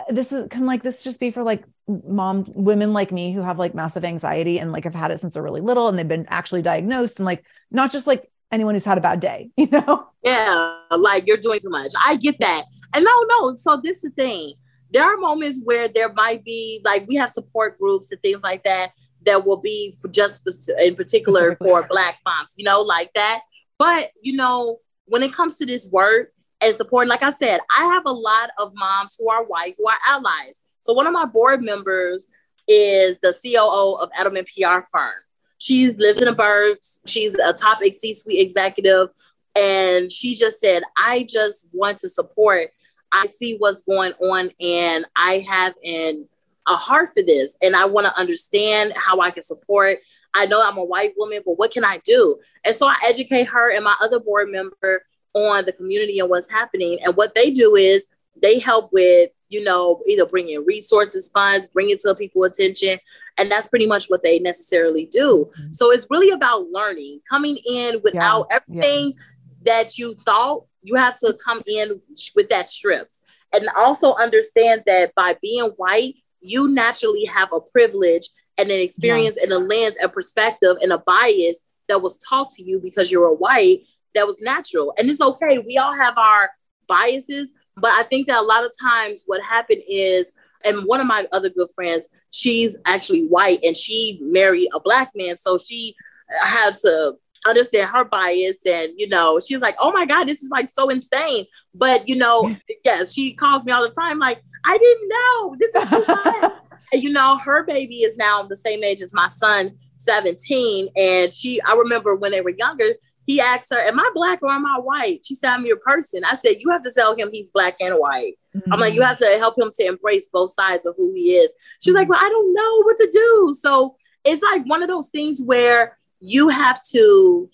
this 0.10 0.32
is 0.32 0.48
can 0.50 0.66
like 0.66 0.84
this 0.84 1.04
just 1.04 1.20
be 1.20 1.32
for 1.32 1.44
like 1.44 1.64
mom 1.88 2.46
women 2.56 2.94
like 2.94 3.12
me 3.12 3.32
who 3.32 3.42
have 3.42 3.60
like 3.60 3.76
massive 3.76 4.04
anxiety 4.04 4.60
and 4.60 4.72
like 4.72 4.86
have 4.86 4.96
had 4.96 5.12
it 5.12 5.20
since 5.20 5.34
they're 5.34 5.44
really 5.44 5.62
little 5.62 5.88
and 5.88 6.00
they've 6.00 6.08
been 6.08 6.26
actually 6.30 6.62
diagnosed 6.62 7.20
and 7.20 7.26
like 7.26 7.46
not 7.70 7.92
just 7.92 8.08
like 8.08 8.30
anyone 8.52 8.76
who's 8.76 8.86
had 8.86 8.98
a 8.98 9.02
bad 9.02 9.20
day, 9.20 9.50
you 9.58 9.68
know? 9.68 10.08
Yeah, 10.24 10.80
like 10.98 11.28
you're 11.28 11.38
doing 11.38 11.60
too 11.60 11.70
much. 11.70 11.92
I 12.04 12.16
get 12.16 12.40
that. 12.40 12.66
And 12.94 13.04
no, 13.04 13.12
no. 13.28 13.56
So 13.56 13.82
this 13.84 13.98
is 13.98 14.04
the 14.04 14.10
thing 14.12 14.54
there 14.94 15.04
are 15.04 15.18
moments 15.18 15.60
where 15.64 15.88
there 15.88 16.14
might 16.14 16.46
be 16.46 16.80
like 16.86 17.06
we 17.08 17.16
have 17.16 17.30
support 17.30 17.80
groups 17.80 18.12
and 18.12 18.22
things 18.22 18.42
like 18.44 18.64
that 18.64 18.92
that 19.26 19.46
will 19.46 19.58
be 19.58 19.96
for 20.00 20.08
just 20.08 20.48
in 20.80 20.96
particular 20.96 21.56
for 21.56 21.88
black 21.88 22.20
moms, 22.26 22.54
you 22.58 22.64
know, 22.64 22.82
like 22.82 23.12
that. 23.14 23.42
But 23.80 24.12
you 24.22 24.38
know, 24.38 24.80
when 25.06 25.24
it 25.24 25.34
comes 25.34 25.58
to 25.58 25.66
this 25.66 25.88
work 25.92 26.32
and 26.64 26.76
support, 26.76 27.08
like 27.08 27.24
I 27.24 27.32
said, 27.32 27.60
I 27.76 27.86
have 27.86 28.04
a 28.06 28.12
lot 28.12 28.50
of 28.58 28.72
moms 28.76 29.18
who 29.20 29.30
are 29.30 29.44
white 29.44 29.76
who 29.78 29.88
are 29.88 29.98
allies. 30.08 30.62
So 30.82 30.94
one 30.94 31.08
of 31.08 31.14
my 31.14 31.26
board 31.26 31.62
members 31.62 32.32
is 32.68 33.18
the 33.22 33.34
COO 33.34 33.96
of 34.02 34.10
Edelman 34.12 34.48
PR 34.48 34.86
firm. 34.92 35.14
She 35.58 35.92
lives 35.92 36.20
in 36.20 36.26
the 36.26 36.36
burbs. 36.36 37.00
She's 37.06 37.36
a 37.36 37.54
top 37.54 37.80
C-suite 37.84 38.40
executive, 38.40 39.10
and 39.56 40.12
she 40.12 40.34
just 40.34 40.60
said, 40.60 40.84
"I 40.98 41.24
just 41.24 41.68
want 41.72 42.00
to 42.00 42.10
support. 42.10 42.72
I 43.12 43.28
see 43.28 43.58
what's 43.58 43.82
going 43.82 44.14
on, 44.14 44.52
and 44.60 45.06
I 45.16 45.46
have 45.48 45.74
an 45.84 46.28
a 46.68 46.76
heart 46.76 47.10
for 47.14 47.22
this, 47.24 47.58
and 47.62 47.76
I 47.76 47.86
want 47.86 48.08
to 48.08 48.20
understand 48.20 48.94
how 48.96 49.20
I 49.20 49.32
can 49.32 49.44
support. 49.44 50.00
I 50.34 50.46
know 50.46 50.62
I'm 50.66 50.78
a 50.78 50.84
white 50.84 51.14
woman, 51.18 51.42
but 51.46 51.58
what 51.58 51.72
can 51.72 51.84
I 51.84 52.00
do? 52.06 52.40
And 52.64 52.76
so 52.76 52.88
I 52.88 52.96
educate 53.06 53.50
her 53.50 53.72
and 53.72 53.84
my 53.84 53.96
other 54.02 54.20
board 54.20 54.50
member 54.50 55.04
on 55.34 55.66
the 55.66 55.72
community 55.72 56.20
and 56.20 56.30
what's 56.30 56.50
happening. 56.50 57.00
And 57.04 57.16
what 57.16 57.36
they 57.36 57.52
do 57.52 57.76
is 57.76 58.08
they 58.42 58.60
help 58.60 58.92
with, 58.92 59.32
you 59.50 59.64
know, 59.64 60.02
either 60.08 60.26
bringing 60.26 60.66
resources, 60.66 61.30
funds, 61.30 61.68
bringing 61.68 61.98
to 62.00 62.16
people's 62.16 62.60
attention. 62.60 63.00
And 63.38 63.52
that's 63.52 63.68
pretty 63.68 63.88
much 63.88 64.08
what 64.08 64.24
they 64.24 64.40
necessarily 64.40 65.06
do. 65.06 65.52
Mm-hmm. 65.60 65.72
So 65.72 65.92
it's 65.92 66.08
really 66.10 66.32
about 66.32 66.68
learning, 66.72 67.22
coming 67.30 67.58
in 67.68 68.02
without 68.04 68.48
yeah, 68.50 68.58
everything 68.58 69.14
yeah. 69.16 69.22
that 69.66 69.98
you 69.98 70.16
thought. 70.16 70.66
You 70.84 70.96
have 70.96 71.18
to 71.20 71.38
come 71.44 71.62
in 71.66 72.02
with 72.36 72.50
that 72.50 72.68
stripped. 72.68 73.20
And 73.54 73.70
also 73.78 74.16
understand 74.16 74.84
that 74.88 75.14
by 75.16 75.38
being 75.42 75.66
white, 75.78 76.16
you 76.42 76.68
naturally 76.68 77.26
have 77.26 77.54
a 77.54 77.62
privilege 77.62 78.28
and 78.58 78.70
an 78.70 78.80
experience 78.80 79.38
yeah. 79.38 79.44
and 79.44 79.54
a 79.54 79.60
lens 79.60 79.96
and 80.02 80.12
perspective 80.12 80.78
and 80.82 80.92
a 80.92 80.98
bias 81.00 81.62
that 81.88 82.02
was 82.02 82.18
taught 82.18 82.50
to 82.52 82.64
you 82.64 82.80
because 82.80 83.12
you're 83.12 83.28
a 83.28 83.34
white 83.34 83.82
that 84.16 84.28
was 84.28 84.40
natural. 84.42 84.94
And 84.98 85.10
it's 85.10 85.22
okay. 85.22 85.60
We 85.60 85.78
all 85.78 85.96
have 85.96 86.18
our 86.18 86.52
biases, 86.88 87.54
but 87.78 87.92
I 87.92 88.04
think 88.04 88.28
that 88.28 88.40
a 88.40 88.46
lot 88.46 88.66
of 88.66 88.72
times 88.82 89.24
what 89.26 89.44
happened 89.44 89.82
is, 89.88 90.34
and 90.66 90.86
one 90.86 91.02
of 91.02 91.08
my 91.08 91.28
other 91.32 91.50
good 91.50 91.70
friends, 91.76 92.08
she's 92.32 92.78
actually 92.86 93.26
white 93.26 93.60
and 93.64 93.76
she 93.76 94.20
married 94.22 94.70
a 94.74 94.80
black 94.80 95.12
man. 95.16 95.36
So 95.36 95.58
she 95.58 95.96
had 96.42 96.76
to 96.78 97.18
understand 97.48 97.90
her 97.90 98.06
bias 98.06 98.58
and 98.66 98.94
you 98.96 99.08
know 99.08 99.40
she's 99.40 99.60
like 99.60 99.76
oh 99.80 99.92
my 99.92 100.06
god 100.06 100.26
this 100.26 100.42
is 100.42 100.50
like 100.50 100.70
so 100.70 100.90
insane 100.90 101.46
but 101.74 102.08
you 102.08 102.16
know 102.16 102.56
yes 102.86 103.14
she 103.14 103.34
calls 103.34 103.66
me 103.66 103.72
all 103.72 103.86
the 103.86 103.94
time 103.94 104.18
like 104.20 104.42
i 104.66 104.78
didn't 104.78 105.10
know 105.10 105.56
this 105.60 105.76
is 105.76 105.90
too 105.90 106.06
much 106.08 106.54
you 106.94 107.10
know 107.10 107.38
her 107.38 107.64
baby 107.64 107.98
is 107.98 108.16
now 108.16 108.44
the 108.44 108.56
same 108.56 108.84
age 108.84 109.02
as 109.02 109.14
my 109.14 109.28
son 109.28 109.78
17 109.98 110.90
and 110.96 111.34
she 111.34 111.62
i 111.64 111.74
remember 111.74 112.16
when 112.16 112.32
they 112.32 112.42
were 112.42 112.52
younger 112.52 112.94
he 113.26 113.40
asked 113.40 113.72
her, 113.72 113.80
Am 113.80 114.00
I 114.00 114.10
black 114.14 114.40
or 114.42 114.50
am 114.50 114.66
I 114.66 114.80
white? 114.80 115.26
She 115.26 115.36
said, 115.36 115.50
I'm 115.50 115.66
your 115.66 115.78
person. 115.78 116.24
I 116.24 116.36
said, 116.36 116.58
You 116.60 116.70
have 116.72 116.82
to 116.84 116.92
tell 116.92 117.16
him 117.16 117.30
he's 117.32 117.52
black 117.52 117.76
and 117.80 117.96
white. 117.96 118.38
Mm-hmm. 118.56 118.74
I'm 118.74 118.80
like, 118.80 118.94
You 118.94 119.02
have 119.02 119.18
to 119.20 119.38
help 119.38 119.58
him 119.58 119.72
to 119.80 119.86
embrace 119.86 120.28
both 120.28 120.52
sides 120.52 120.86
of 120.86 120.96
who 120.98 121.14
he 121.14 121.36
is. 121.36 121.52
She's 121.82 121.94
like, 121.94 122.10
Well, 122.10 122.20
I 122.22 122.30
don't 122.30 122.54
know 122.54 122.84
what 122.84 122.98
to 122.98 123.10
do. 123.12 123.56
So 123.58 123.96
it's 124.24 124.42
like 124.42 124.64
one 124.66 124.84
of 124.84 124.90
those 124.90 125.10
things 125.10 125.42
where 125.42 125.98
you 126.20 126.50
have 126.50 126.82
to 126.92 127.50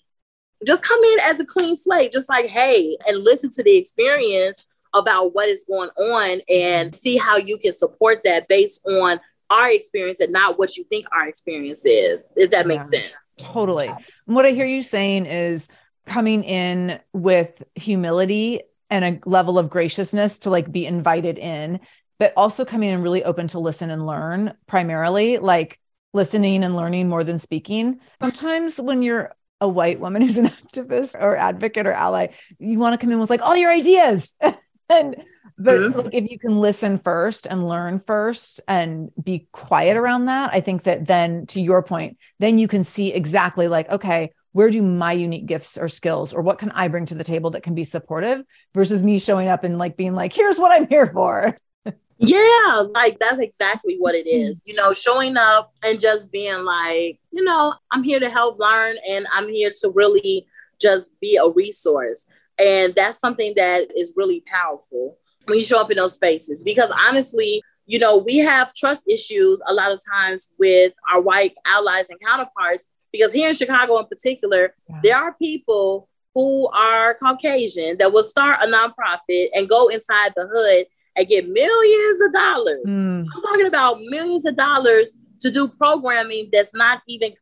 just 0.65 0.83
come 0.83 1.01
in 1.03 1.19
as 1.21 1.39
a 1.39 1.45
clean 1.45 1.77
slate, 1.77 2.11
just 2.11 2.29
like, 2.29 2.47
Hey, 2.47 2.97
and 3.07 3.23
listen 3.23 3.51
to 3.51 3.63
the 3.63 3.77
experience 3.77 4.61
about 4.93 5.35
what 5.35 5.47
is 5.47 5.65
going 5.65 5.89
on 5.89 6.41
and 6.49 6.95
see 6.95 7.15
how 7.15 7.37
you 7.37 7.57
can 7.57 7.71
support 7.71 8.21
that 8.25 8.47
based 8.47 8.85
on 8.87 9.19
our 9.51 9.69
experience 9.71 10.19
and 10.19 10.31
not 10.31 10.57
what 10.57 10.77
you 10.77 10.83
think 10.85 11.05
our 11.11 11.27
experience 11.27 11.85
is, 11.85 12.31
if 12.35 12.51
that 12.51 12.65
yeah. 12.65 12.67
makes 12.67 12.89
sense. 12.89 13.13
Totally. 13.39 13.87
And 13.87 14.35
what 14.35 14.45
I 14.45 14.51
hear 14.51 14.65
you 14.65 14.83
saying 14.83 15.25
is 15.25 15.67
coming 16.05 16.43
in 16.43 16.99
with 17.13 17.63
humility 17.75 18.61
and 18.89 19.05
a 19.05 19.29
level 19.29 19.59
of 19.59 19.69
graciousness 19.69 20.39
to 20.39 20.49
like 20.49 20.71
be 20.71 20.85
invited 20.85 21.37
in, 21.37 21.79
but 22.17 22.33
also 22.35 22.65
coming 22.65 22.89
in 22.89 23.01
really 23.01 23.23
open 23.23 23.47
to 23.49 23.59
listen 23.59 23.89
and 23.89 24.05
learn 24.05 24.53
primarily, 24.67 25.37
like 25.37 25.79
listening 26.13 26.63
and 26.63 26.75
learning 26.75 27.07
more 27.07 27.23
than 27.23 27.39
speaking. 27.39 27.99
Sometimes 28.19 28.77
when 28.77 29.01
you're 29.01 29.33
a 29.61 29.67
white 29.67 29.99
woman 29.99 30.21
who's 30.23 30.37
an 30.37 30.47
activist 30.47 31.15
or 31.19 31.37
advocate 31.37 31.87
or 31.87 31.93
ally, 31.93 32.27
you 32.57 32.79
want 32.79 32.99
to 32.99 33.03
come 33.03 33.11
in 33.11 33.19
with 33.19 33.29
like 33.29 33.41
all 33.41 33.55
your 33.55 33.71
ideas. 33.71 34.33
and 34.89 35.15
but 35.59 35.77
mm-hmm. 35.77 35.99
like, 35.99 36.13
if 36.13 36.31
you 36.31 36.39
can 36.39 36.59
listen 36.59 36.97
first 36.97 37.45
and 37.45 37.67
learn 37.67 37.99
first 37.99 38.61
and 38.67 39.11
be 39.21 39.47
quiet 39.51 39.97
around 39.97 40.25
that 40.25 40.51
i 40.53 40.61
think 40.61 40.83
that 40.83 41.05
then 41.05 41.45
to 41.45 41.59
your 41.61 41.83
point 41.83 42.17
then 42.39 42.57
you 42.57 42.67
can 42.67 42.83
see 42.83 43.13
exactly 43.13 43.67
like 43.67 43.89
okay 43.89 44.31
where 44.51 44.69
do 44.69 44.81
my 44.81 45.13
unique 45.13 45.45
gifts 45.45 45.77
or 45.77 45.87
skills 45.87 46.33
or 46.33 46.41
what 46.41 46.57
can 46.57 46.71
i 46.71 46.87
bring 46.87 47.05
to 47.05 47.15
the 47.15 47.23
table 47.23 47.51
that 47.51 47.63
can 47.63 47.75
be 47.75 47.83
supportive 47.83 48.43
versus 48.73 49.03
me 49.03 49.19
showing 49.19 49.47
up 49.47 49.63
and 49.63 49.77
like 49.77 49.97
being 49.97 50.15
like 50.15 50.33
here's 50.33 50.57
what 50.57 50.71
i'm 50.71 50.87
here 50.87 51.07
for. 51.07 51.57
Yeah 52.21 52.83
like 52.93 53.17
that's 53.17 53.39
exactly 53.39 53.95
what 53.97 54.13
it 54.13 54.27
is. 54.27 54.61
You 54.65 54.73
know 54.73 54.91
showing 54.91 55.37
up 55.37 55.71
and 55.81 56.01
just 56.01 56.33
being 56.33 56.65
like 56.65 57.17
you 57.31 57.45
know 57.45 57.73
i'm 57.91 58.03
here 58.03 58.19
to 58.19 58.29
help 58.29 58.59
learn 58.59 58.97
and 59.07 59.25
i'm 59.33 59.47
here 59.47 59.71
to 59.79 59.89
really 59.95 60.45
just 60.79 61.11
be 61.19 61.37
a 61.37 61.47
resource. 61.47 62.25
And 62.57 62.93
that's 62.95 63.19
something 63.19 63.53
that 63.55 63.87
is 63.95 64.13
really 64.15 64.43
powerful 64.45 65.17
when 65.49 65.59
you 65.59 65.65
show 65.65 65.79
up 65.79 65.91
in 65.91 65.97
those 65.97 66.13
spaces. 66.13 66.63
Because 66.63 66.91
honestly, 67.07 67.61
you 67.85 67.99
know, 67.99 68.17
we 68.17 68.37
have 68.37 68.73
trust 68.75 69.07
issues 69.07 69.61
a 69.67 69.73
lot 69.73 69.91
of 69.91 69.99
times 70.11 70.49
with 70.59 70.93
our 71.11 71.21
white 71.21 71.55
allies 71.65 72.05
and 72.09 72.19
counterparts. 72.21 72.87
Because 73.11 73.33
here 73.33 73.49
in 73.49 73.55
Chicago, 73.55 73.97
in 73.97 74.05
particular, 74.05 74.75
yeah. 74.87 74.99
there 75.01 75.17
are 75.17 75.33
people 75.33 76.07
who 76.35 76.67
are 76.67 77.15
Caucasian 77.15 77.97
that 77.97 78.13
will 78.13 78.23
start 78.23 78.59
a 78.61 78.67
nonprofit 78.67 79.49
and 79.55 79.67
go 79.67 79.87
inside 79.87 80.33
the 80.35 80.47
hood 80.47 80.85
and 81.15 81.27
get 81.27 81.49
millions 81.49 82.21
of 82.21 82.33
dollars. 82.33 82.85
Mm. 82.87 83.25
I'm 83.33 83.41
talking 83.41 83.65
about 83.65 83.99
millions 84.01 84.45
of 84.45 84.55
dollars 84.55 85.11
to 85.39 85.49
do 85.49 85.67
programming 85.67 86.49
that's 86.51 86.73
not 86.73 87.01
even 87.07 87.33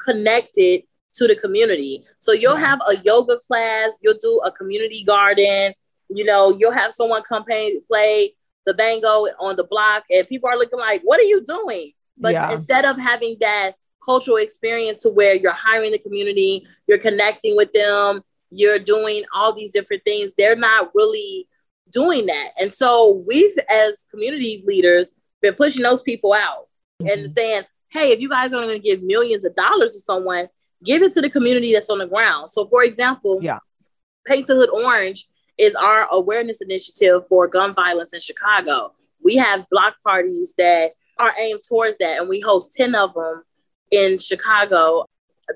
connected 0.00 0.82
to 1.14 1.26
the 1.26 1.34
community. 1.34 2.04
So 2.18 2.32
you'll 2.32 2.56
have 2.56 2.78
a 2.88 2.96
yoga 2.98 3.38
class, 3.38 3.98
you'll 4.02 4.18
do 4.20 4.40
a 4.44 4.52
community 4.52 5.02
garden, 5.04 5.74
you 6.08 6.24
know, 6.24 6.56
you'll 6.58 6.72
have 6.72 6.92
someone 6.92 7.22
come 7.28 7.44
pay, 7.44 7.80
play 7.88 8.34
the 8.66 8.74
bango 8.74 9.26
on 9.40 9.56
the 9.56 9.64
block, 9.64 10.04
and 10.10 10.28
people 10.28 10.48
are 10.48 10.58
looking 10.58 10.78
like, 10.78 11.00
"What 11.02 11.20
are 11.20 11.24
you 11.24 11.42
doing?" 11.44 11.92
But 12.16 12.32
yeah. 12.32 12.50
instead 12.50 12.84
of 12.84 12.98
having 12.98 13.36
that 13.40 13.76
cultural 14.04 14.36
experience 14.38 14.98
to 14.98 15.10
where 15.10 15.34
you're 15.34 15.52
hiring 15.52 15.92
the 15.92 15.98
community, 15.98 16.66
you're 16.86 16.98
connecting 16.98 17.56
with 17.56 17.72
them, 17.72 18.22
you're 18.50 18.78
doing 18.78 19.24
all 19.34 19.52
these 19.52 19.72
different 19.72 20.02
things, 20.04 20.32
they're 20.34 20.56
not 20.56 20.90
really 20.94 21.48
doing 21.90 22.26
that. 22.26 22.50
And 22.60 22.72
so 22.72 23.22
we've, 23.26 23.56
as 23.68 24.04
community 24.10 24.62
leaders, 24.66 25.10
been 25.40 25.54
pushing 25.54 25.82
those 25.82 26.02
people 26.02 26.32
out 26.32 26.68
mm-hmm. 27.00 27.08
and 27.08 27.30
saying, 27.30 27.64
"Hey, 27.90 28.12
if 28.12 28.20
you 28.20 28.28
guys 28.28 28.52
are 28.52 28.62
going 28.62 28.74
to 28.74 28.78
give 28.78 29.02
millions 29.02 29.44
of 29.44 29.54
dollars 29.54 29.94
to 29.94 30.00
someone, 30.00 30.48
give 30.84 31.02
it 31.02 31.12
to 31.14 31.20
the 31.20 31.30
community 31.30 31.72
that's 31.72 31.90
on 31.90 31.98
the 31.98 32.06
ground." 32.06 32.48
So, 32.48 32.66
for 32.66 32.82
example, 32.82 33.38
yeah, 33.42 33.58
Paint 34.26 34.46
the 34.46 34.54
Hood 34.54 34.70
Orange 34.70 35.28
is 35.58 35.74
our 35.74 36.06
awareness 36.10 36.60
initiative 36.60 37.22
for 37.28 37.48
gun 37.48 37.74
violence 37.74 38.14
in 38.14 38.20
Chicago. 38.20 38.94
We 39.22 39.36
have 39.36 39.68
block 39.70 39.96
parties 40.04 40.54
that 40.56 40.92
are 41.18 41.32
aimed 41.38 41.62
towards 41.68 41.98
that, 41.98 42.20
and 42.20 42.28
we 42.28 42.40
host 42.40 42.74
10 42.74 42.94
of 42.94 43.14
them 43.14 43.42
in 43.90 44.18
Chicago 44.18 45.06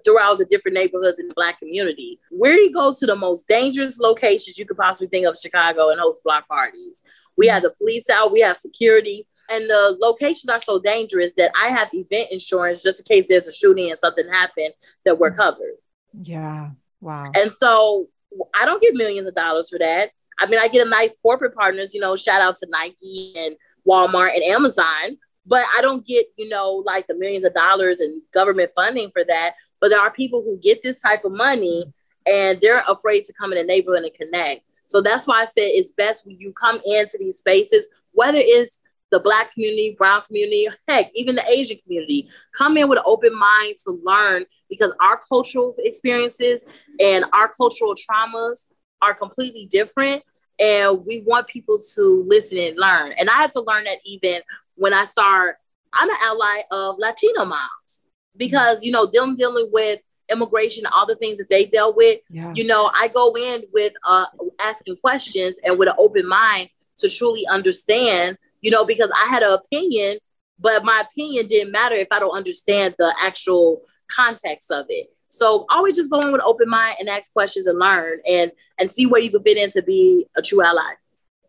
throughout 0.04 0.38
the 0.38 0.44
different 0.46 0.74
neighborhoods 0.74 1.20
in 1.20 1.28
the 1.28 1.34
Black 1.34 1.58
community. 1.58 2.18
Where 2.30 2.56
do 2.56 2.62
you 2.62 2.72
go 2.72 2.92
to 2.92 3.06
the 3.06 3.14
most 3.14 3.46
dangerous 3.46 3.98
locations 3.98 4.58
you 4.58 4.66
could 4.66 4.76
possibly 4.76 5.08
think 5.08 5.26
of 5.26 5.38
Chicago 5.38 5.90
and 5.90 6.00
host 6.00 6.22
block 6.24 6.48
parties? 6.48 7.02
We 7.36 7.46
have 7.48 7.62
the 7.62 7.70
police 7.70 8.08
out, 8.10 8.32
we 8.32 8.40
have 8.40 8.56
security, 8.56 9.26
and 9.50 9.68
the 9.68 9.96
locations 10.00 10.48
are 10.48 10.60
so 10.60 10.78
dangerous 10.78 11.34
that 11.34 11.52
I 11.60 11.68
have 11.68 11.88
event 11.92 12.28
insurance 12.30 12.82
just 12.82 13.00
in 13.00 13.04
case 13.04 13.28
there's 13.28 13.48
a 13.48 13.52
shooting 13.52 13.90
and 13.90 13.98
something 13.98 14.26
happened 14.28 14.72
that 15.04 15.18
we're 15.18 15.32
covered. 15.32 15.76
Yeah. 16.22 16.70
Wow. 17.00 17.30
And 17.34 17.52
so 17.52 18.08
I 18.54 18.64
don't 18.64 18.82
get 18.82 18.94
millions 18.94 19.26
of 19.26 19.34
dollars 19.34 19.70
for 19.70 19.78
that. 19.78 20.10
I 20.38 20.46
mean, 20.46 20.58
I 20.58 20.68
get 20.68 20.86
a 20.86 20.90
nice 20.90 21.14
corporate 21.22 21.54
partners, 21.54 21.94
you 21.94 22.00
know, 22.00 22.16
shout 22.16 22.42
out 22.42 22.56
to 22.56 22.66
Nike 22.70 23.34
and 23.36 23.56
Walmart 23.88 24.34
and 24.34 24.42
Amazon, 24.42 25.18
but 25.46 25.64
I 25.76 25.82
don't 25.82 26.06
get, 26.06 26.26
you 26.36 26.48
know, 26.48 26.82
like 26.86 27.06
the 27.06 27.14
millions 27.14 27.44
of 27.44 27.54
dollars 27.54 28.00
and 28.00 28.22
government 28.32 28.72
funding 28.74 29.10
for 29.12 29.24
that. 29.24 29.54
But 29.80 29.90
there 29.90 30.00
are 30.00 30.10
people 30.10 30.42
who 30.42 30.58
get 30.58 30.82
this 30.82 31.00
type 31.00 31.24
of 31.24 31.32
money 31.32 31.84
and 32.26 32.60
they're 32.60 32.82
afraid 32.88 33.24
to 33.24 33.32
come 33.32 33.52
in 33.52 33.58
a 33.58 33.64
neighborhood 33.64 34.04
and 34.04 34.14
connect. 34.14 34.62
So 34.86 35.00
that's 35.00 35.26
why 35.26 35.42
I 35.42 35.44
said 35.44 35.64
it's 35.64 35.92
best 35.92 36.26
when 36.26 36.38
you 36.38 36.52
come 36.52 36.80
into 36.84 37.18
these 37.18 37.38
spaces, 37.38 37.88
whether 38.12 38.38
it's 38.40 38.78
the 39.12 39.20
Black 39.20 39.52
community, 39.52 39.94
Brown 39.96 40.22
community, 40.22 40.66
heck, 40.88 41.10
even 41.14 41.36
the 41.36 41.48
Asian 41.48 41.78
community. 41.84 42.28
Come 42.56 42.76
in 42.76 42.88
with 42.88 42.98
an 42.98 43.04
open 43.06 43.38
mind 43.38 43.76
to 43.84 44.00
learn 44.02 44.44
because 44.68 44.92
our 45.00 45.20
cultural 45.28 45.76
experiences 45.78 46.64
and 46.98 47.24
our 47.32 47.48
cultural 47.48 47.94
traumas 47.94 48.66
are 49.00 49.14
completely 49.14 49.66
different. 49.66 50.24
and 50.58 51.04
we 51.06 51.22
want 51.22 51.46
people 51.46 51.78
to 51.94 52.24
listen 52.26 52.58
and 52.58 52.78
learn. 52.78 53.12
And 53.12 53.28
I 53.28 53.34
had 53.34 53.52
to 53.52 53.60
learn 53.60 53.84
that 53.84 53.98
even 54.04 54.40
when 54.76 54.94
I 54.94 55.04
start, 55.04 55.56
I'm 55.92 56.08
an 56.08 56.16
ally 56.24 56.62
of 56.70 56.98
Latino 56.98 57.44
moms 57.44 58.02
because, 58.36 58.84
you 58.84 58.92
know, 58.92 59.06
them 59.06 59.36
dealing 59.36 59.68
with 59.72 60.00
immigration, 60.30 60.84
all 60.94 61.06
the 61.06 61.16
things 61.16 61.38
that 61.38 61.48
they 61.48 61.66
dealt 61.66 61.96
with, 61.96 62.20
yeah. 62.30 62.52
you 62.54 62.64
know, 62.64 62.90
I 62.94 63.08
go 63.08 63.34
in 63.36 63.64
with 63.72 63.92
uh, 64.08 64.26
asking 64.60 64.96
questions 64.96 65.58
and 65.64 65.78
with 65.78 65.88
an 65.88 65.96
open 65.98 66.26
mind 66.26 66.68
to 66.98 67.10
truly 67.10 67.42
understand, 67.50 68.38
you 68.62 68.70
know, 68.70 68.84
because 68.84 69.10
I 69.14 69.26
had 69.26 69.42
an 69.42 69.52
opinion, 69.52 70.18
but 70.58 70.84
my 70.84 71.04
opinion 71.06 71.48
didn't 71.48 71.72
matter 71.72 71.96
if 71.96 72.08
I 72.10 72.18
don't 72.18 72.36
understand 72.36 72.94
the 72.98 73.14
actual 73.20 73.82
context 74.08 74.70
of 74.70 74.86
it. 74.88 75.08
So 75.28 75.66
always 75.70 75.96
just 75.96 76.10
go 76.10 76.20
in 76.20 76.32
with 76.32 76.42
open 76.42 76.68
mind 76.68 76.96
and 77.00 77.08
ask 77.08 77.32
questions 77.32 77.66
and 77.66 77.78
learn 77.78 78.20
and 78.28 78.52
and 78.78 78.90
see 78.90 79.06
where 79.06 79.20
you 79.20 79.30
can 79.30 79.42
fit 79.42 79.56
in 79.56 79.70
to 79.70 79.82
be 79.82 80.26
a 80.36 80.42
true 80.42 80.62
ally. 80.62 80.92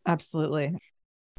Absolutely. 0.05 0.77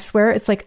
swear 0.00 0.30
it's 0.30 0.48
like 0.48 0.66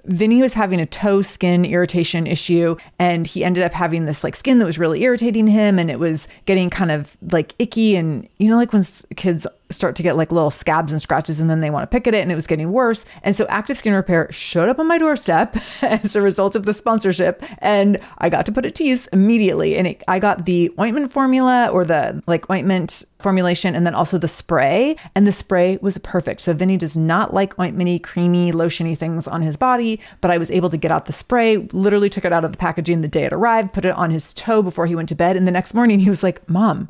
Vinny 0.05 0.41
was 0.41 0.53
having 0.53 0.81
a 0.81 0.85
toe 0.85 1.21
skin 1.21 1.65
irritation 1.65 2.27
issue 2.27 2.75
and 2.99 3.27
he 3.27 3.43
ended 3.43 3.63
up 3.63 3.73
having 3.73 4.05
this 4.05 4.23
like 4.23 4.35
skin 4.35 4.57
that 4.59 4.65
was 4.65 4.79
really 4.79 5.03
irritating 5.03 5.47
him 5.47 5.77
and 5.77 5.91
it 5.91 5.99
was 5.99 6.27
getting 6.45 6.69
kind 6.69 6.91
of 6.91 7.15
like 7.31 7.53
icky 7.59 7.95
and 7.95 8.27
you 8.37 8.49
know 8.49 8.55
like 8.55 8.73
when 8.73 8.83
kids 9.15 9.45
start 9.69 9.95
to 9.95 10.03
get 10.03 10.17
like 10.17 10.31
little 10.31 10.51
scabs 10.51 10.91
and 10.91 11.01
scratches 11.01 11.39
and 11.39 11.49
then 11.49 11.61
they 11.61 11.69
want 11.69 11.83
to 11.83 11.87
pick 11.87 12.07
at 12.07 12.13
it 12.13 12.21
and 12.21 12.31
it 12.31 12.35
was 12.35 12.47
getting 12.47 12.71
worse 12.71 13.05
and 13.23 13.35
so 13.35 13.45
active 13.47 13.77
skin 13.77 13.93
repair 13.93 14.29
showed 14.31 14.67
up 14.67 14.79
on 14.79 14.87
my 14.87 14.97
doorstep 14.97 15.55
as 15.81 16.15
a 16.15 16.21
result 16.21 16.55
of 16.55 16.65
the 16.65 16.73
sponsorship 16.73 17.43
and 17.59 17.99
i 18.17 18.29
got 18.29 18.45
to 18.45 18.51
put 18.51 18.65
it 18.65 18.75
to 18.75 18.83
use 18.83 19.07
immediately 19.07 19.77
and 19.77 19.87
it, 19.87 20.03
i 20.07 20.19
got 20.19 20.45
the 20.45 20.71
ointment 20.79 21.11
formula 21.11 21.69
or 21.71 21.85
the 21.85 22.21
like 22.27 22.49
ointment 22.49 23.05
formulation 23.21 23.75
and 23.75 23.85
then 23.85 23.95
also 23.95 24.17
the 24.17 24.27
spray. 24.27 24.95
And 25.15 25.25
the 25.25 25.31
spray 25.31 25.77
was 25.81 25.97
perfect. 25.99 26.41
So 26.41 26.53
Vinny 26.53 26.77
does 26.77 26.97
not 26.97 27.33
like 27.33 27.55
ointmenty, 27.55 28.01
creamy, 28.01 28.51
lotiony 28.51 28.97
things 28.97 29.27
on 29.27 29.41
his 29.41 29.55
body, 29.55 29.90
but 30.21 30.31
I 30.31 30.37
was 30.37 30.51
able 30.51 30.69
to 30.69 30.77
get 30.77 30.91
out 30.91 31.05
the 31.05 31.13
spray, 31.13 31.57
literally 31.57 32.09
took 32.09 32.25
it 32.25 32.31
out 32.31 32.45
of 32.45 32.51
the 32.51 32.57
packaging 32.57 33.01
the 33.01 33.07
day 33.07 33.25
it 33.25 33.33
arrived, 33.33 33.73
put 33.73 33.85
it 33.85 33.95
on 33.95 34.11
his 34.11 34.31
toe 34.33 34.61
before 34.61 34.85
he 34.85 34.95
went 34.95 35.09
to 35.09 35.15
bed. 35.15 35.35
And 35.35 35.47
the 35.47 35.51
next 35.51 35.73
morning 35.73 35.99
he 35.99 36.09
was 36.09 36.23
like, 36.23 36.47
Mom, 36.47 36.89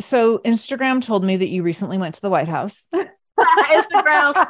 So 0.00 0.38
Instagram 0.38 1.02
told 1.02 1.24
me 1.24 1.36
that 1.36 1.48
you 1.48 1.62
recently 1.62 1.98
went 1.98 2.14
to 2.16 2.20
the 2.20 2.30
White 2.30 2.48
House. 2.48 2.88
Instagram. 3.38 4.34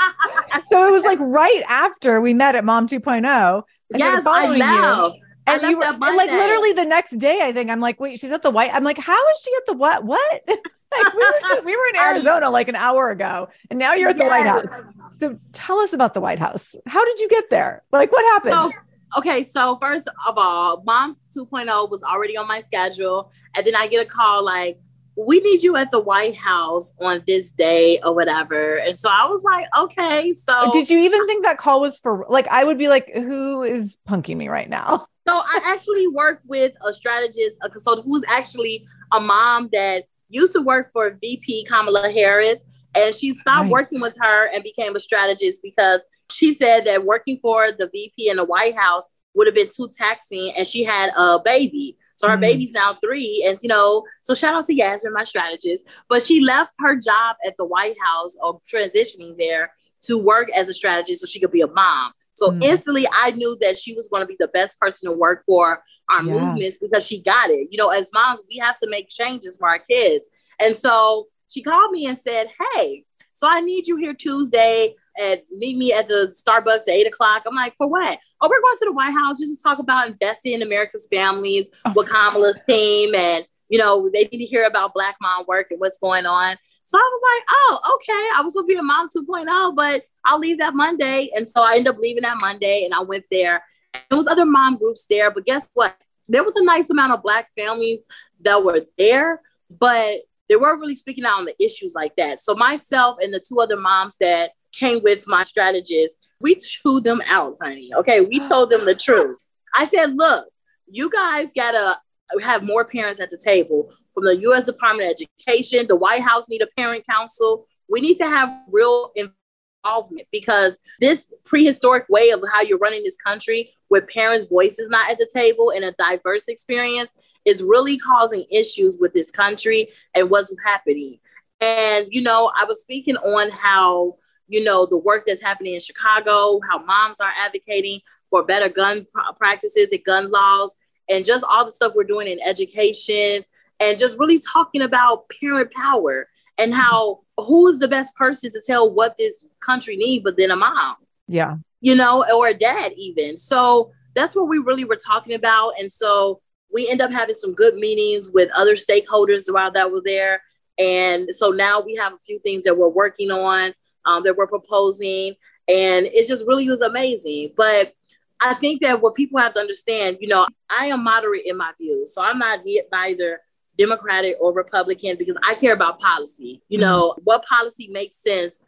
so 0.71 0.87
it 0.87 0.93
was 0.93 1.05
like 1.05 1.19
right 1.21 1.63
after 1.69 2.21
we 2.21 2.35
met 2.35 2.55
at 2.55 2.65
Mom 2.65 2.87
2.0. 2.87 3.63
Yes, 3.95 4.27
I. 4.27 4.55
You. 4.55 5.13
And 5.49 5.63
you 5.63 5.79
were 5.79 5.85
and 5.85 6.01
like 6.01 6.31
literally 6.31 6.73
the 6.73 6.85
next 6.85 7.19
day, 7.19 7.41
I 7.43 7.53
think 7.53 7.71
I'm 7.71 7.81
like, 7.81 8.01
wait, 8.01 8.19
she's 8.19 8.33
at 8.33 8.43
the 8.43 8.51
White. 8.51 8.75
I'm 8.75 8.83
like, 8.83 8.99
how 8.99 9.29
is 9.31 9.41
she 9.45 9.53
at 9.57 9.67
the 9.67 9.75
what? 9.75 10.05
What? 10.05 10.43
like 10.49 11.15
we 11.15 11.21
were, 11.21 11.63
we 11.63 11.77
were 11.77 11.87
in 11.91 11.97
Arizona 11.97 12.51
like 12.51 12.69
an 12.69 12.75
hour 12.75 13.11
ago, 13.11 13.49
and 13.71 13.79
now 13.79 13.95
you're 13.95 14.09
at 14.09 14.17
the 14.17 14.25
yes. 14.25 14.31
White 14.31 14.47
House. 14.47 14.85
So 15.21 15.39
tell 15.53 15.79
us 15.79 15.93
about 15.93 16.15
the 16.15 16.21
White 16.21 16.41
House. 16.41 16.75
How 16.87 17.05
did 17.05 17.21
you 17.21 17.29
get 17.29 17.49
there? 17.49 17.85
Like, 17.93 18.11
what 18.11 18.25
happened? 18.35 18.73
So, 18.73 19.19
okay, 19.19 19.45
so 19.45 19.79
first 19.81 20.09
of 20.27 20.35
all, 20.37 20.83
Mom 20.85 21.17
2.0 21.37 21.91
was 21.91 22.03
already 22.03 22.37
on 22.37 22.49
my 22.49 22.59
schedule, 22.59 23.31
and 23.55 23.65
then 23.65 23.77
I 23.77 23.87
get 23.87 24.05
a 24.05 24.09
call 24.09 24.45
like, 24.45 24.79
we 25.17 25.41
need 25.41 25.63
you 25.63 25.77
at 25.77 25.91
the 25.91 26.01
White 26.01 26.37
House 26.37 26.93
on 27.01 27.25
this 27.27 27.53
day 27.53 27.99
or 28.05 28.15
whatever. 28.15 28.77
And 28.77 28.97
so 28.97 29.09
I 29.11 29.27
was 29.27 29.43
like, 29.43 29.67
okay. 29.77 30.33
So 30.33 30.53
uh, 30.53 30.71
did 30.73 30.91
you 30.91 30.99
even 31.01 31.27
think 31.27 31.45
that 31.45 31.57
call 31.57 31.81
was 31.81 31.99
for 31.99 32.27
like 32.29 32.47
I 32.49 32.65
would 32.65 32.79
be 32.79 32.89
like, 32.89 33.11
who 33.15 33.63
is 33.63 33.97
punking 34.09 34.37
me 34.37 34.49
right 34.49 34.69
now? 34.69 35.07
So 35.29 35.35
I 35.35 35.59
actually 35.65 36.07
work 36.07 36.41
with 36.47 36.75
a 36.87 36.93
strategist, 36.93 37.57
a 37.61 37.69
consultant 37.69 38.07
who's 38.07 38.23
actually 38.29 38.87
a 39.13 39.19
mom 39.19 39.69
that 39.73 40.05
used 40.29 40.53
to 40.53 40.63
work 40.63 40.91
for 40.93 41.19
VP 41.21 41.65
Kamala 41.65 42.13
Harris, 42.13 42.61
and 42.95 43.13
she 43.13 43.35
stopped 43.35 43.65
nice. 43.65 43.73
working 43.73 44.01
with 44.01 44.15
her 44.21 44.49
and 44.55 44.63
became 44.63 44.95
a 44.95 45.01
strategist 45.01 45.63
because 45.65 46.01
she 46.31 46.55
said 46.55 46.85
that 46.85 47.05
working 47.05 47.41
for 47.43 47.73
the 47.73 47.91
VP 47.93 48.29
in 48.29 48.37
the 48.37 48.45
White 48.45 48.77
House 48.77 49.09
would 49.35 49.49
have 49.49 49.57
been 49.57 49.69
too 49.69 49.91
taxing, 49.93 50.53
and 50.57 50.65
she 50.65 50.85
had 50.85 51.11
a 51.17 51.41
baby. 51.45 51.97
So 52.17 52.29
our 52.29 52.37
mm. 52.37 52.41
baby's 52.41 52.73
now 52.73 52.99
three. 53.03 53.45
And, 53.47 53.59
you 53.63 53.69
know, 53.69 54.05
so 54.23 54.35
shout 54.35 54.55
out 54.55 54.65
to 54.67 54.75
Yasmin, 54.75 55.13
my 55.13 55.25
strategist. 55.25 55.85
But 56.09 56.23
she 56.23 56.41
left 56.41 56.73
her 56.81 56.97
job 56.97 57.37
at 57.47 57.57
the 57.57 57.65
White 57.65 57.97
House 58.03 58.37
or 58.43 58.59
transitioning 58.71 59.37
there 59.39 59.71
to 60.03 60.19
work 60.19 60.51
as 60.51 60.69
a 60.69 60.75
strategist 60.75 61.21
so 61.21 61.27
she 61.27 61.41
could 61.41 61.53
be 61.53 61.61
a 61.61 61.67
mom. 61.67 62.13
So 62.35 62.51
mm. 62.51 62.63
instantly 62.63 63.07
I 63.13 63.31
knew 63.33 63.57
that 63.61 63.79
she 63.79 63.95
was 63.95 64.09
going 64.09 64.23
to 64.23 64.27
be 64.27 64.37
the 64.39 64.49
best 64.49 64.79
person 64.81 65.11
to 65.11 65.17
work 65.17 65.45
for 65.47 65.83
our 66.11 66.23
yeah. 66.23 66.33
movements 66.33 66.79
because 66.81 67.07
she 67.07 67.23
got 67.23 67.51
it. 67.51 67.69
You 67.71 67.79
know, 67.79 67.91
as 67.91 68.11
moms, 68.13 68.41
we 68.51 68.59
have 68.59 68.77
to 68.77 68.89
make 68.89 69.09
changes 69.09 69.57
for 69.59 69.69
our 69.69 69.79
kids. 69.79 70.29
And 70.61 70.77
so 70.77 71.27
she 71.49 71.63
called 71.63 71.91
me 71.91 72.07
and 72.07 72.19
said, 72.19 72.49
Hey, 72.75 73.05
so 73.33 73.47
I 73.49 73.61
need 73.61 73.87
you 73.87 73.97
here 73.97 74.15
Tuesday 74.15 74.95
and 75.19 75.41
meet 75.51 75.77
me 75.77 75.93
at 75.93 76.09
the 76.09 76.33
Starbucks 76.33 76.83
at 76.83 76.89
eight 76.89 77.07
o'clock. 77.07 77.43
I'm 77.47 77.55
like, 77.55 77.77
for 77.77 77.87
what? 77.87 78.19
Oh, 78.41 78.49
we're 78.49 78.61
going 78.61 78.77
to 78.79 78.85
the 78.87 78.93
White 78.93 79.13
House 79.13 79.39
just 79.39 79.57
to 79.57 79.63
talk 79.63 79.79
about 79.79 80.09
investing 80.09 80.53
in 80.53 80.63
America's 80.63 81.09
families 81.11 81.67
oh. 81.85 81.93
with 81.95 82.09
Kamala's 82.09 82.59
team. 82.69 83.15
And, 83.15 83.47
you 83.69 83.79
know, 83.79 84.09
they 84.13 84.25
need 84.25 84.39
to 84.39 84.45
hear 84.45 84.65
about 84.65 84.95
Black 84.95 85.17
mom 85.21 85.45
work 85.49 85.69
and 85.71 85.81
what's 85.81 85.99
going 85.99 86.27
on. 86.27 86.57
So 86.85 86.99
I 86.99 87.01
was 87.01 87.23
like, 87.35 87.45
oh, 87.51 87.97
okay. 87.97 88.29
I 88.37 88.43
was 88.43 88.53
supposed 88.53 88.69
to 88.69 88.75
be 88.75 88.79
a 88.79 88.83
mom 88.83 89.09
2.0, 89.09 89.75
but 89.75 90.05
I'll 90.25 90.39
leave 90.39 90.59
that 90.59 90.75
Monday. 90.75 91.29
And 91.35 91.49
so 91.49 91.63
I 91.63 91.73
ended 91.73 91.89
up 91.89 91.99
leaving 91.99 92.23
that 92.23 92.39
Monday 92.41 92.85
and 92.85 92.95
I 92.95 93.01
went 93.01 93.25
there. 93.31 93.65
And 93.93 94.03
there 94.09 94.17
was 94.17 94.29
other 94.29 94.47
mom 94.47 94.77
groups 94.77 95.07
there, 95.11 95.31
but 95.31 95.45
guess 95.45 95.67
what? 95.75 95.97
There 96.29 96.45
was 96.45 96.55
a 96.57 96.65
nice 96.65 96.91
amount 96.91 97.13
of 97.13 97.23
black 97.23 97.49
families 97.57 98.05
that 98.43 98.63
were 98.63 98.87
there, 98.99 99.41
but 99.69 100.19
they 100.49 100.57
weren't 100.57 100.81
really 100.81 100.95
speaking 100.95 101.25
out 101.25 101.39
on 101.39 101.45
the 101.45 101.65
issues 101.65 101.93
like 101.95 102.15
that. 102.17 102.41
So 102.41 102.55
myself 102.55 103.19
and 103.21 103.33
the 103.35 103.41
two 103.41 103.61
other 103.61 103.77
moms 103.77 104.17
that 104.19 104.53
came 104.79 105.03
with 105.03 105.25
my 105.27 105.43
strategist, 105.43 106.17
we 106.41 106.57
chewed 106.57 107.05
them 107.05 107.23
out, 107.29 107.57
honey. 107.61 107.91
Okay, 107.95 108.21
we 108.21 108.39
told 108.41 108.71
them 108.71 108.85
the 108.85 108.95
truth. 108.95 109.39
I 109.75 109.87
said, 109.87 110.17
look, 110.17 110.47
you 110.87 111.11
guys 111.11 111.53
gotta 111.55 111.99
have 112.43 112.63
more 112.63 112.85
parents 112.85 113.21
at 113.21 113.31
the 113.31 113.39
table 113.39 113.93
from 114.15 114.25
the 114.25 114.37
U.S. 114.39 114.67
Department 114.67 115.11
of 115.11 115.15
Education. 115.15 115.87
The 115.89 115.97
White 115.97 116.23
House 116.23 116.49
need 116.49 116.63
a 116.63 116.69
parent 116.77 117.05
council. 117.09 117.67
We 117.89 118.01
need 118.01 118.17
to 118.19 118.27
have 118.27 118.53
real 118.71 119.13
involvement 119.15 120.27
because 120.33 120.77
this 121.01 121.27
prehistoric 121.45 122.07
way 122.09 122.31
of 122.31 122.43
how 122.53 122.63
you're 122.63 122.79
running 122.79 123.05
this 123.05 123.17
country 123.17 123.71
with 123.89 124.09
parents' 124.09 124.47
voices 124.47 124.89
not 124.89 125.11
at 125.11 125.19
the 125.19 125.29
table 125.33 125.71
and 125.71 125.85
a 125.85 125.93
diverse 125.93 126.49
experience 126.49 127.13
is 127.45 127.63
really 127.63 127.97
causing 127.99 128.45
issues 128.51 128.99
with 129.01 129.13
this 129.13 129.31
country 129.31 129.89
and 130.15 130.29
what's 130.29 130.53
happening. 130.65 131.19
And, 131.61 132.07
you 132.11 132.23
know, 132.23 132.51
I 132.55 132.65
was 132.65 132.81
speaking 132.81 133.17
on 133.17 133.51
how, 133.51 134.17
you 134.49 134.63
know, 134.63 134.87
the 134.87 134.99
work 134.99 135.25
that's 135.27 135.43
happening 135.43 135.75
in 135.75 135.81
Chicago, 135.81 136.61
how 136.71 136.79
moms 136.79 137.21
are 137.21 137.33
advocating 137.39 138.01
for 138.31 138.45
better 138.45 138.69
gun 138.69 139.07
practices 139.39 139.93
and 139.93 140.05
gun 140.05 140.31
laws, 140.31 140.75
and 141.09 141.25
just 141.25 141.45
all 141.49 141.65
the 141.65 141.73
stuff 141.73 141.93
we're 141.95 142.05
doing 142.05 142.29
in 142.29 142.41
education, 142.45 143.45
and 143.81 143.99
just 143.99 144.19
really 144.19 144.41
talking 144.41 144.83
about 144.83 145.31
parent 145.41 145.73
power 145.73 146.29
and 146.59 146.75
how 146.75 147.21
who 147.39 147.69
is 147.69 147.79
the 147.79 147.89
best 147.89 148.15
person 148.15 148.51
to 148.51 148.63
tell 148.65 148.91
what 148.91 149.17
this 149.19 149.45
country 149.61 149.97
needs 149.97 150.25
but 150.25 150.37
then 150.37 150.51
a 150.51 150.57
mom. 150.57 150.97
Yeah. 151.29 151.57
You 151.81 151.95
know, 151.95 152.25
or 152.35 152.49
a 152.49 152.55
dad 152.55 152.93
even. 152.97 153.37
So 153.37 153.93
that's 154.15 154.35
what 154.35 154.49
we 154.49 154.59
really 154.59 154.85
were 154.85 154.97
talking 154.97 155.35
about. 155.35 155.73
And 155.79 155.93
so 155.93 156.41
we 156.73 156.89
end 156.89 157.03
up 157.03 157.13
having 157.13 157.35
some 157.35 157.53
good 157.53 157.75
meetings 157.75 158.31
with 158.33 158.49
other 158.57 158.75
stakeholders 158.75 159.53
while 159.53 159.71
that 159.73 159.93
were 159.93 160.03
there. 160.05 160.43
And 160.79 161.29
so 161.35 161.51
now 161.51 161.81
we 161.81 161.95
have 161.97 162.15
a 162.15 162.19
few 162.19 162.39
things 162.39 162.65
that 162.65 162.77
we're 162.77 162.89
working 162.89 163.31
on, 163.31 163.75
um, 164.07 164.23
that 164.25 164.37
we're 164.37 164.47
proposing, 164.47 165.35
and 165.69 166.07
it 166.07 166.27
just 166.27 166.47
really 166.47 166.69
was 166.69 166.81
amazing. 166.81 167.53
But 167.57 167.93
I 168.41 168.55
think 168.55 168.83
that 168.83 169.01
what 169.01 169.15
people 169.15 169.41
have 169.41 169.55
to 169.55 169.61
understand, 169.61 170.19
you 170.21 170.29
know, 170.29 170.47
I 170.71 170.87
am 170.87 171.05
moderate 171.05 171.47
in 171.47 171.57
my 171.57 171.73
views, 171.81 172.15
so 172.15 172.23
I'm 172.23 172.39
not 172.39 172.61
neither 172.93 173.41
Democratic 173.79 174.37
or 174.41 174.53
Republican 174.53 175.17
because 175.19 175.37
I 175.43 175.55
care 175.55 175.75
about 175.75 175.99
policy. 175.99 176.63
You 176.69 176.79
know, 176.79 177.11
mm-hmm. 177.11 177.23
what 177.25 177.45
policy 177.45 177.89
makes 177.91 178.17
sense 178.17 178.61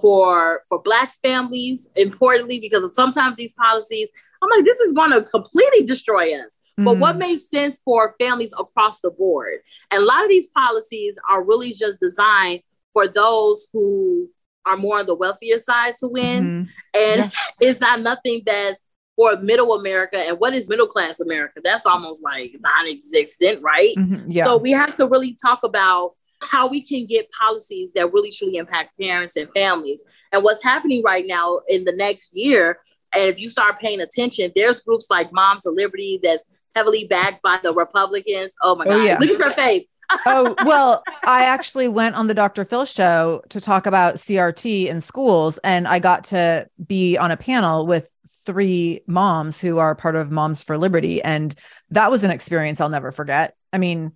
for 0.00 0.62
for 0.68 0.80
Black 0.80 1.12
families, 1.22 1.90
importantly, 1.96 2.58
because 2.60 2.94
sometimes 2.94 3.36
these 3.36 3.54
policies, 3.54 4.12
I'm 4.42 4.50
like, 4.50 4.64
this 4.64 4.80
is 4.80 4.92
going 4.92 5.12
to 5.12 5.22
completely 5.22 5.84
destroy 5.84 6.34
us. 6.34 6.56
Mm-hmm. 6.78 6.84
But 6.84 6.98
what 6.98 7.12
mm-hmm. 7.12 7.30
makes 7.30 7.50
sense 7.50 7.80
for 7.84 8.14
families 8.20 8.54
across 8.58 9.00
the 9.00 9.10
board? 9.10 9.60
And 9.90 10.02
a 10.02 10.06
lot 10.06 10.22
of 10.22 10.28
these 10.28 10.48
policies 10.48 11.18
are 11.30 11.44
really 11.44 11.72
just 11.72 12.00
designed 12.00 12.62
for 12.92 13.06
those 13.06 13.68
who 13.72 14.30
are 14.66 14.76
more 14.76 14.98
on 14.98 15.06
the 15.06 15.14
wealthier 15.14 15.58
side 15.58 15.94
to 16.00 16.08
win. 16.08 16.44
Mm-hmm. 16.44 17.02
And 17.02 17.32
yeah. 17.32 17.38
it's 17.60 17.80
not 17.80 18.00
nothing 18.00 18.42
that's 18.44 18.82
for 19.16 19.36
middle 19.36 19.74
America. 19.74 20.18
And 20.18 20.38
what 20.38 20.54
is 20.54 20.68
middle 20.68 20.86
class 20.86 21.20
America? 21.20 21.60
That's 21.62 21.86
almost 21.86 22.22
like 22.22 22.56
non 22.60 22.88
existent, 22.88 23.62
right? 23.62 23.94
Mm-hmm. 23.96 24.30
Yeah. 24.30 24.44
So 24.44 24.56
we 24.56 24.72
have 24.72 24.96
to 24.96 25.06
really 25.06 25.36
talk 25.40 25.60
about 25.62 26.12
how 26.42 26.66
we 26.66 26.80
can 26.80 27.06
get 27.06 27.30
policies 27.30 27.92
that 27.92 28.12
really 28.12 28.30
truly 28.30 28.56
impact 28.56 28.98
parents 29.00 29.36
and 29.36 29.48
families. 29.54 30.04
And 30.32 30.42
what's 30.42 30.62
happening 30.62 31.02
right 31.02 31.24
now 31.26 31.60
in 31.68 31.84
the 31.84 31.92
next 31.92 32.36
year, 32.36 32.80
and 33.14 33.28
if 33.28 33.40
you 33.40 33.48
start 33.48 33.80
paying 33.80 34.00
attention, 34.00 34.52
there's 34.54 34.80
groups 34.80 35.06
like 35.08 35.32
Moms 35.32 35.66
of 35.66 35.74
Liberty 35.74 36.20
that's 36.22 36.42
heavily 36.74 37.04
backed 37.04 37.42
by 37.42 37.58
the 37.62 37.72
Republicans. 37.72 38.52
Oh 38.62 38.74
my 38.74 38.84
oh, 38.84 38.90
God, 38.90 39.04
yeah. 39.04 39.18
look 39.18 39.40
at 39.40 39.46
her 39.46 39.52
face. 39.52 39.86
Oh, 40.26 40.54
well, 40.64 41.02
I 41.24 41.44
actually 41.44 41.88
went 41.88 42.14
on 42.16 42.26
the 42.26 42.34
Dr. 42.34 42.64
Phil 42.64 42.84
show 42.84 43.42
to 43.48 43.60
talk 43.60 43.86
about 43.86 44.16
CRT 44.16 44.86
in 44.86 45.00
schools, 45.00 45.58
and 45.64 45.86
I 45.88 45.98
got 45.98 46.24
to 46.24 46.68
be 46.86 47.16
on 47.16 47.30
a 47.30 47.36
panel 47.36 47.86
with 47.86 48.10
three 48.44 49.02
moms 49.06 49.60
who 49.60 49.78
are 49.78 49.94
part 49.94 50.16
of 50.16 50.30
Moms 50.30 50.62
for 50.62 50.76
Liberty. 50.78 51.22
And 51.22 51.54
that 51.90 52.10
was 52.10 52.24
an 52.24 52.30
experience 52.30 52.80
I'll 52.80 52.88
never 52.88 53.10
forget. 53.10 53.56
I 53.72 53.78
mean, 53.78 54.12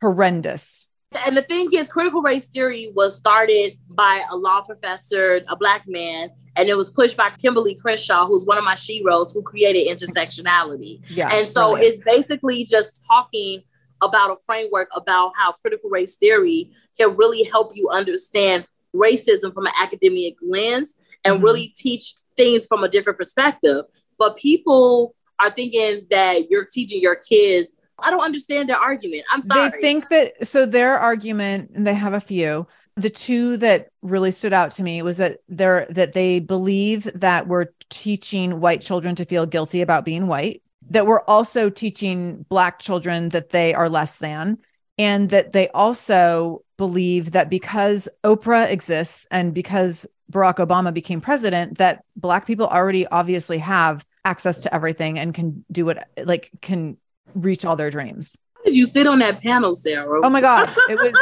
horrendous. 0.00 0.88
And 1.26 1.36
the 1.36 1.42
thing 1.42 1.68
is, 1.72 1.88
critical 1.88 2.22
race 2.22 2.48
theory 2.48 2.92
was 2.94 3.16
started 3.16 3.78
by 3.88 4.24
a 4.30 4.36
law 4.36 4.62
professor, 4.62 5.40
a 5.48 5.56
black 5.56 5.84
man, 5.86 6.30
and 6.56 6.68
it 6.68 6.76
was 6.76 6.90
pushed 6.90 7.16
by 7.16 7.30
Kimberlé 7.30 7.80
Crenshaw, 7.80 8.26
who's 8.26 8.44
one 8.44 8.58
of 8.58 8.64
my 8.64 8.74
sheroes 8.74 9.32
who 9.32 9.42
created 9.42 9.88
intersectionality. 9.88 11.00
Yeah, 11.08 11.32
and 11.32 11.46
so 11.46 11.76
it's 11.76 12.02
basically 12.02 12.64
just 12.64 13.04
talking 13.06 13.62
about 14.02 14.30
a 14.30 14.36
framework 14.44 14.88
about 14.94 15.32
how 15.36 15.52
critical 15.52 15.90
race 15.90 16.16
theory 16.16 16.70
can 16.98 17.16
really 17.16 17.44
help 17.44 17.72
you 17.74 17.88
understand 17.90 18.66
racism 18.94 19.52
from 19.52 19.66
an 19.66 19.72
academic 19.80 20.36
lens 20.42 20.94
and 21.24 21.36
mm-hmm. 21.36 21.44
really 21.44 21.68
teach 21.76 22.14
things 22.36 22.66
from 22.66 22.84
a 22.84 22.88
different 22.88 23.18
perspective. 23.18 23.84
But 24.18 24.36
people 24.36 25.14
are 25.38 25.50
thinking 25.50 26.06
that 26.10 26.50
you're 26.50 26.64
teaching 26.64 27.00
your 27.00 27.16
kids. 27.16 27.74
I 27.98 28.10
don't 28.10 28.22
understand 28.22 28.68
their 28.68 28.76
argument. 28.76 29.24
I'm 29.30 29.44
sorry. 29.44 29.70
They 29.70 29.80
think 29.80 30.08
that 30.10 30.46
so 30.46 30.66
their 30.66 30.98
argument, 30.98 31.70
and 31.74 31.86
they 31.86 31.94
have 31.94 32.14
a 32.14 32.20
few. 32.20 32.66
The 32.96 33.10
two 33.10 33.56
that 33.56 33.88
really 34.02 34.30
stood 34.30 34.52
out 34.52 34.70
to 34.72 34.82
me 34.82 35.02
was 35.02 35.16
that 35.16 35.38
they're 35.48 35.86
that 35.90 36.12
they 36.12 36.38
believe 36.40 37.08
that 37.14 37.48
we're 37.48 37.66
teaching 37.90 38.60
white 38.60 38.80
children 38.80 39.16
to 39.16 39.24
feel 39.24 39.46
guilty 39.46 39.80
about 39.80 40.04
being 40.04 40.26
white, 40.26 40.62
that 40.90 41.06
we're 41.06 41.22
also 41.22 41.70
teaching 41.70 42.44
black 42.48 42.78
children 42.78 43.30
that 43.30 43.50
they 43.50 43.74
are 43.74 43.88
less 43.88 44.16
than, 44.16 44.58
and 44.98 45.30
that 45.30 45.52
they 45.52 45.68
also 45.68 46.62
believe 46.76 47.32
that 47.32 47.50
because 47.50 48.08
Oprah 48.24 48.70
exists 48.70 49.26
and 49.30 49.54
because 49.54 50.06
Barack 50.30 50.56
Obama 50.56 50.92
became 50.92 51.20
president 51.20 51.78
that 51.78 52.04
black 52.16 52.46
people 52.46 52.66
already 52.66 53.06
obviously 53.06 53.58
have 53.58 54.04
access 54.24 54.62
to 54.62 54.74
everything 54.74 55.18
and 55.18 55.34
can 55.34 55.64
do 55.70 55.84
what, 55.84 56.08
like 56.24 56.50
can 56.62 56.96
reach 57.34 57.64
all 57.64 57.76
their 57.76 57.90
dreams. 57.90 58.36
did 58.64 58.76
you 58.76 58.86
sit 58.86 59.06
on 59.06 59.18
that 59.18 59.42
panel, 59.42 59.74
Sarah? 59.74 60.20
Oh 60.24 60.30
my 60.30 60.40
God. 60.40 60.70
It 60.88 60.98
was 60.98 61.14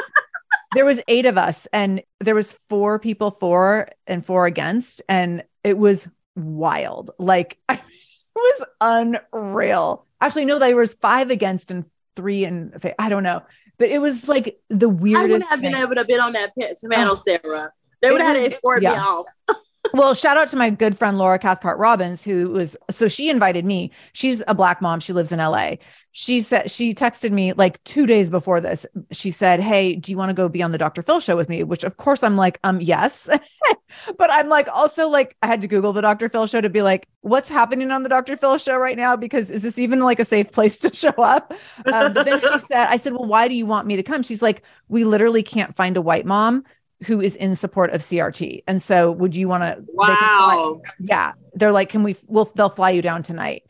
there 0.74 0.84
was 0.84 1.00
eight 1.08 1.26
of 1.26 1.36
us 1.36 1.66
and 1.72 2.02
there 2.20 2.34
was 2.34 2.52
four 2.68 2.98
people 2.98 3.30
for 3.30 3.88
and 4.06 4.24
four 4.24 4.46
against. 4.46 5.02
And 5.08 5.42
it 5.64 5.76
was 5.76 6.08
wild. 6.34 7.10
Like 7.18 7.58
it 7.68 7.80
was 8.34 8.66
unreal. 8.80 10.06
Actually, 10.20 10.44
no, 10.44 10.58
there 10.58 10.76
was 10.76 10.94
five 10.94 11.30
against 11.30 11.70
and 11.70 11.84
three 12.16 12.44
and 12.44 12.74
I 12.98 13.08
don't 13.08 13.22
know. 13.22 13.42
But 13.78 13.90
it 13.90 13.98
was 13.98 14.28
like 14.28 14.60
the 14.68 14.88
weirdest. 14.88 15.28
I 15.28 15.32
would 15.32 15.42
have 15.42 15.60
been 15.60 15.74
able 15.74 15.94
to 15.94 16.04
be 16.04 16.18
on 16.18 16.32
that 16.34 16.52
panel, 16.54 17.16
Sarah. 17.16 17.72
They 18.00 18.10
would 18.10 18.20
have 18.20 18.36
had 18.36 18.48
to 18.48 18.54
escort 18.54 18.82
yeah. 18.82 18.92
me 18.92 18.98
off. 18.98 19.26
well, 19.94 20.14
shout 20.14 20.36
out 20.36 20.48
to 20.48 20.56
my 20.56 20.70
good 20.70 20.96
friend 20.96 21.18
Laura 21.18 21.38
Cathcart 21.38 21.78
Robbins, 21.78 22.22
who 22.22 22.50
was 22.50 22.76
so 22.90 23.08
she 23.08 23.28
invited 23.28 23.64
me. 23.64 23.90
She's 24.12 24.42
a 24.48 24.54
black 24.54 24.80
mom. 24.80 25.00
She 25.00 25.12
lives 25.12 25.32
in 25.32 25.38
LA. 25.38 25.72
She 26.12 26.40
said 26.40 26.70
she 26.70 26.94
texted 26.94 27.30
me 27.30 27.52
like 27.52 27.82
two 27.84 28.06
days 28.06 28.30
before 28.30 28.60
this. 28.60 28.86
She 29.12 29.30
said, 29.30 29.60
Hey, 29.60 29.94
do 29.94 30.10
you 30.10 30.16
want 30.16 30.30
to 30.30 30.34
go 30.34 30.48
be 30.48 30.62
on 30.62 30.72
the 30.72 30.78
Dr. 30.78 31.02
Phil 31.02 31.20
show 31.20 31.36
with 31.36 31.48
me? 31.48 31.62
Which 31.62 31.84
of 31.84 31.96
course 31.96 32.22
I'm 32.22 32.36
like, 32.36 32.58
um, 32.64 32.80
yes. 32.80 33.28
but 34.18 34.30
I'm 34.30 34.48
like 34.48 34.68
also 34.68 35.08
like 35.08 35.36
I 35.42 35.46
had 35.46 35.60
to 35.60 35.68
Google 35.68 35.92
the 35.92 36.00
Dr. 36.02 36.28
Phil 36.28 36.46
show 36.46 36.60
to 36.60 36.70
be 36.70 36.82
like, 36.82 37.06
what's 37.20 37.48
happening 37.48 37.90
on 37.90 38.02
the 38.02 38.08
Dr. 38.08 38.36
Phil 38.36 38.58
show 38.58 38.76
right 38.78 38.96
now? 38.96 39.16
Because 39.16 39.50
is 39.50 39.62
this 39.62 39.78
even 39.78 40.00
like 40.00 40.20
a 40.20 40.24
safe 40.24 40.52
place 40.52 40.78
to 40.80 40.94
show 40.94 41.10
up? 41.22 41.52
Um, 41.92 42.12
but 42.14 42.24
then 42.24 42.40
she 42.40 42.60
said, 42.66 42.86
I 42.86 42.96
said, 42.96 43.12
Well, 43.12 43.26
why 43.26 43.48
do 43.48 43.54
you 43.54 43.66
want 43.66 43.86
me 43.86 43.96
to 43.96 44.02
come? 44.02 44.22
She's 44.22 44.42
like, 44.42 44.62
We 44.88 45.04
literally 45.04 45.42
can't 45.42 45.74
find 45.74 45.96
a 45.96 46.02
white 46.02 46.26
mom 46.26 46.64
who 47.04 47.20
is 47.20 47.36
in 47.36 47.56
support 47.56 47.90
of 47.92 48.00
CRT. 48.00 48.64
And 48.66 48.82
so 48.82 49.10
would 49.12 49.34
you 49.34 49.48
want 49.48 49.62
to 49.62 49.84
Wow. 49.88 50.80
yeah. 51.00 51.32
They're 51.54 51.72
like, 51.72 51.88
can 51.88 52.02
we 52.02 52.16
we'll 52.28 52.46
they'll 52.56 52.68
fly 52.68 52.90
you 52.90 53.02
down 53.02 53.22
tonight. 53.22 53.64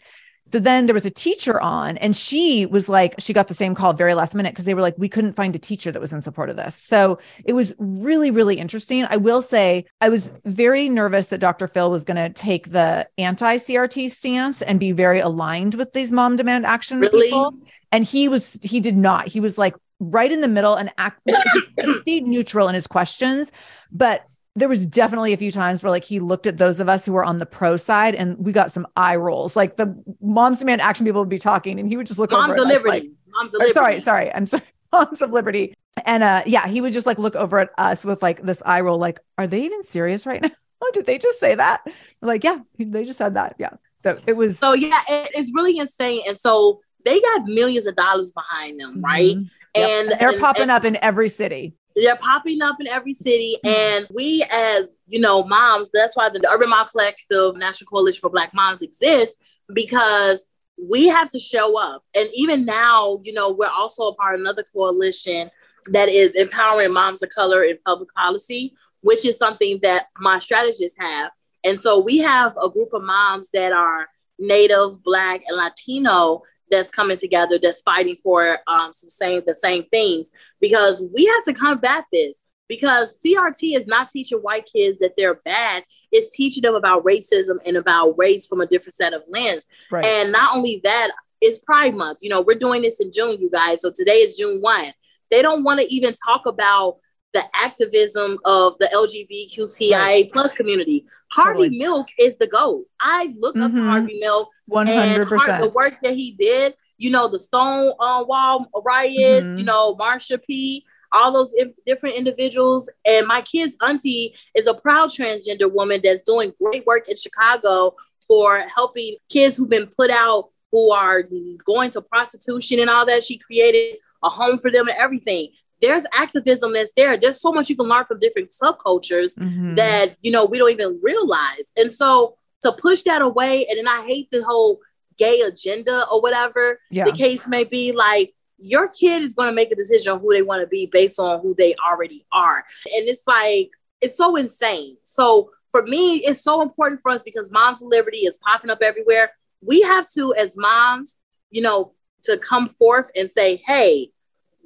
So 0.44 0.58
then 0.58 0.86
there 0.86 0.94
was 0.94 1.06
a 1.06 1.10
teacher 1.10 1.60
on, 1.60 1.96
and 1.98 2.16
she 2.16 2.66
was 2.66 2.88
like, 2.88 3.14
she 3.18 3.32
got 3.32 3.46
the 3.46 3.54
same 3.54 3.76
call 3.76 3.92
very 3.92 4.12
last 4.12 4.34
minute 4.34 4.52
because 4.52 4.64
they 4.64 4.74
were 4.74 4.80
like, 4.80 4.96
we 4.98 5.08
couldn't 5.08 5.34
find 5.34 5.54
a 5.54 5.58
teacher 5.58 5.92
that 5.92 6.00
was 6.00 6.12
in 6.12 6.20
support 6.20 6.50
of 6.50 6.56
this. 6.56 6.74
So 6.74 7.20
it 7.44 7.52
was 7.52 7.72
really, 7.78 8.32
really 8.32 8.58
interesting. 8.58 9.04
I 9.08 9.18
will 9.18 9.40
say, 9.40 9.84
I 10.00 10.08
was 10.08 10.32
very 10.44 10.88
nervous 10.88 11.28
that 11.28 11.38
Dr. 11.38 11.68
Phil 11.68 11.92
was 11.92 12.02
going 12.02 12.16
to 12.16 12.28
take 12.28 12.72
the 12.72 13.08
anti 13.18 13.56
CRT 13.58 14.10
stance 14.10 14.62
and 14.62 14.80
be 14.80 14.90
very 14.90 15.20
aligned 15.20 15.74
with 15.76 15.92
these 15.92 16.10
mom 16.10 16.34
demand 16.34 16.66
action 16.66 16.98
Really? 16.98 17.26
people. 17.26 17.54
And 17.92 18.04
he 18.04 18.28
was, 18.28 18.58
he 18.62 18.80
did 18.80 18.96
not. 18.96 19.28
He 19.28 19.38
was 19.38 19.58
like 19.58 19.76
right 20.02 20.30
in 20.30 20.40
the 20.40 20.48
middle 20.48 20.74
and 20.74 20.90
act, 20.98 21.20
he 21.84 22.00
stayed 22.00 22.26
neutral 22.26 22.68
in 22.68 22.74
his 22.74 22.86
questions. 22.86 23.52
But 23.90 24.26
there 24.54 24.68
was 24.68 24.84
definitely 24.84 25.32
a 25.32 25.36
few 25.36 25.50
times 25.50 25.82
where 25.82 25.90
like 25.90 26.04
he 26.04 26.20
looked 26.20 26.46
at 26.46 26.58
those 26.58 26.78
of 26.80 26.88
us 26.88 27.04
who 27.04 27.12
were 27.12 27.24
on 27.24 27.38
the 27.38 27.46
pro 27.46 27.76
side 27.76 28.14
and 28.14 28.36
we 28.38 28.52
got 28.52 28.70
some 28.70 28.86
eye 28.96 29.16
rolls. 29.16 29.56
Like 29.56 29.76
the 29.76 29.96
moms 30.20 30.58
demand 30.58 30.80
action 30.80 31.06
people 31.06 31.20
would 31.22 31.28
be 31.30 31.38
talking 31.38 31.80
and 31.80 31.88
he 31.88 31.96
would 31.96 32.06
just 32.06 32.18
look 32.18 32.30
Moms 32.30 32.52
over 32.52 32.62
of 32.62 32.70
at 32.70 32.76
us 32.76 32.84
like, 32.84 33.04
Moms 33.28 33.54
of 33.54 33.60
Liberty. 33.60 33.72
sorry, 33.72 34.00
sorry, 34.00 34.34
I'm 34.34 34.46
sorry, 34.46 34.64
moms 34.92 35.22
of 35.22 35.32
liberty. 35.32 35.74
And 36.04 36.22
uh 36.22 36.42
yeah, 36.44 36.68
he 36.68 36.80
would 36.80 36.92
just 36.92 37.06
like 37.06 37.18
look 37.18 37.34
over 37.34 37.58
at 37.60 37.70
us 37.78 38.04
with 38.04 38.22
like 38.22 38.42
this 38.42 38.62
eye 38.66 38.80
roll, 38.82 38.98
like, 38.98 39.20
are 39.38 39.46
they 39.46 39.62
even 39.62 39.84
serious 39.84 40.26
right 40.26 40.42
now? 40.42 40.50
Oh, 40.82 40.90
did 40.94 41.06
they 41.06 41.16
just 41.16 41.40
say 41.40 41.54
that? 41.54 41.82
We're 42.20 42.28
like, 42.28 42.44
yeah, 42.44 42.58
they 42.78 43.04
just 43.04 43.18
said 43.18 43.34
that. 43.34 43.56
Yeah. 43.58 43.70
So 43.96 44.18
it 44.26 44.36
was 44.36 44.58
So 44.58 44.74
yeah, 44.74 45.00
it, 45.08 45.30
it's 45.34 45.50
really 45.54 45.78
insane. 45.78 46.22
And 46.28 46.38
so 46.38 46.80
they 47.04 47.20
got 47.20 47.46
millions 47.46 47.86
of 47.86 47.96
dollars 47.96 48.32
behind 48.32 48.80
them, 48.80 49.00
right? 49.00 49.36
Yep. 49.74 49.88
And, 49.88 50.20
they're 50.20 50.30
and- 50.30 50.40
popping 50.40 50.62
and 50.62 50.70
up 50.70 50.84
in 50.84 50.96
every 51.02 51.28
city. 51.28 51.74
they're 51.94 52.16
popping 52.16 52.62
up 52.62 52.76
in 52.80 52.86
every 52.88 53.12
city. 53.14 53.56
Mhm. 53.64 53.70
And 53.70 54.06
we 54.10 54.44
as 54.50 54.88
you 55.08 55.20
know, 55.20 55.44
moms, 55.44 55.90
that's 55.92 56.16
why 56.16 56.30
the, 56.30 56.38
the 56.38 56.48
Urban 56.50 56.70
Mom 56.70 56.88
Collective 56.88 57.54
National 57.56 57.86
Coalition 57.86 58.20
for 58.20 58.30
Black 58.30 58.54
Moms 58.54 58.80
exists, 58.80 59.36
because 59.74 60.46
we 60.82 61.06
have 61.08 61.28
to 61.30 61.38
show 61.38 61.78
up. 61.78 62.02
And 62.14 62.30
even 62.34 62.64
now, 62.64 63.20
you 63.22 63.34
know, 63.34 63.50
we're 63.50 63.68
also 63.68 64.04
a 64.08 64.14
part 64.14 64.34
of 64.34 64.40
another 64.40 64.64
coalition 64.74 65.50
that 65.88 66.08
is 66.08 66.34
empowering 66.34 66.92
moms 66.94 67.22
of 67.22 67.28
color 67.28 67.62
in 67.62 67.76
public 67.84 68.08
policy, 68.14 68.74
which 69.02 69.26
is 69.26 69.36
something 69.36 69.80
that 69.82 70.06
my 70.18 70.38
strategists 70.38 70.96
have. 70.98 71.30
And 71.62 71.78
so 71.78 71.98
we 71.98 72.18
have 72.18 72.54
a 72.62 72.70
group 72.70 72.94
of 72.94 73.02
moms 73.02 73.50
that 73.52 73.72
are 73.72 74.08
Native, 74.38 75.02
Black, 75.04 75.42
and 75.46 75.56
Latino 75.58 76.42
that's 76.72 76.90
coming 76.90 77.16
together 77.16 77.58
that's 77.62 77.82
fighting 77.82 78.16
for 78.22 78.58
um, 78.66 78.92
some 78.92 79.08
same 79.08 79.42
the 79.46 79.54
same 79.54 79.84
things. 79.90 80.30
Because 80.60 81.04
we 81.14 81.26
have 81.26 81.44
to 81.44 81.52
combat 81.52 82.04
this. 82.12 82.42
Because 82.68 83.10
CRT 83.24 83.76
is 83.76 83.86
not 83.86 84.08
teaching 84.08 84.38
white 84.38 84.66
kids 84.72 84.98
that 85.00 85.12
they're 85.16 85.34
bad. 85.44 85.84
It's 86.10 86.34
teaching 86.34 86.62
them 86.62 86.74
about 86.74 87.04
racism 87.04 87.58
and 87.66 87.76
about 87.76 88.14
race 88.16 88.46
from 88.46 88.60
a 88.62 88.66
different 88.66 88.94
set 88.94 89.12
of 89.12 89.22
lens. 89.28 89.66
Right. 89.90 90.04
and 90.04 90.32
not 90.32 90.56
only 90.56 90.80
that 90.82 91.10
it's 91.40 91.58
pride 91.58 91.94
month. 91.94 92.18
You 92.22 92.30
know 92.30 92.40
we're 92.40 92.58
doing 92.58 92.82
this 92.82 93.00
in 93.00 93.12
june 93.12 93.38
you 93.40 93.50
guys. 93.50 93.82
So 93.82 93.92
today 93.94 94.18
is 94.18 94.36
june 94.36 94.60
1 94.60 94.92
they 95.32 95.42
don't 95.42 95.64
want 95.64 95.80
to 95.80 95.92
even 95.92 96.14
talk 96.24 96.46
about 96.46 96.98
the 97.32 97.42
activism 97.54 98.38
of 98.44 98.76
the 98.78 98.86
lgbtqia 98.86 99.92
Right. 99.98 100.32
plus 100.32 100.54
community 100.54 101.06
harvey 101.32 101.60
Totally. 101.70 101.78
milk 101.78 102.08
is 102.18 102.36
the 102.36 102.46
goat 102.46 102.84
i 103.00 103.34
look 103.38 103.56
up 103.56 103.72
to 103.72 103.78
Mhm. 103.78 103.88
harvey 103.88 104.18
milk 104.20 104.48
One 104.66 104.88
and 104.88 105.18
hundred 105.20 105.38
Hart- 105.40 105.62
the 105.62 105.68
work 105.70 105.98
that 106.02 106.14
he 106.14 106.30
did, 106.32 106.74
you 106.96 107.10
know, 107.10 107.26
the 107.28 107.38
Stone 107.38 107.92
uh, 107.98 108.24
Wall 108.26 108.66
riots, 108.84 109.54
Mhm. 109.54 109.58
you 109.58 109.64
know, 109.64 109.94
Marsha 109.96 110.42
P, 110.42 110.84
all 111.10 111.30
those 111.32 111.52
in- 111.52 111.74
different 111.84 112.14
individuals. 112.16 112.88
And 113.04 113.26
my 113.26 113.42
kid's 113.42 113.76
auntie 113.86 114.34
is 114.54 114.66
a 114.66 114.72
proud 114.74 115.10
transgender 115.10 115.70
woman 115.70 116.00
that's 116.02 116.22
doing 116.22 116.54
great 116.62 116.86
work 116.86 117.06
in 117.08 117.16
Chicago 117.16 117.96
for 118.26 118.58
helping 118.60 119.16
kids 119.28 119.56
who've 119.56 119.68
been 119.68 119.88
put 119.88 120.10
out 120.10 120.50
who 120.70 120.90
are 120.92 121.22
going 121.66 121.90
to 121.90 122.00
prostitution 122.00 122.78
and 122.78 122.88
all 122.88 123.04
that. 123.04 123.24
She 123.24 123.36
created 123.36 123.98
a 124.22 124.30
home 124.30 124.56
for 124.58 124.70
them 124.70 124.88
and 124.88 124.96
everything. 124.96 125.48
There's 125.82 126.04
activism 126.14 126.72
that's 126.72 126.92
there. 126.96 127.18
There's 127.18 127.40
so 127.40 127.52
much 127.52 127.68
you 127.68 127.76
can 127.76 127.86
learn 127.86 128.04
from 128.06 128.20
different 128.20 128.50
subcultures 128.52 129.34
Mhm. 129.34 129.76
that 129.76 130.16
you 130.22 130.30
know 130.30 130.44
we 130.46 130.56
don't 130.58 130.70
even 130.70 130.98
realize 131.02 131.72
and 131.76 131.90
so 131.92 132.36
to 132.62 132.72
push 132.72 133.02
that 133.02 133.20
away 133.22 133.66
and 133.66 133.76
then 133.78 133.88
i 133.88 134.04
hate 134.06 134.28
the 134.30 134.42
whole 134.44 134.78
gay 135.18 135.40
agenda 135.40 136.06
or 136.10 136.20
whatever 136.20 136.78
yeah. 136.90 137.04
the 137.04 137.12
case 137.12 137.46
may 137.48 137.64
be 137.64 137.90
like 137.92 138.32
your 138.58 138.86
kid 138.88 139.22
is 139.22 139.34
going 139.34 139.48
to 139.48 139.52
make 139.60 139.72
a 139.72 139.74
decision 139.74 140.12
on 140.12 140.20
who 140.20 140.32
they 140.32 140.42
want 140.42 140.60
to 140.60 140.66
be 140.68 140.86
based 140.86 141.18
on 141.18 141.40
who 141.40 141.54
they 141.58 141.74
already 141.90 142.24
are 142.30 142.64
and 142.94 143.08
it's 143.08 143.26
like 143.26 143.70
it's 144.00 144.16
so 144.16 144.36
insane 144.36 144.96
so 145.02 145.50
for 145.72 145.82
me 145.82 146.18
it's 146.24 146.42
so 146.42 146.62
important 146.62 147.00
for 147.02 147.10
us 147.10 147.22
because 147.24 147.50
moms 147.50 147.82
of 147.82 147.88
liberty 147.88 148.18
is 148.18 148.38
popping 148.38 148.70
up 148.70 148.80
everywhere 148.80 149.32
we 149.60 149.80
have 149.82 150.08
to 150.12 150.32
as 150.34 150.56
moms 150.56 151.18
you 151.50 151.62
know 151.62 151.92
to 152.22 152.38
come 152.38 152.68
forth 152.78 153.10
and 153.16 153.28
say 153.28 153.60
hey 153.66 154.11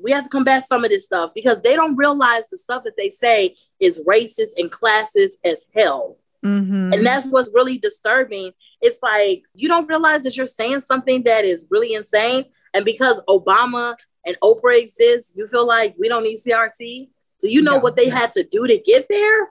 we 0.02 0.10
have 0.12 0.24
to 0.24 0.30
combat 0.30 0.66
some 0.66 0.84
of 0.84 0.90
this 0.90 1.04
stuff 1.04 1.32
because 1.34 1.60
they 1.62 1.74
don't 1.74 1.96
realize 1.96 2.48
the 2.50 2.58
stuff 2.58 2.84
that 2.84 2.96
they 2.96 3.10
say 3.10 3.54
is 3.80 4.00
racist 4.06 4.50
and 4.58 4.70
classist 4.70 5.32
as 5.44 5.64
hell. 5.74 6.18
Mhm. 6.44 6.94
And 6.94 7.04
that's 7.04 7.26
what's 7.28 7.50
really 7.52 7.78
disturbing. 7.78 8.52
It's 8.80 8.98
like 9.02 9.42
you 9.54 9.68
don't 9.68 9.88
realize 9.88 10.22
that 10.22 10.36
you're 10.36 10.46
saying 10.46 10.80
something 10.80 11.22
that 11.24 11.44
is 11.44 11.66
really 11.70 11.94
insane. 11.94 12.44
And 12.74 12.84
because 12.84 13.20
Obama 13.28 13.96
and 14.24 14.36
Oprah 14.42 14.78
exist, 14.80 15.32
you 15.36 15.46
feel 15.46 15.66
like 15.66 15.94
we 15.98 16.08
don't 16.08 16.22
need 16.24 16.38
CRT. 16.38 17.10
Do 17.40 17.50
you 17.50 17.62
know 17.62 17.74
Yeah. 17.74 17.80
what 17.80 17.96
they 17.96 18.08
had 18.08 18.32
to 18.32 18.44
do 18.44 18.66
to 18.66 18.78
get 18.78 19.08
there? 19.08 19.50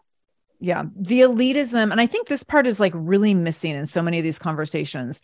Yeah. 0.60 0.84
The 0.96 1.22
elitism, 1.22 1.92
and 1.92 2.00
I 2.00 2.06
think 2.06 2.28
this 2.28 2.44
part 2.44 2.66
is 2.66 2.80
like 2.80 2.94
really 2.96 3.34
missing 3.34 3.76
in 3.76 3.86
so 3.88 4.02
many 4.02 4.20
of 4.20 4.24
these 4.24 4.40
conversations. 4.40 5.22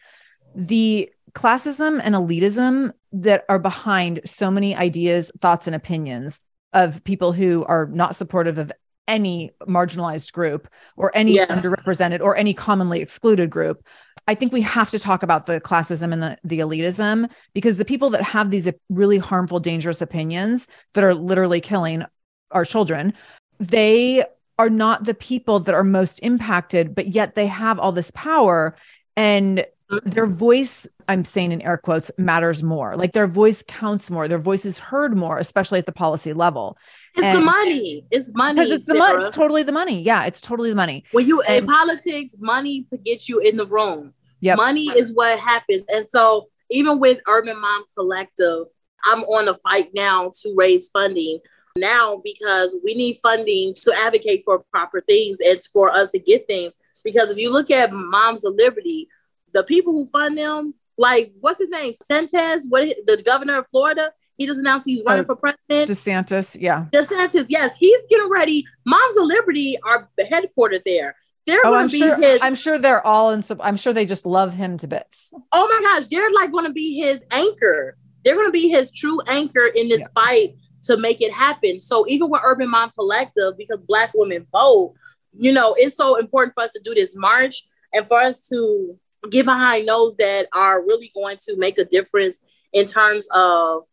The 0.56 1.12
classism 1.34 2.02
and 2.04 2.16
elitism 2.16 2.92
that 3.14 3.46
are 3.50 3.60
behind 3.60 4.22
so 4.26 4.52
many 4.52 4.76
ideas, 4.76 5.32
thoughts, 5.42 5.68
and 5.68 5.76
opinions 5.76 6.40
of 6.74 7.04
people 7.04 7.34
who 7.34 7.66
are 7.66 7.88
not 7.88 8.16
supportive 8.16 8.58
of 8.58 8.72
any 9.08 9.52
marginalized 9.68 10.32
group 10.32 10.68
or 10.96 11.12
any 11.14 11.36
Yeah. 11.36 11.48
underrepresented 11.48 12.22
or 12.22 12.36
any 12.38 12.54
commonly 12.54 13.02
excluded 13.02 13.50
group. 13.50 13.86
I 14.28 14.36
think 14.36 14.54
we 14.54 14.62
have 14.62 14.90
to 14.92 15.00
talk 15.00 15.24
about 15.24 15.48
the 15.48 15.60
classism 15.60 16.14
and 16.14 16.22
the, 16.22 16.38
the 16.44 16.60
elitism 16.60 17.30
because 17.54 17.78
the 17.78 17.86
people 17.86 18.10
that 18.12 18.22
have 18.22 18.52
these 18.52 18.70
really 18.90 19.18
harmful, 19.18 19.60
dangerous 19.60 20.02
opinions 20.02 20.68
that 20.94 21.04
are 21.04 21.16
literally 21.16 21.60
killing 21.60 22.06
our 22.52 22.64
children, 22.64 23.14
they 23.60 24.24
are 24.60 24.70
not 24.70 25.06
the 25.06 25.16
people 25.16 25.60
that 25.62 25.76
are 25.76 25.84
most 25.84 26.20
impacted, 26.20 26.94
but 26.94 27.08
yet 27.08 27.36
they 27.36 27.48
have 27.48 27.80
all 27.80 27.92
this 27.92 28.12
power 28.12 28.76
and 29.18 29.66
their 30.04 30.26
voice, 30.26 30.88
I'm 31.08 31.26
saying 31.26 31.52
in 31.52 31.62
air 31.62 31.78
quotes, 31.78 32.12
matters 32.18 32.64
more. 32.64 32.96
Like 32.96 33.12
their 33.12 33.28
voice 33.28 33.64
counts 33.68 34.10
more. 34.10 34.28
Their 34.28 34.38
voice 34.38 34.66
is 34.66 34.78
heard 34.78 35.16
more, 35.16 35.38
especially 35.38 35.80
at 35.80 35.86
the 35.86 35.92
policy 35.92 36.34
level. 36.34 36.78
It's 37.16 37.38
the 37.38 37.44
money. 37.44 38.06
It's 38.12 38.32
money. 38.34 38.60
Because 38.60 38.72
it's 38.72 38.86
the 38.86 38.96
money. 38.96 39.26
It's 39.26 39.36
totally 39.36 39.64
the 39.64 39.72
money. 39.72 40.02
Yeah, 40.02 40.26
it's 40.26 40.42
totally 40.42 40.70
the 40.70 40.76
money. 40.76 41.04
when 41.12 41.28
you 41.28 41.42
in 41.42 41.66
politics, 41.66 42.36
money 42.40 42.88
gets 43.06 43.28
you 43.28 43.40
in 43.40 43.58
the 43.58 43.66
room. 43.66 44.14
Yep. 44.42 44.58
Money 44.58 44.88
is 44.88 45.14
what 45.14 45.40
happens. 45.40 45.86
And 45.94 46.08
so 46.08 46.48
even 46.70 47.00
with 47.00 47.20
Urban 47.28 47.60
Mom 47.60 47.84
Collective, 47.96 48.66
I'm 49.06 49.24
on 49.24 49.48
a 49.48 49.56
fight 49.56 49.90
now 49.94 50.32
to 50.42 50.54
raise 50.56 50.90
funding 50.90 51.40
now 51.76 52.22
because 52.24 52.78
we 52.84 52.94
need 52.96 53.20
funding 53.22 53.74
to 53.74 53.94
advocate 53.98 54.44
for 54.46 54.64
proper 54.72 55.02
things. 55.02 55.38
It's 55.40 55.68
for 55.68 55.90
us 55.90 56.12
to 56.12 56.20
get 56.20 56.48
things. 56.48 56.76
Because 57.04 57.32
if 57.32 57.38
you 57.38 57.52
look 57.52 57.72
at 57.72 57.92
Moms 57.92 58.46
of 58.46 58.56
Liberty, 58.56 59.08
the 59.54 59.64
people 59.64 59.94
who 59.94 60.06
fund 60.06 60.38
them, 60.38 60.74
like 60.98 61.34
what's 61.40 61.60
his 61.60 61.70
name? 61.70 61.94
Santas, 61.94 62.68
what 62.70 62.84
the 63.08 63.18
governor 63.26 63.60
of 63.60 63.68
Florida, 63.70 64.12
he 64.38 64.46
just 64.48 64.60
announced 64.60 64.86
he's 64.86 65.04
running 65.06 65.26
Oh, 65.30 65.36
for 65.36 65.36
president. 65.36 65.90
DeSantis. 65.90 66.58
Yeah. 66.60 66.86
DeSantis, 66.94 67.46
yes, 67.50 67.76
he's 67.78 68.06
getting 68.10 68.30
ready. 68.30 68.66
Moms 68.86 69.18
of 69.18 69.26
Liberty 69.26 69.78
are 69.84 70.10
headquartered 70.20 70.84
there. 70.86 71.16
They're 71.48 71.60
Oh, 71.66 71.72
going 71.72 71.88
to 71.88 71.92
be 71.92 71.98
sure. 72.00 72.16
his. 72.18 72.40
I'm 72.42 72.56
sure 72.56 72.78
they're 72.78 73.06
all 73.06 73.32
in. 73.32 73.44
I'm 73.62 73.78
sure 73.78 73.94
they 73.94 74.06
just 74.06 74.26
love 74.26 74.54
him 74.54 74.78
to 74.78 74.88
bits. 74.88 75.32
oh 75.52 75.68
my 75.68 75.82
gosh, 75.82 76.08
they're 76.08 76.32
like 76.32 76.52
going 76.52 76.66
to 76.66 76.72
be 76.72 77.00
his 77.02 77.26
anchor. 77.32 77.98
They're 78.24 78.36
going 78.36 78.48
to 78.48 78.52
be 78.52 78.70
his 78.70 78.92
true 78.92 79.20
anchor 79.28 79.66
in 79.66 79.90
this 79.90 80.08
fight 80.14 80.56
to 80.84 80.98
make 80.98 81.22
it 81.22 81.32
happen. 81.34 81.80
So 81.80 82.06
even 82.08 82.30
with 82.30 82.42
Urban 82.44 82.70
Mom 82.70 82.92
Collective, 82.92 83.58
because 83.58 83.82
Black 83.84 84.12
women 84.14 84.46
vote, 84.52 84.94
you 85.38 85.52
know, 85.52 85.74
it's 85.78 85.98
so 85.98 86.18
important 86.18 86.54
for 86.54 86.64
us 86.64 86.72
to 86.74 86.82
do 86.84 86.94
this 86.94 87.16
march 87.16 87.64
and 87.94 88.08
for 88.08 88.20
us 88.20 88.48
to 88.50 88.98
get 89.30 89.46
behind 89.46 89.88
those 89.88 90.16
that 90.16 90.48
are 90.56 90.82
really 90.82 91.12
going 91.14 91.38
to 91.42 91.56
make 91.58 91.78
a 91.78 91.86
difference 91.86 92.40
in 92.74 92.86
terms 92.86 93.28
of, 93.34 93.84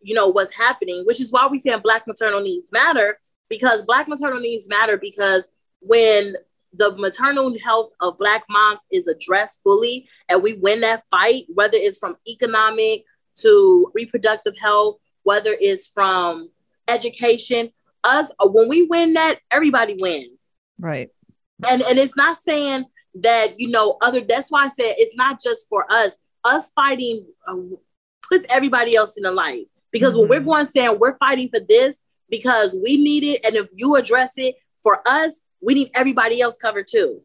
you 0.00 0.14
know, 0.14 0.28
what's 0.28 0.52
happening, 0.52 1.04
which 1.06 1.20
is 1.20 1.30
why 1.32 1.46
we 1.46 1.58
say 1.58 1.76
Black 1.82 2.06
maternal 2.06 2.40
needs 2.40 2.72
matter 2.72 3.18
because 3.48 3.82
Black 3.82 4.08
maternal 4.08 4.40
needs 4.40 4.68
matter 4.68 4.96
because 4.96 5.48
when 5.80 6.34
the 6.72 6.96
maternal 6.96 7.54
health 7.58 7.92
of 8.00 8.18
Black 8.18 8.44
moms 8.48 8.86
is 8.90 9.08
addressed 9.08 9.62
fully 9.62 10.08
and 10.28 10.42
we 10.42 10.54
win 10.54 10.80
that 10.80 11.04
fight, 11.10 11.44
whether 11.52 11.76
it's 11.76 11.98
from 11.98 12.16
economic 12.28 13.04
to 13.36 13.90
reproductive 13.94 14.56
health, 14.58 14.96
whether 15.22 15.56
it's 15.60 15.88
from 15.88 16.50
education, 16.88 17.70
us, 18.04 18.32
when 18.40 18.68
we 18.68 18.86
win 18.86 19.14
that, 19.14 19.40
everybody 19.50 19.96
wins. 19.98 20.40
Right. 20.78 21.10
And, 21.68 21.82
and 21.82 21.98
it's 21.98 22.16
not 22.16 22.36
saying 22.36 22.84
that, 23.14 23.58
you 23.58 23.68
know, 23.68 23.96
other, 24.02 24.20
that's 24.20 24.50
why 24.50 24.64
I 24.64 24.68
said 24.68 24.94
it's 24.98 25.16
not 25.16 25.40
just 25.42 25.68
for 25.68 25.90
us. 25.90 26.14
Us 26.44 26.70
fighting 26.74 27.26
uh, 27.46 27.56
puts 28.28 28.46
everybody 28.48 28.94
else 28.94 29.16
in 29.16 29.22
the 29.24 29.32
light. 29.32 29.68
Because 29.90 30.12
mm-hmm. 30.12 30.20
when 30.20 30.28
we're 30.28 30.40
mm-hmm. 30.40 30.50
going 30.50 30.66
saying 30.66 30.98
we're 31.00 31.18
fighting 31.18 31.48
for 31.48 31.60
this 31.66 31.98
because 32.30 32.76
we 32.82 33.02
need 33.02 33.24
it, 33.24 33.40
and 33.44 33.56
if 33.56 33.68
you 33.74 33.96
address 33.96 34.32
it 34.36 34.56
for 34.82 35.00
us, 35.06 35.40
we 35.60 35.74
need 35.74 35.90
everybody 35.94 36.40
else 36.40 36.56
covered 36.56 36.86
too. 36.88 37.22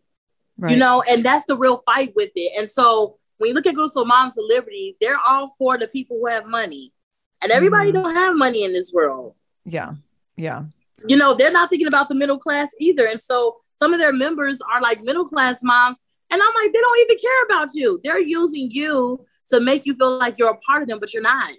Right. 0.58 0.72
You 0.72 0.78
know, 0.78 1.04
and 1.08 1.26
that's 1.26 1.46
the 1.46 1.58
real 1.58 1.84
fight 1.86 2.14
with 2.16 2.32
it. 2.36 2.58
And 2.58 2.70
so 2.70 3.18
when 3.38 3.50
you 3.50 3.54
look 3.54 3.66
at 3.66 3.76
groups 3.76 3.96
of 3.98 4.08
moms 4.08 4.38
of 4.38 4.46
liberty, 4.48 4.96
they're 5.02 5.20
all 5.28 5.54
for 5.58 5.78
the 5.78 5.88
people 5.88 6.20
who 6.20 6.28
have 6.28 6.46
money. 6.46 6.94
And 7.42 7.52
everybody 7.52 7.92
mm-hmm. 7.92 8.04
don't 8.04 8.16
have 8.16 8.38
money 8.38 8.64
in 8.64 8.72
this 8.72 8.94
world. 8.94 9.36
Yeah. 9.66 9.94
Yeah. 10.38 10.64
You 11.06 11.18
know, 11.18 11.34
they're 11.34 11.52
not 11.52 11.70
thinking 11.70 11.88
about 11.88 12.08
the 12.08 12.16
middle 12.16 12.40
class 12.40 12.74
either. 12.80 13.06
And 13.06 13.22
so 13.22 13.58
some 13.78 13.94
of 13.94 14.00
their 14.00 14.14
members 14.14 14.60
are 14.62 14.82
like 14.82 15.02
middle 15.02 15.26
class 15.26 15.64
moms. 15.64 15.98
And 16.30 16.42
I'm 16.42 16.54
like, 16.64 16.74
they 16.74 16.80
don't 16.80 17.00
even 17.02 17.18
care 17.18 17.44
about 17.46 17.70
you. 17.76 18.00
They're 18.04 18.20
using 18.20 18.72
you 18.72 19.26
to 19.50 19.60
make 19.60 19.86
you 19.86 19.96
feel 19.96 20.18
like 20.18 20.36
you're 20.38 20.50
a 20.50 20.58
part 20.58 20.82
of 20.82 20.88
them, 20.88 21.00
but 21.00 21.14
you're 21.14 21.22
not. 21.22 21.52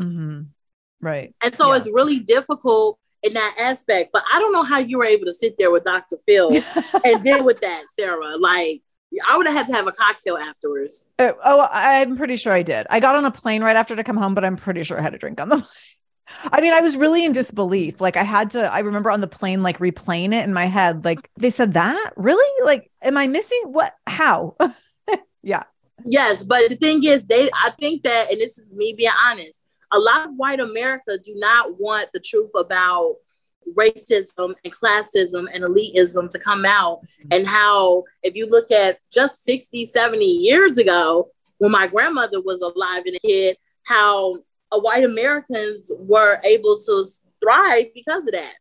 Mm-hmm. 0.00 0.42
Right. 1.00 1.34
And 1.42 1.54
so 1.54 1.70
yeah. 1.70 1.76
it's 1.76 1.88
really 1.92 2.20
difficult 2.20 2.98
in 3.22 3.34
that 3.34 3.54
aspect. 3.58 4.10
But 4.12 4.24
I 4.32 4.38
don't 4.38 4.52
know 4.52 4.62
how 4.62 4.78
you 4.78 4.98
were 4.98 5.04
able 5.04 5.26
to 5.26 5.32
sit 5.32 5.56
there 5.58 5.70
with 5.70 5.84
Dr. 5.84 6.16
Phil 6.26 6.50
and 7.04 7.22
deal 7.22 7.44
with 7.44 7.60
that, 7.60 7.84
Sarah. 7.94 8.36
Like, 8.36 8.82
I 9.28 9.36
would 9.36 9.46
have 9.46 9.54
had 9.54 9.66
to 9.66 9.74
have 9.74 9.86
a 9.86 9.92
cocktail 9.92 10.36
afterwards. 10.36 11.06
Uh, 11.18 11.32
oh, 11.44 11.68
I'm 11.70 12.16
pretty 12.16 12.36
sure 12.36 12.52
I 12.52 12.62
did. 12.62 12.86
I 12.88 13.00
got 13.00 13.14
on 13.14 13.24
a 13.24 13.30
plane 13.30 13.62
right 13.62 13.76
after 13.76 13.94
to 13.94 14.04
come 14.04 14.16
home, 14.16 14.34
but 14.34 14.44
I'm 14.44 14.56
pretty 14.56 14.82
sure 14.84 14.98
I 14.98 15.02
had 15.02 15.14
a 15.14 15.18
drink 15.18 15.40
on 15.40 15.48
the 15.48 15.56
plane. 15.56 15.68
I 16.44 16.60
mean, 16.60 16.72
I 16.72 16.80
was 16.80 16.96
really 16.96 17.24
in 17.24 17.32
disbelief. 17.32 18.00
Like 18.00 18.16
I 18.16 18.22
had 18.22 18.50
to, 18.50 18.72
I 18.72 18.80
remember 18.80 19.10
on 19.10 19.20
the 19.20 19.26
plane, 19.26 19.62
like 19.62 19.78
replaying 19.78 20.34
it 20.34 20.44
in 20.44 20.52
my 20.52 20.66
head. 20.66 21.04
Like 21.04 21.30
they 21.36 21.50
said 21.50 21.74
that 21.74 22.12
really? 22.16 22.64
Like, 22.64 22.90
am 23.02 23.16
I 23.16 23.26
missing 23.26 23.62
what? 23.66 23.94
How? 24.06 24.56
yeah. 25.42 25.64
Yes. 26.04 26.44
But 26.44 26.68
the 26.68 26.76
thing 26.76 27.04
is, 27.04 27.24
they, 27.24 27.48
I 27.62 27.70
think 27.78 28.02
that, 28.02 28.30
and 28.30 28.40
this 28.40 28.58
is 28.58 28.74
me 28.74 28.94
being 28.96 29.10
honest, 29.26 29.60
a 29.92 29.98
lot 29.98 30.26
of 30.26 30.34
white 30.36 30.60
America 30.60 31.18
do 31.18 31.34
not 31.36 31.78
want 31.78 32.08
the 32.12 32.20
truth 32.20 32.50
about 32.56 33.16
racism 33.78 34.54
and 34.64 34.72
classism 34.72 35.46
and 35.52 35.64
elitism 35.64 36.28
to 36.30 36.38
come 36.38 36.64
out 36.64 36.98
mm-hmm. 36.98 37.28
and 37.30 37.46
how 37.46 38.02
if 38.22 38.34
you 38.34 38.46
look 38.46 38.70
at 38.70 38.98
just 39.12 39.44
60 39.44 39.86
70 39.86 40.24
years 40.24 40.78
ago 40.78 41.28
when 41.58 41.70
my 41.70 41.86
grandmother 41.86 42.40
was 42.40 42.60
alive 42.60 43.04
and 43.06 43.16
a 43.16 43.20
kid 43.20 43.56
how 43.84 44.36
white 44.78 45.04
americans 45.04 45.90
were 45.98 46.40
able 46.44 46.78
to 46.78 47.04
thrive 47.42 47.86
because 47.94 48.26
of 48.26 48.32
that 48.32 48.54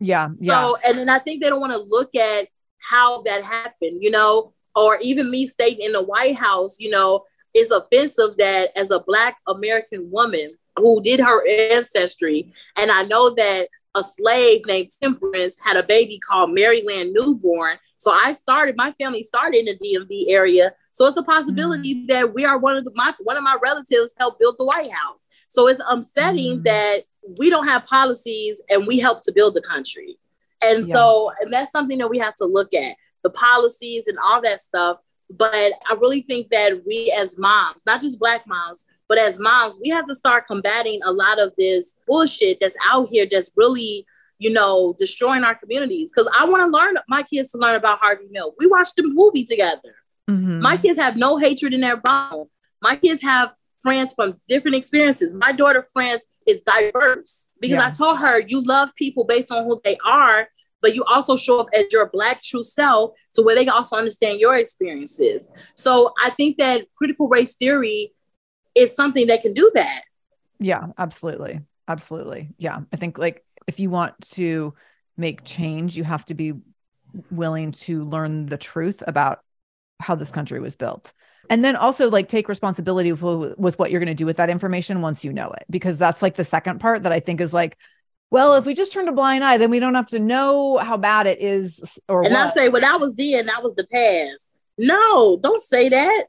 yeah 0.00 0.28
so 0.36 0.36
yeah. 0.44 0.72
and 0.84 0.98
then 0.98 1.08
i 1.08 1.18
think 1.18 1.42
they 1.42 1.48
don't 1.48 1.60
want 1.60 1.72
to 1.72 1.78
look 1.78 2.14
at 2.14 2.48
how 2.78 3.22
that 3.22 3.42
happened 3.42 4.02
you 4.02 4.10
know 4.10 4.52
or 4.74 4.98
even 5.00 5.30
me 5.30 5.46
stating 5.46 5.84
in 5.84 5.92
the 5.92 6.02
white 6.02 6.36
house 6.36 6.78
you 6.78 6.90
know 6.90 7.24
it's 7.54 7.70
offensive 7.70 8.36
that 8.38 8.76
as 8.76 8.90
a 8.90 9.00
black 9.00 9.36
American 9.46 10.10
woman 10.10 10.56
who 10.76 11.02
did 11.02 11.20
her 11.20 11.46
ancestry, 11.46 12.52
and 12.76 12.90
I 12.90 13.02
know 13.02 13.34
that 13.34 13.68
a 13.94 14.02
slave 14.02 14.62
named 14.66 14.90
Temperance 15.02 15.58
had 15.60 15.76
a 15.76 15.82
baby 15.82 16.18
called 16.18 16.54
Maryland 16.54 17.12
Newborn. 17.12 17.76
So 17.98 18.10
I 18.10 18.32
started, 18.32 18.76
my 18.76 18.92
family 18.92 19.22
started 19.22 19.66
in 19.66 19.76
the 19.78 19.96
DMV 19.96 20.32
area. 20.32 20.72
So 20.92 21.06
it's 21.06 21.18
a 21.18 21.22
possibility 21.22 21.94
mm. 21.94 22.08
that 22.08 22.32
we 22.32 22.44
are 22.46 22.58
one 22.58 22.76
of 22.76 22.84
the 22.84 22.92
my 22.94 23.14
one 23.20 23.36
of 23.36 23.42
my 23.42 23.58
relatives 23.62 24.14
helped 24.18 24.40
build 24.40 24.56
the 24.58 24.64
White 24.64 24.90
House. 24.90 25.26
So 25.52 25.68
it's 25.68 25.82
upsetting 25.86 26.60
mm. 26.60 26.64
that 26.64 27.04
we 27.38 27.50
don't 27.50 27.68
have 27.68 27.84
policies 27.84 28.62
and 28.70 28.86
we 28.86 28.98
help 28.98 29.20
to 29.24 29.32
build 29.32 29.52
the 29.52 29.60
country. 29.60 30.18
And 30.62 30.88
yeah. 30.88 30.94
so, 30.94 31.30
and 31.42 31.52
that's 31.52 31.70
something 31.70 31.98
that 31.98 32.08
we 32.08 32.18
have 32.20 32.34
to 32.36 32.46
look 32.46 32.72
at 32.72 32.96
the 33.22 33.28
policies 33.28 34.08
and 34.08 34.16
all 34.24 34.40
that 34.40 34.60
stuff. 34.60 34.96
But 35.28 35.74
I 35.90 35.94
really 36.00 36.22
think 36.22 36.48
that 36.52 36.80
we 36.86 37.14
as 37.14 37.36
moms, 37.36 37.82
not 37.84 38.00
just 38.00 38.18
Black 38.18 38.46
moms, 38.46 38.86
but 39.10 39.18
as 39.18 39.38
moms, 39.38 39.76
we 39.78 39.90
have 39.90 40.06
to 40.06 40.14
start 40.14 40.46
combating 40.46 41.00
a 41.04 41.12
lot 41.12 41.38
of 41.38 41.52
this 41.58 41.96
bullshit 42.06 42.56
that's 42.58 42.76
out 42.90 43.10
here 43.10 43.26
that's 43.30 43.50
really, 43.54 44.06
you 44.38 44.48
know, 44.54 44.94
destroying 44.98 45.44
our 45.44 45.54
communities. 45.54 46.10
Because 46.10 46.32
I 46.34 46.46
want 46.46 46.62
to 46.62 46.78
learn 46.78 46.94
my 47.08 47.24
kids 47.24 47.52
to 47.52 47.58
learn 47.58 47.74
about 47.74 47.98
Harvey 47.98 48.28
Milk. 48.30 48.54
We 48.58 48.68
watched 48.68 48.96
the 48.96 49.02
movie 49.02 49.44
together. 49.44 49.96
Mm-hmm. 50.30 50.62
My 50.62 50.78
kids 50.78 50.98
have 50.98 51.14
no 51.14 51.36
hatred 51.36 51.74
in 51.74 51.82
their 51.82 51.98
bone. 51.98 52.46
My 52.80 52.96
kids 52.96 53.20
have 53.20 53.52
friends 53.82 54.12
from 54.12 54.40
different 54.48 54.76
experiences. 54.76 55.34
My 55.34 55.52
daughter 55.52 55.84
friends 55.92 56.22
is 56.46 56.62
diverse 56.62 57.48
because 57.60 57.78
yeah. 57.78 57.86
I 57.86 57.90
told 57.90 58.18
her 58.18 58.40
you 58.40 58.62
love 58.62 58.94
people 58.96 59.24
based 59.24 59.52
on 59.52 59.64
who 59.64 59.80
they 59.84 59.98
are, 60.06 60.48
but 60.80 60.94
you 60.94 61.04
also 61.04 61.36
show 61.36 61.60
up 61.60 61.68
as 61.74 61.86
your 61.92 62.08
black 62.08 62.42
true 62.42 62.62
self 62.62 63.12
to 63.34 63.42
where 63.42 63.54
they 63.54 63.64
can 63.64 63.74
also 63.74 63.96
understand 63.96 64.40
your 64.40 64.56
experiences. 64.56 65.50
So 65.76 66.12
I 66.22 66.30
think 66.30 66.58
that 66.58 66.86
critical 66.96 67.28
race 67.28 67.54
theory 67.54 68.12
is 68.74 68.94
something 68.94 69.26
that 69.28 69.42
can 69.42 69.52
do 69.52 69.70
that. 69.74 70.02
Yeah, 70.58 70.86
absolutely. 70.98 71.60
Absolutely. 71.88 72.50
Yeah. 72.58 72.80
I 72.92 72.96
think 72.96 73.18
like 73.18 73.44
if 73.66 73.80
you 73.80 73.90
want 73.90 74.14
to 74.32 74.74
make 75.16 75.44
change, 75.44 75.96
you 75.96 76.04
have 76.04 76.24
to 76.26 76.34
be 76.34 76.54
willing 77.30 77.72
to 77.72 78.04
learn 78.04 78.46
the 78.46 78.56
truth 78.56 79.02
about 79.06 79.40
how 80.00 80.14
this 80.14 80.30
country 80.30 80.60
was 80.60 80.76
built. 80.76 81.12
And 81.52 81.62
then 81.62 81.76
also 81.76 82.08
like 82.08 82.30
take 82.30 82.48
responsibility 82.48 83.12
with, 83.12 83.58
with 83.58 83.78
what 83.78 83.90
you're 83.90 84.00
going 84.00 84.06
to 84.06 84.14
do 84.14 84.24
with 84.24 84.38
that 84.38 84.48
information 84.48 85.02
once 85.02 85.22
you 85.22 85.34
know 85.34 85.50
it, 85.50 85.66
because 85.68 85.98
that's 85.98 86.22
like 86.22 86.34
the 86.34 86.46
second 86.46 86.80
part 86.80 87.02
that 87.02 87.12
I 87.12 87.20
think 87.20 87.42
is 87.42 87.52
like, 87.52 87.76
well, 88.30 88.54
if 88.54 88.64
we 88.64 88.72
just 88.72 88.94
turn 88.94 89.06
a 89.06 89.12
blind 89.12 89.44
eye, 89.44 89.58
then 89.58 89.68
we 89.68 89.78
don't 89.78 89.94
have 89.94 90.06
to 90.08 90.18
know 90.18 90.78
how 90.78 90.96
bad 90.96 91.26
it 91.26 91.42
is. 91.42 91.98
Or 92.08 92.24
and 92.24 92.32
what. 92.32 92.48
I 92.48 92.54
say, 92.54 92.70
well, 92.70 92.80
that 92.80 92.98
was 92.98 93.16
then, 93.16 93.44
that 93.44 93.62
was 93.62 93.74
the 93.74 93.86
past. 93.86 94.48
No, 94.78 95.38
don't 95.42 95.60
say 95.60 95.90
that. 95.90 96.24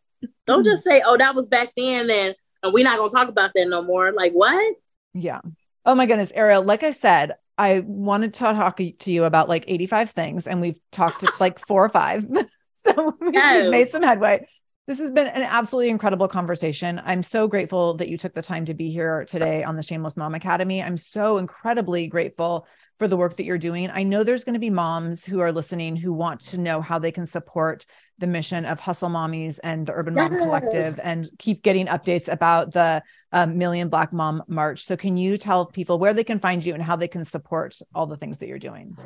Don't 0.45 0.59
mm-hmm. 0.59 0.65
just 0.65 0.83
say, 0.83 1.01
oh, 1.05 1.15
that 1.15 1.35
was 1.35 1.47
back 1.47 1.69
then, 1.77 2.09
and, 2.09 2.35
and 2.61 2.73
we're 2.73 2.83
not 2.83 2.97
gonna 2.97 3.09
talk 3.09 3.29
about 3.29 3.51
that 3.55 3.69
no 3.69 3.81
more. 3.81 4.11
Like 4.11 4.33
what? 4.33 4.75
Yeah. 5.13 5.39
Oh 5.85 5.95
my 5.95 6.05
goodness, 6.05 6.33
Ariel. 6.35 6.63
Like 6.63 6.83
I 6.83 6.91
said, 6.91 7.35
I 7.57 7.79
wanted 7.79 8.33
to 8.33 8.39
talk 8.39 8.75
to 8.75 9.11
you 9.11 9.23
about 9.23 9.47
like 9.47 9.63
85 9.69 10.11
things, 10.11 10.47
and 10.47 10.59
we've 10.59 10.81
talked 10.91 11.21
to 11.21 11.31
like 11.39 11.65
four 11.65 11.85
or 11.85 11.89
five. 11.89 12.25
so 12.85 13.17
yes. 13.31 13.61
we've 13.61 13.71
made 13.71 13.87
some 13.87 14.03
headway. 14.03 14.45
This 14.85 14.99
has 14.99 15.11
been 15.11 15.27
an 15.27 15.43
absolutely 15.43 15.89
incredible 15.89 16.27
conversation. 16.27 17.01
I'm 17.05 17.23
so 17.23 17.47
grateful 17.47 17.93
that 17.95 18.09
you 18.09 18.17
took 18.17 18.33
the 18.33 18.41
time 18.41 18.65
to 18.65 18.73
be 18.73 18.91
here 18.91 19.23
today 19.23 19.63
on 19.63 19.77
the 19.77 19.81
Shameless 19.81 20.17
Mom 20.17 20.35
Academy. 20.35 20.83
I'm 20.83 20.97
so 20.97 21.37
incredibly 21.37 22.07
grateful 22.07 22.67
for 22.99 23.07
the 23.07 23.15
work 23.15 23.37
that 23.37 23.45
you're 23.45 23.57
doing. 23.57 23.89
I 23.89 24.03
know 24.03 24.25
there's 24.25 24.43
going 24.43 24.55
to 24.55 24.59
be 24.59 24.69
moms 24.69 25.23
who 25.23 25.39
are 25.39 25.53
listening 25.53 25.95
who 25.95 26.11
want 26.11 26.41
to 26.47 26.57
know 26.57 26.81
how 26.81 26.99
they 26.99 27.13
can 27.13 27.27
support 27.27 27.85
the 28.17 28.27
mission 28.27 28.65
of 28.65 28.81
Hustle 28.81 29.07
Mommies 29.07 29.57
and 29.63 29.87
the 29.87 29.93
Urban 29.93 30.17
yes. 30.17 30.29
Mom 30.29 30.39
Collective 30.39 30.99
and 31.01 31.29
keep 31.39 31.63
getting 31.63 31.87
updates 31.87 32.27
about 32.27 32.73
the 32.73 33.01
um, 33.31 33.57
Million 33.57 33.87
Black 33.87 34.11
Mom 34.11 34.43
March. 34.49 34.85
So, 34.85 34.97
can 34.97 35.15
you 35.15 35.37
tell 35.37 35.65
people 35.65 35.97
where 35.97 36.13
they 36.13 36.25
can 36.25 36.39
find 36.39 36.63
you 36.63 36.73
and 36.73 36.83
how 36.83 36.97
they 36.97 37.07
can 37.07 37.23
support 37.23 37.79
all 37.95 38.05
the 38.05 38.17
things 38.17 38.39
that 38.39 38.47
you're 38.47 38.59
doing? 38.59 38.97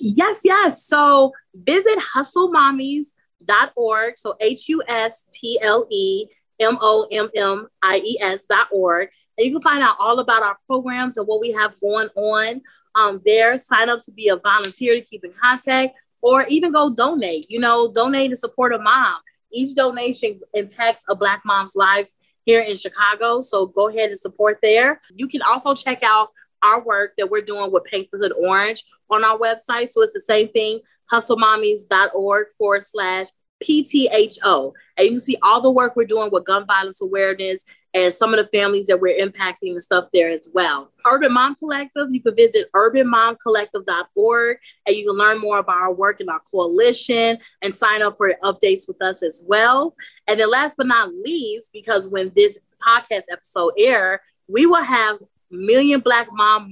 Yes, 0.00 0.40
yes. 0.42 0.82
So, 0.84 1.32
visit 1.54 1.98
Hustle 1.98 2.50
Mommies 2.50 3.12
dot 3.44 3.72
org. 3.76 4.16
So 4.16 4.36
H 4.40 4.68
U 4.68 4.82
S 4.86 5.24
T 5.32 5.58
L 5.62 5.86
E 5.90 6.26
M 6.60 6.76
O 6.80 7.06
M 7.10 7.30
M 7.34 7.68
I 7.82 8.00
E 8.04 8.18
S 8.20 8.46
dot 8.46 8.68
org. 8.72 9.08
And 9.36 9.46
you 9.46 9.52
can 9.52 9.62
find 9.62 9.82
out 9.82 9.96
all 10.00 10.18
about 10.18 10.42
our 10.42 10.56
programs 10.66 11.16
and 11.16 11.26
what 11.26 11.40
we 11.40 11.52
have 11.52 11.78
going 11.80 12.08
on 12.16 12.60
um, 12.94 13.22
there. 13.24 13.56
Sign 13.58 13.88
up 13.88 14.00
to 14.04 14.12
be 14.12 14.28
a 14.28 14.36
volunteer 14.36 14.94
to 14.94 15.00
keep 15.00 15.24
in 15.24 15.32
contact 15.32 15.94
or 16.20 16.46
even 16.48 16.72
go 16.72 16.92
donate. 16.92 17.46
You 17.48 17.60
know, 17.60 17.92
donate 17.92 18.30
to 18.30 18.36
support 18.36 18.74
a 18.74 18.78
mom. 18.78 19.16
Each 19.52 19.74
donation 19.74 20.40
impacts 20.54 21.04
a 21.08 21.14
Black 21.14 21.42
mom's 21.44 21.76
lives 21.76 22.16
here 22.44 22.60
in 22.60 22.76
Chicago. 22.76 23.40
So 23.40 23.66
go 23.66 23.88
ahead 23.88 24.10
and 24.10 24.18
support 24.18 24.58
there. 24.62 25.00
You 25.14 25.28
can 25.28 25.42
also 25.42 25.74
check 25.74 26.00
out 26.02 26.30
our 26.62 26.82
work 26.82 27.12
that 27.16 27.30
we're 27.30 27.42
doing 27.42 27.70
with 27.70 27.84
Paint 27.84 28.08
the 28.10 28.18
Hood 28.18 28.32
Orange 28.32 28.84
on 29.10 29.24
our 29.24 29.38
website. 29.38 29.88
So 29.88 30.02
it's 30.02 30.12
the 30.12 30.20
same 30.20 30.48
thing, 30.48 30.80
hustlemommies.org 31.12 32.46
forward 32.58 32.84
slash 32.84 33.26
PTHO. 33.62 34.72
And 34.96 35.04
you 35.04 35.10
can 35.12 35.20
see 35.20 35.36
all 35.42 35.60
the 35.60 35.70
work 35.70 35.96
we're 35.96 36.06
doing 36.06 36.30
with 36.30 36.44
gun 36.44 36.66
violence 36.66 37.00
awareness 37.00 37.64
and 37.94 38.12
some 38.12 38.34
of 38.34 38.38
the 38.38 38.56
families 38.56 38.86
that 38.86 39.00
we're 39.00 39.18
impacting 39.18 39.72
and 39.72 39.82
stuff 39.82 40.08
there 40.12 40.30
as 40.30 40.50
well. 40.52 40.92
Urban 41.06 41.32
Mom 41.32 41.54
Collective, 41.54 42.08
you 42.10 42.20
can 42.20 42.36
visit 42.36 42.68
urbanmomcollective.org 42.74 44.58
and 44.86 44.96
you 44.96 45.06
can 45.06 45.16
learn 45.16 45.40
more 45.40 45.58
about 45.58 45.80
our 45.80 45.92
work 45.92 46.20
and 46.20 46.28
our 46.28 46.42
coalition 46.50 47.38
and 47.62 47.74
sign 47.74 48.02
up 48.02 48.16
for 48.18 48.34
updates 48.42 48.86
with 48.86 49.00
us 49.02 49.22
as 49.22 49.42
well. 49.46 49.94
And 50.26 50.38
then 50.38 50.50
last 50.50 50.76
but 50.76 50.86
not 50.86 51.10
least, 51.24 51.70
because 51.72 52.06
when 52.06 52.30
this 52.36 52.58
podcast 52.86 53.24
episode 53.30 53.72
air, 53.78 54.20
we 54.48 54.66
will 54.66 54.82
have 54.82 55.18
Million 55.50 56.00
Black 56.00 56.28
Mom 56.30 56.68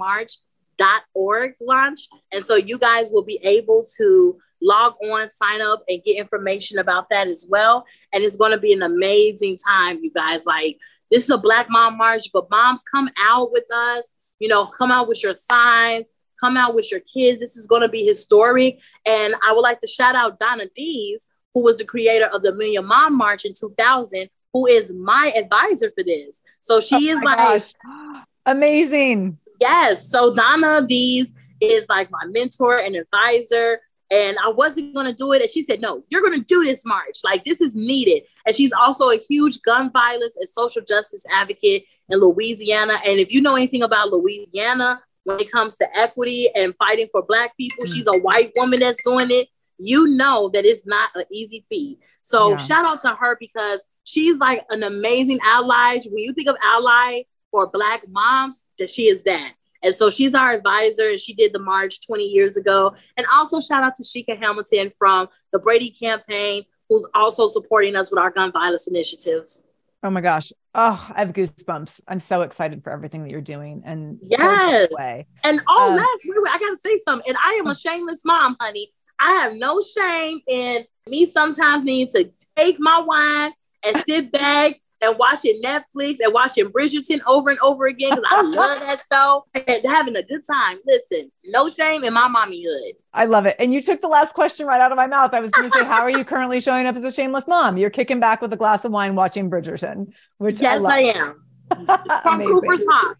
March.org 0.79 1.55
launch. 1.61 2.09
And 2.33 2.45
so 2.45 2.57
you 2.57 2.79
guys 2.79 3.11
will 3.11 3.25
be 3.25 3.39
able 3.43 3.85
to 3.99 4.39
log 4.63 4.95
on, 5.03 5.29
sign 5.31 5.61
up, 5.61 5.83
and 5.89 6.03
get 6.05 6.19
information 6.19 6.79
about 6.79 7.09
that 7.11 7.29
as 7.29 7.47
well. 7.49 7.85
And 8.13 8.25
it's 8.25 8.37
going 8.37 8.53
to 8.53 8.59
be 8.59 8.73
an 8.73 8.83
amazing 8.83 9.59
time, 9.59 10.01
you 10.03 10.11
guys. 10.11 10.47
Like, 10.47 10.79
this 11.11 11.25
is 11.25 11.31
a 11.31 11.39
Black 11.39 11.69
Mom 11.71 11.97
March, 11.97 12.29
but 12.33 12.51
moms 12.51 12.83
come 12.83 13.11
out 13.19 13.53
with 13.53 13.65
us. 13.73 14.09
You 14.39 14.49
know, 14.49 14.67
come 14.67 14.91
out 14.91 15.09
with 15.09 15.23
your 15.23 15.35
signs, 15.35 16.11
come 16.41 16.57
out 16.59 16.75
with 16.75 16.91
your 16.91 17.01
kids. 17.01 17.41
This 17.41 17.57
is 17.57 17.67
going 17.67 17.83
to 17.83 17.89
be 17.89 18.05
historic. 18.05 18.79
And 19.07 19.35
I 19.43 19.53
would 19.53 19.63
like 19.63 19.81
to 19.81 19.87
shout 19.87 20.15
out 20.15 20.39
Donna 20.39 20.67
Dees, 20.75 21.27
who 21.55 21.61
was 21.63 21.79
the 21.79 21.85
creator 21.85 22.27
of 22.27 22.43
the 22.43 22.55
Million 22.55 22.85
Mom 22.85 23.17
March 23.17 23.47
in 23.47 23.55
2000, 23.59 24.29
who 24.53 24.67
is 24.67 24.93
my 24.93 25.33
advisor 25.35 25.91
for 25.97 26.05
this. 26.05 26.43
So 26.61 26.81
she 26.81 27.11
oh 27.11 27.17
is 27.17 27.23
like 27.23 27.39
gosh. 27.39 27.73
amazing. 28.47 29.39
Yes. 29.61 30.11
So 30.11 30.35
Donna 30.35 30.85
Dees 30.87 31.33
is 31.61 31.87
like 31.89 32.11
my 32.11 32.25
mentor 32.27 32.79
and 32.79 32.97
advisor 32.97 33.81
and 34.11 34.37
I 34.43 34.51
wasn't 34.51 34.95
going 34.95 35.07
to 35.07 35.13
do 35.13 35.33
it. 35.33 35.43
And 35.43 35.51
she 35.51 35.63
said, 35.63 35.81
No, 35.81 36.03
you're 36.09 36.21
going 36.21 36.39
to 36.39 36.45
do 36.45 36.65
this 36.65 36.87
march. 36.87 37.19
Like, 37.25 37.45
this 37.45 37.61
is 37.61 37.75
needed. 37.75 38.23
And 38.47 38.55
she's 38.55 38.73
also 38.73 39.11
a 39.11 39.17
huge 39.17 39.63
gun 39.63 39.91
violence 39.91 40.35
and 40.39 40.49
social 40.49 40.83
justice 40.83 41.23
advocate 41.31 41.85
in 42.09 42.21
Louisiana. 42.21 42.95
And 43.05 43.19
if 43.19 43.33
you 43.33 43.41
know 43.41 43.57
anything 43.57 43.83
about 43.83 44.13
Louisiana 44.13 45.03
when 45.25 45.41
it 45.41 45.51
comes 45.51 45.77
to 45.77 45.99
equity 45.99 46.49
and 46.55 46.75
fighting 46.77 47.09
for 47.11 47.23
Black 47.23 47.57
people, 47.57 47.85
mm. 47.85 47.93
she's 47.93 48.07
a 48.07 48.19
white 48.19 48.53
woman 48.57 48.81
that's 48.81 49.03
doing 49.03 49.31
it. 49.31 49.49
You 49.79 50.07
know 50.07 50.51
that 50.51 50.65
it's 50.65 50.87
not 50.87 51.11
an 51.17 51.25
easy 51.33 51.67
feat. 51.69 51.99
So, 52.23 52.51
yeah. 52.51 52.57
shout 52.59 52.85
out 52.85 53.01
to 53.03 53.15
her 53.15 53.37
because 53.41 53.85
she's 54.05 54.39
like 54.39 54.65
an 54.71 54.85
amazing 54.85 55.41
ally. 55.45 56.01
When 56.09 56.23
you 56.23 56.33
think 56.33 56.49
of 56.49 56.57
ally 56.63 57.23
for 57.57 57.67
Black 57.67 58.07
moms, 58.07 58.65
that 58.79 58.91
she 58.91 59.09
is 59.09 59.23
that. 59.23 59.55
And 59.83 59.95
so 59.95 60.11
she's 60.11 60.35
our 60.35 60.51
advisor 60.51 61.09
and 61.09 61.19
she 61.19 61.33
did 61.33 61.55
the 61.55 61.59
march 61.59 62.07
20 62.07 62.23
years 62.23 62.59
ago. 62.59 62.95
And 63.17 63.27
also 63.33 63.63
shout 63.63 63.83
out 63.83 63.95
to 63.95 64.03
Shika 64.03 64.39
Hamilton 64.39 64.93
from 64.99 65.29
the 65.55 65.59
Brady 65.59 65.89
campaign, 65.89 66.67
who's 66.91 67.07
also 67.15 67.47
supporting 67.47 67.97
us 67.97 68.11
with 68.11 68.19
our 68.19 68.31
gun 68.31 68.53
violence 68.53 68.87
initiatives. 68.89 69.65
Oh 70.03 70.11
my 70.11 70.21
gosh. 70.21 70.53
Oh, 70.75 71.11
I 71.15 71.21
have 71.21 71.33
goosebumps. 71.33 71.99
I'm 72.07 72.21
so 72.21 72.43
excited 72.43 72.85
for 72.85 72.93
everything 72.93 73.23
that 73.23 73.31
you're 73.31 73.41
doing. 73.41 73.85
And 73.87 74.19
yes. 74.21 74.89
So 74.95 75.25
and 75.45 75.63
oh, 75.67 75.91
um, 75.93 75.97
last 75.97 76.27
wait, 76.27 76.37
wait, 76.43 76.53
I 76.53 76.59
gotta 76.59 76.77
say 76.85 76.99
something. 76.99 77.27
And 77.27 77.39
I 77.43 77.55
am 77.55 77.69
a 77.69 77.75
shameless 77.75 78.23
mom, 78.27 78.59
honey. 78.61 78.93
I 79.19 79.33
have 79.33 79.55
no 79.55 79.81
shame 79.81 80.41
in 80.47 80.85
me 81.07 81.25
sometimes 81.25 81.85
need 81.85 82.11
to 82.11 82.31
take 82.55 82.79
my 82.79 83.01
wine 83.01 83.53
and 83.83 84.05
sit 84.05 84.31
back 84.31 84.79
and 85.07 85.19
watching 85.19 85.61
Netflix 85.63 86.19
and 86.21 86.33
watching 86.33 86.67
Bridgerton 86.67 87.21
over 87.27 87.51
and 87.51 87.59
over 87.61 87.87
again 87.87 88.11
because 88.11 88.25
I 88.31 88.43
love 88.43 88.81
that 88.81 89.03
show 89.13 89.45
and 89.55 89.85
having 89.85 90.17
a 90.17 90.23
good 90.23 90.43
time. 90.51 90.79
Listen, 90.87 91.31
no 91.45 91.69
shame 91.69 92.05
in 92.05 92.13
my 92.13 92.29
mommyhood. 92.29 92.93
I 93.13 93.25
love 93.25 93.47
it. 93.47 93.57
And 93.59 93.73
you 93.73 93.83
took 93.83 94.01
the 94.01 94.09
last 94.09 94.35
question 94.35 94.67
right 94.67 94.81
out 94.81 94.93
of 94.93 94.97
my 94.97 95.07
mouth. 95.07 95.33
I 95.35 95.41
was 95.41 95.51
going 95.51 95.71
to 95.71 95.79
say, 95.79 95.85
how 95.85 96.01
are 96.01 96.11
you 96.11 96.25
currently 96.25 96.61
showing 96.61 96.87
up 96.87 96.97
as 96.97 97.05
a 97.05 97.13
shameless 97.13 97.47
mom? 97.47 97.77
You're 97.77 97.91
kicking 97.91 98.21
back 98.21 98.41
with 98.41 98.53
a 98.53 98.57
glass 98.57 98.85
of 98.85 98.93
wine 98.93 99.15
watching 99.15 99.51
Bridgerton, 99.51 100.13
which 100.39 100.61
yes, 100.61 100.83
I, 100.85 100.97
I 100.97 101.01
am. 101.01 102.23
From 102.23 102.45
Cooper's 102.45 102.85
Hawk. 102.89 103.19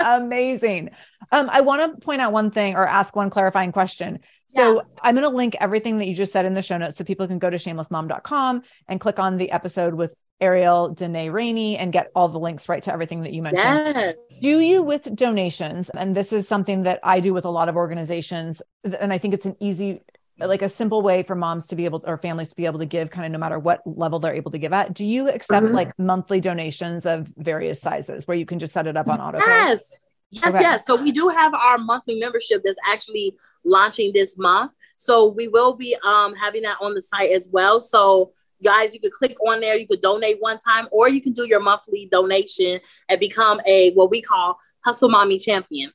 Amazing. 0.00 0.90
Um, 1.30 1.48
I 1.50 1.60
want 1.60 1.94
to 1.94 2.00
point 2.04 2.20
out 2.20 2.32
one 2.32 2.50
thing 2.50 2.74
or 2.74 2.86
ask 2.86 3.14
one 3.14 3.30
clarifying 3.30 3.72
question. 3.72 4.20
So 4.48 4.76
yeah. 4.76 4.82
I'm 5.02 5.14
going 5.14 5.28
to 5.28 5.34
link 5.34 5.56
everything 5.60 5.98
that 5.98 6.06
you 6.06 6.14
just 6.14 6.32
said 6.32 6.44
in 6.44 6.54
the 6.54 6.62
show 6.62 6.76
notes 6.76 6.98
so 6.98 7.04
people 7.04 7.26
can 7.26 7.38
go 7.38 7.48
to 7.48 7.56
shamelessmom.com 7.56 8.62
and 8.88 9.00
click 9.00 9.18
on 9.18 9.38
the 9.38 9.50
episode 9.50 9.94
with 9.94 10.14
Ariel 10.42 10.94
DeNey 10.94 11.32
Rainey 11.32 11.78
and 11.78 11.92
get 11.92 12.10
all 12.14 12.28
the 12.28 12.38
links 12.38 12.68
right 12.68 12.82
to 12.82 12.92
everything 12.92 13.22
that 13.22 13.32
you 13.32 13.40
mentioned. 13.40 13.64
Yes. 13.64 14.40
Do 14.40 14.58
you 14.58 14.82
with 14.82 15.14
donations? 15.14 15.88
And 15.90 16.14
this 16.16 16.32
is 16.32 16.48
something 16.48 16.82
that 16.82 16.98
I 17.04 17.20
do 17.20 17.32
with 17.32 17.44
a 17.44 17.50
lot 17.50 17.68
of 17.68 17.76
organizations. 17.76 18.60
And 18.82 19.12
I 19.12 19.18
think 19.18 19.34
it's 19.34 19.46
an 19.46 19.56
easy, 19.60 20.02
like 20.38 20.60
a 20.60 20.68
simple 20.68 21.00
way 21.00 21.22
for 21.22 21.36
moms 21.36 21.66
to 21.66 21.76
be 21.76 21.84
able 21.84 22.02
or 22.04 22.16
families 22.16 22.48
to 22.48 22.56
be 22.56 22.66
able 22.66 22.80
to 22.80 22.86
give 22.86 23.10
kind 23.10 23.24
of 23.24 23.30
no 23.30 23.38
matter 23.38 23.58
what 23.58 23.82
level 23.86 24.18
they're 24.18 24.34
able 24.34 24.50
to 24.50 24.58
give 24.58 24.72
at. 24.72 24.92
Do 24.92 25.06
you 25.06 25.28
accept 25.28 25.66
mm-hmm. 25.66 25.74
like 25.74 25.98
monthly 25.98 26.40
donations 26.40 27.06
of 27.06 27.32
various 27.36 27.80
sizes 27.80 28.26
where 28.26 28.36
you 28.36 28.44
can 28.44 28.58
just 28.58 28.74
set 28.74 28.88
it 28.88 28.96
up 28.96 29.08
on 29.08 29.20
auto? 29.20 29.38
Yes. 29.38 29.96
Yes, 30.32 30.46
okay. 30.46 30.60
yes. 30.60 30.86
So 30.86 31.00
we 31.00 31.12
do 31.12 31.28
have 31.28 31.54
our 31.54 31.78
monthly 31.78 32.18
membership 32.18 32.62
that's 32.64 32.78
actually 32.86 33.36
launching 33.64 34.12
this 34.12 34.36
month. 34.36 34.72
So 34.96 35.28
we 35.28 35.46
will 35.46 35.74
be 35.74 35.96
um, 36.04 36.34
having 36.34 36.62
that 36.62 36.78
on 36.80 36.94
the 36.94 37.02
site 37.02 37.30
as 37.30 37.48
well. 37.52 37.80
So 37.80 38.32
guys, 38.62 38.94
you 38.94 39.00
could 39.00 39.12
click 39.12 39.36
on 39.46 39.60
there, 39.60 39.76
you 39.76 39.86
could 39.86 40.00
donate 40.00 40.38
one 40.40 40.58
time, 40.58 40.88
or 40.92 41.08
you 41.08 41.20
can 41.20 41.32
do 41.32 41.46
your 41.46 41.60
monthly 41.60 42.08
donation 42.10 42.80
and 43.08 43.20
become 43.20 43.60
a 43.66 43.92
what 43.92 44.10
we 44.10 44.22
call 44.22 44.58
Hustle 44.84 45.08
Mommy 45.08 45.38
Champion. 45.38 45.92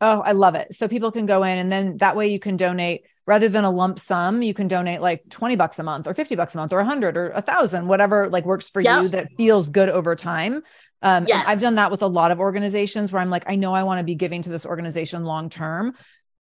Oh, 0.00 0.20
I 0.20 0.32
love 0.32 0.54
it. 0.54 0.74
So 0.74 0.86
people 0.88 1.10
can 1.10 1.26
go 1.26 1.42
in 1.42 1.58
and 1.58 1.72
then 1.72 1.98
that 1.98 2.14
way 2.14 2.28
you 2.28 2.38
can 2.38 2.56
donate 2.56 3.04
rather 3.26 3.48
than 3.48 3.64
a 3.64 3.70
lump 3.70 3.98
sum, 3.98 4.40
you 4.42 4.54
can 4.54 4.68
donate 4.68 5.02
like 5.02 5.28
20 5.28 5.56
bucks 5.56 5.78
a 5.78 5.82
month 5.82 6.06
or 6.06 6.14
50 6.14 6.34
bucks 6.34 6.54
a 6.54 6.58
month 6.58 6.72
or 6.72 6.78
100 6.78 7.16
or 7.16 7.30
a 7.30 7.42
thousand, 7.42 7.86
whatever 7.86 8.30
like 8.30 8.46
works 8.46 8.70
for 8.70 8.80
yes. 8.80 9.02
you 9.04 9.08
that 9.10 9.28
feels 9.36 9.68
good 9.68 9.90
over 9.90 10.16
time. 10.16 10.62
Um, 11.02 11.26
yes. 11.26 11.44
I've 11.46 11.60
done 11.60 11.74
that 11.76 11.90
with 11.90 12.02
a 12.02 12.06
lot 12.06 12.30
of 12.30 12.40
organizations 12.40 13.12
where 13.12 13.20
I'm 13.20 13.30
like, 13.30 13.44
I 13.46 13.56
know 13.56 13.74
I 13.74 13.82
want 13.82 13.98
to 13.98 14.04
be 14.04 14.14
giving 14.14 14.42
to 14.42 14.48
this 14.48 14.64
organization 14.64 15.24
long 15.24 15.50
term, 15.50 15.92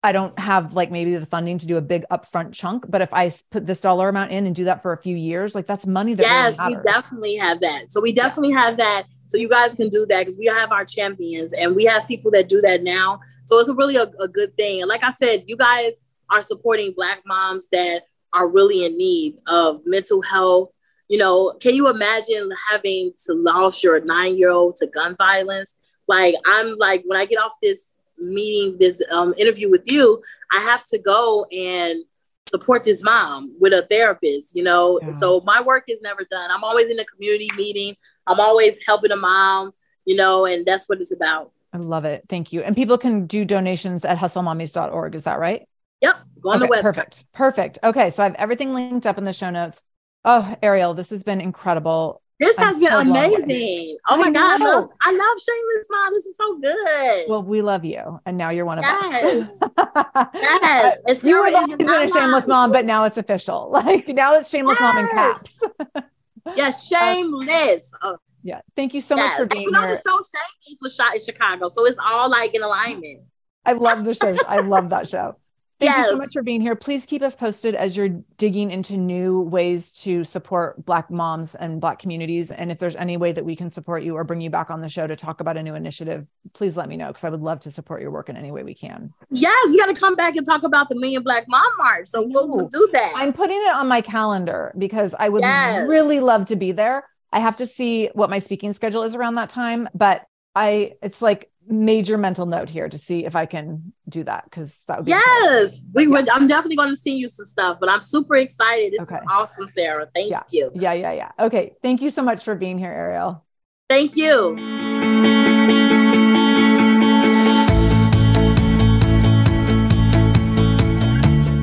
I 0.03 0.11
don't 0.11 0.37
have 0.37 0.73
like 0.73 0.91
maybe 0.91 1.15
the 1.15 1.25
funding 1.25 1.57
to 1.59 1.65
do 1.65 1.77
a 1.77 1.81
big 1.81 2.03
upfront 2.11 2.51
chunk, 2.51 2.85
but 2.89 3.01
if 3.01 3.13
I 3.13 3.33
put 3.51 3.65
this 3.65 3.79
dollar 3.79 4.09
amount 4.09 4.31
in 4.31 4.45
and 4.45 4.53
do 4.53 4.65
that 4.65 4.81
for 4.81 4.91
a 4.91 4.97
few 4.97 5.15
years, 5.15 5.55
like 5.55 5.65
that's 5.65 5.87
money 5.87 6.13
that 6.13 6.23
yes, 6.23 6.59
really 6.59 6.75
we 6.75 6.83
definitely 6.83 7.35
have 7.37 7.61
that. 7.61 7.91
So 7.91 8.01
we 8.01 8.11
definitely 8.11 8.53
yeah. 8.53 8.61
have 8.63 8.77
that. 8.77 9.05
So 9.27 9.37
you 9.37 9.47
guys 9.47 9.75
can 9.75 9.87
do 9.87 10.05
that 10.07 10.19
because 10.19 10.37
we 10.37 10.47
have 10.47 10.73
our 10.73 10.83
champions 10.83 11.53
and 11.53 11.73
we 11.73 11.85
have 11.85 12.05
people 12.05 12.31
that 12.31 12.49
do 12.49 12.59
that 12.61 12.83
now. 12.83 13.21
So 13.45 13.57
it's 13.59 13.69
really 13.69 13.95
a, 13.95 14.11
a 14.19 14.27
good 14.27 14.55
thing. 14.57 14.81
And 14.81 14.89
like 14.89 15.03
I 15.03 15.11
said, 15.11 15.45
you 15.47 15.55
guys 15.55 16.01
are 16.29 16.43
supporting 16.43 16.93
Black 16.93 17.21
moms 17.25 17.69
that 17.71 18.03
are 18.33 18.49
really 18.49 18.85
in 18.85 18.97
need 18.97 19.37
of 19.47 19.81
mental 19.85 20.21
health. 20.21 20.71
You 21.07 21.17
know, 21.17 21.53
can 21.61 21.75
you 21.75 21.87
imagine 21.87 22.49
having 22.69 23.13
to 23.25 23.33
lose 23.33 23.81
your 23.81 24.01
nine 24.01 24.37
year 24.37 24.49
old 24.49 24.75
to 24.77 24.87
gun 24.87 25.15
violence? 25.17 25.77
Like 26.07 26.35
I'm 26.45 26.75
like 26.75 27.03
when 27.05 27.17
I 27.17 27.25
get 27.25 27.39
off 27.39 27.53
this 27.61 27.92
meeting 28.17 28.77
this 28.77 29.01
um, 29.11 29.33
interview 29.37 29.69
with 29.69 29.83
you, 29.85 30.21
I 30.51 30.59
have 30.59 30.83
to 30.87 30.97
go 30.97 31.45
and 31.45 32.03
support 32.47 32.83
this 32.83 33.03
mom 33.03 33.55
with 33.59 33.73
a 33.73 33.87
therapist, 33.89 34.55
you 34.55 34.63
know. 34.63 34.99
Yeah. 35.01 35.13
So 35.13 35.41
my 35.45 35.61
work 35.61 35.85
is 35.87 36.01
never 36.01 36.25
done. 36.29 36.49
I'm 36.51 36.63
always 36.63 36.89
in 36.89 36.99
a 36.99 37.05
community 37.05 37.49
meeting. 37.57 37.95
I'm 38.27 38.39
always 38.39 38.81
helping 38.85 39.11
a 39.11 39.17
mom, 39.17 39.71
you 40.05 40.15
know, 40.15 40.45
and 40.45 40.65
that's 40.65 40.87
what 40.87 40.99
it's 40.99 41.13
about. 41.13 41.51
I 41.73 41.77
love 41.77 42.05
it. 42.05 42.23
Thank 42.29 42.53
you. 42.53 42.61
And 42.61 42.75
people 42.75 42.97
can 42.97 43.25
do 43.25 43.45
donations 43.45 44.05
at 44.05 44.17
hustlemommies.org. 44.17 45.15
Is 45.15 45.23
that 45.23 45.39
right? 45.39 45.67
Yep. 46.01 46.15
Go 46.41 46.51
on 46.51 46.61
okay, 46.61 46.67
the 46.67 46.73
website. 46.73 46.81
Perfect. 46.83 47.25
Perfect. 47.33 47.79
Okay. 47.83 48.09
So 48.11 48.23
I 48.23 48.27
have 48.27 48.35
everything 48.35 48.73
linked 48.73 49.07
up 49.07 49.17
in 49.17 49.23
the 49.23 49.33
show 49.33 49.49
notes. 49.49 49.81
Oh, 50.25 50.55
Ariel, 50.61 50.93
this 50.93 51.09
has 51.09 51.23
been 51.23 51.41
incredible. 51.41 52.21
This 52.39 52.57
has 52.57 52.75
I'm 52.75 52.81
been 52.81 52.89
so 52.89 52.99
amazing. 52.99 53.97
Oh 54.09 54.17
my 54.17 54.31
God. 54.31 54.61
I 54.61 54.65
love, 54.65 54.89
I 55.01 55.11
love 55.11 55.37
Shameless 55.39 55.87
Mom. 55.89 56.13
This 56.13 56.25
is 56.25 56.35
so 56.35 56.57
good. 56.59 57.29
Well, 57.29 57.43
we 57.43 57.61
love 57.61 57.85
you. 57.85 58.19
And 58.25 58.37
now 58.37 58.49
you're 58.49 58.65
one 58.65 58.79
of 58.79 58.83
yes. 58.83 59.61
us. 59.61 59.69
yes. 60.33 60.99
It's 61.05 61.23
you 61.23 61.39
were 61.39 61.47
always 61.55 61.77
been 61.77 61.89
a 61.89 62.09
shameless 62.09 62.47
mom, 62.47 62.71
but 62.71 62.85
now 62.85 63.03
it's 63.03 63.17
official. 63.17 63.71
Like 63.83 64.07
now 64.07 64.35
it's 64.35 64.49
shameless 64.49 64.77
yes. 64.79 64.93
mom 64.93 64.97
in 64.97 65.09
caps. 65.09 65.59
yes, 66.55 66.87
shameless. 66.87 67.93
Uh, 68.01 68.15
yeah. 68.41 68.61
Thank 68.75 68.93
you 68.93 69.01
so 69.01 69.15
yes. 69.15 69.31
much 69.31 69.37
for 69.37 69.47
being 69.47 69.63
you 69.63 69.71
know, 69.71 69.81
here. 69.81 69.89
The 69.89 69.95
show 69.95 70.17
Shameless 70.17 70.79
was 70.81 70.95
shot 70.95 71.13
in 71.13 71.21
Chicago. 71.21 71.67
So 71.67 71.85
it's 71.85 71.97
all 72.03 72.29
like 72.29 72.53
in 72.53 72.63
alignment. 72.63 73.23
I 73.65 73.73
love 73.73 74.05
the 74.05 74.13
show. 74.13 74.35
I 74.47 74.61
love 74.61 74.89
that 74.89 75.07
show. 75.07 75.37
Thank 75.83 75.97
yes. 75.97 76.05
you 76.05 76.11
so 76.13 76.17
much 76.17 76.31
for 76.31 76.43
being 76.43 76.61
here. 76.61 76.75
Please 76.75 77.05
keep 77.05 77.21
us 77.21 77.35
posted 77.35 77.75
as 77.75 77.97
you're 77.97 78.09
digging 78.37 78.71
into 78.71 78.95
new 78.95 79.41
ways 79.41 79.91
to 80.03 80.23
support 80.23 80.85
Black 80.85 81.11
moms 81.11 81.55
and 81.55 81.81
Black 81.81 81.99
communities. 81.99 82.51
And 82.51 82.71
if 82.71 82.79
there's 82.79 82.95
any 82.95 83.17
way 83.17 83.33
that 83.33 83.43
we 83.43 83.55
can 83.55 83.69
support 83.69 84.03
you 84.03 84.15
or 84.15 84.23
bring 84.23 84.39
you 84.39 84.49
back 84.49 84.69
on 84.69 84.79
the 84.79 84.87
show 84.87 85.07
to 85.07 85.15
talk 85.17 85.41
about 85.41 85.57
a 85.57 85.63
new 85.63 85.75
initiative, 85.75 86.25
please 86.53 86.77
let 86.77 86.87
me 86.87 86.95
know 86.95 87.07
because 87.07 87.25
I 87.25 87.29
would 87.29 87.41
love 87.41 87.59
to 87.61 87.71
support 87.71 88.01
your 88.01 88.11
work 88.11 88.29
in 88.29 88.37
any 88.37 88.49
way 88.49 88.63
we 88.63 88.73
can. 88.73 89.13
Yes, 89.29 89.69
we 89.69 89.77
got 89.77 89.87
to 89.87 89.99
come 89.99 90.15
back 90.15 90.37
and 90.37 90.45
talk 90.45 90.63
about 90.63 90.87
the 90.87 90.95
Million 90.95 91.21
Black 91.21 91.45
Mom 91.49 91.69
March. 91.77 92.07
So 92.07 92.21
we'll, 92.21 92.47
we'll, 92.47 92.69
do 92.69 92.89
that. 92.93 93.11
I'm 93.15 93.33
putting 93.33 93.57
it 93.57 93.75
on 93.75 93.89
my 93.89 93.99
calendar 93.99 94.73
because 94.77 95.13
I 95.19 95.27
would 95.27 95.43
yes. 95.43 95.85
really 95.85 96.21
love 96.21 96.45
to 96.45 96.55
be 96.55 96.71
there. 96.71 97.03
I 97.33 97.39
have 97.39 97.57
to 97.57 97.67
see 97.67 98.09
what 98.13 98.29
my 98.29 98.39
speaking 98.39 98.71
schedule 98.71 99.03
is 99.03 99.15
around 99.15 99.35
that 99.35 99.49
time, 99.49 99.89
but 99.93 100.25
I 100.55 100.93
it's 101.01 101.21
like 101.21 101.49
major 101.67 102.17
mental 102.17 102.45
note 102.45 102.69
here 102.69 102.89
to 102.89 102.97
see 102.97 103.25
if 103.25 103.35
I 103.35 103.45
can 103.45 103.93
do 104.09 104.23
that 104.23 104.45
because 104.45 104.83
that 104.87 104.97
would 104.97 105.05
be 105.05 105.11
yes. 105.11 105.79
Cool. 105.79 105.89
We 105.93 106.03
yeah. 106.03 106.09
would. 106.09 106.29
I'm 106.29 106.47
definitely 106.47 106.75
going 106.75 106.89
to 106.89 106.97
send 106.97 107.17
you 107.17 107.27
some 107.27 107.45
stuff, 107.45 107.77
but 107.79 107.89
I'm 107.89 108.01
super 108.01 108.35
excited. 108.35 108.93
This 108.93 109.01
okay. 109.01 109.15
is 109.15 109.21
awesome, 109.29 109.67
Sarah. 109.67 110.07
Thank 110.13 110.31
yeah. 110.31 110.43
you. 110.51 110.71
Yeah, 110.73 110.93
yeah, 110.93 111.11
yeah. 111.11 111.31
Okay, 111.39 111.75
thank 111.81 112.01
you 112.01 112.09
so 112.09 112.23
much 112.23 112.43
for 112.43 112.55
being 112.55 112.77
here, 112.77 112.91
Ariel. 112.91 113.45
Thank 113.89 114.15
you. 114.15 114.57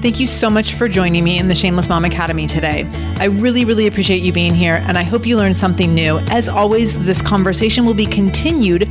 Thank 0.02 0.18
you 0.18 0.26
so 0.26 0.48
much 0.48 0.74
for 0.74 0.88
joining 0.88 1.24
me 1.24 1.38
in 1.38 1.48
the 1.48 1.54
Shameless 1.54 1.90
Mom 1.90 2.06
Academy 2.06 2.46
today. 2.46 2.88
I 3.18 3.26
really, 3.26 3.66
really 3.66 3.86
appreciate 3.86 4.22
you 4.22 4.32
being 4.32 4.54
here, 4.54 4.76
and 4.86 4.96
I 4.96 5.02
hope 5.02 5.26
you 5.26 5.36
learned 5.36 5.58
something 5.58 5.94
new. 5.94 6.18
As 6.30 6.48
always, 6.48 6.98
this 7.04 7.20
conversation 7.20 7.84
will 7.84 7.92
be 7.92 8.06
continued 8.06 8.90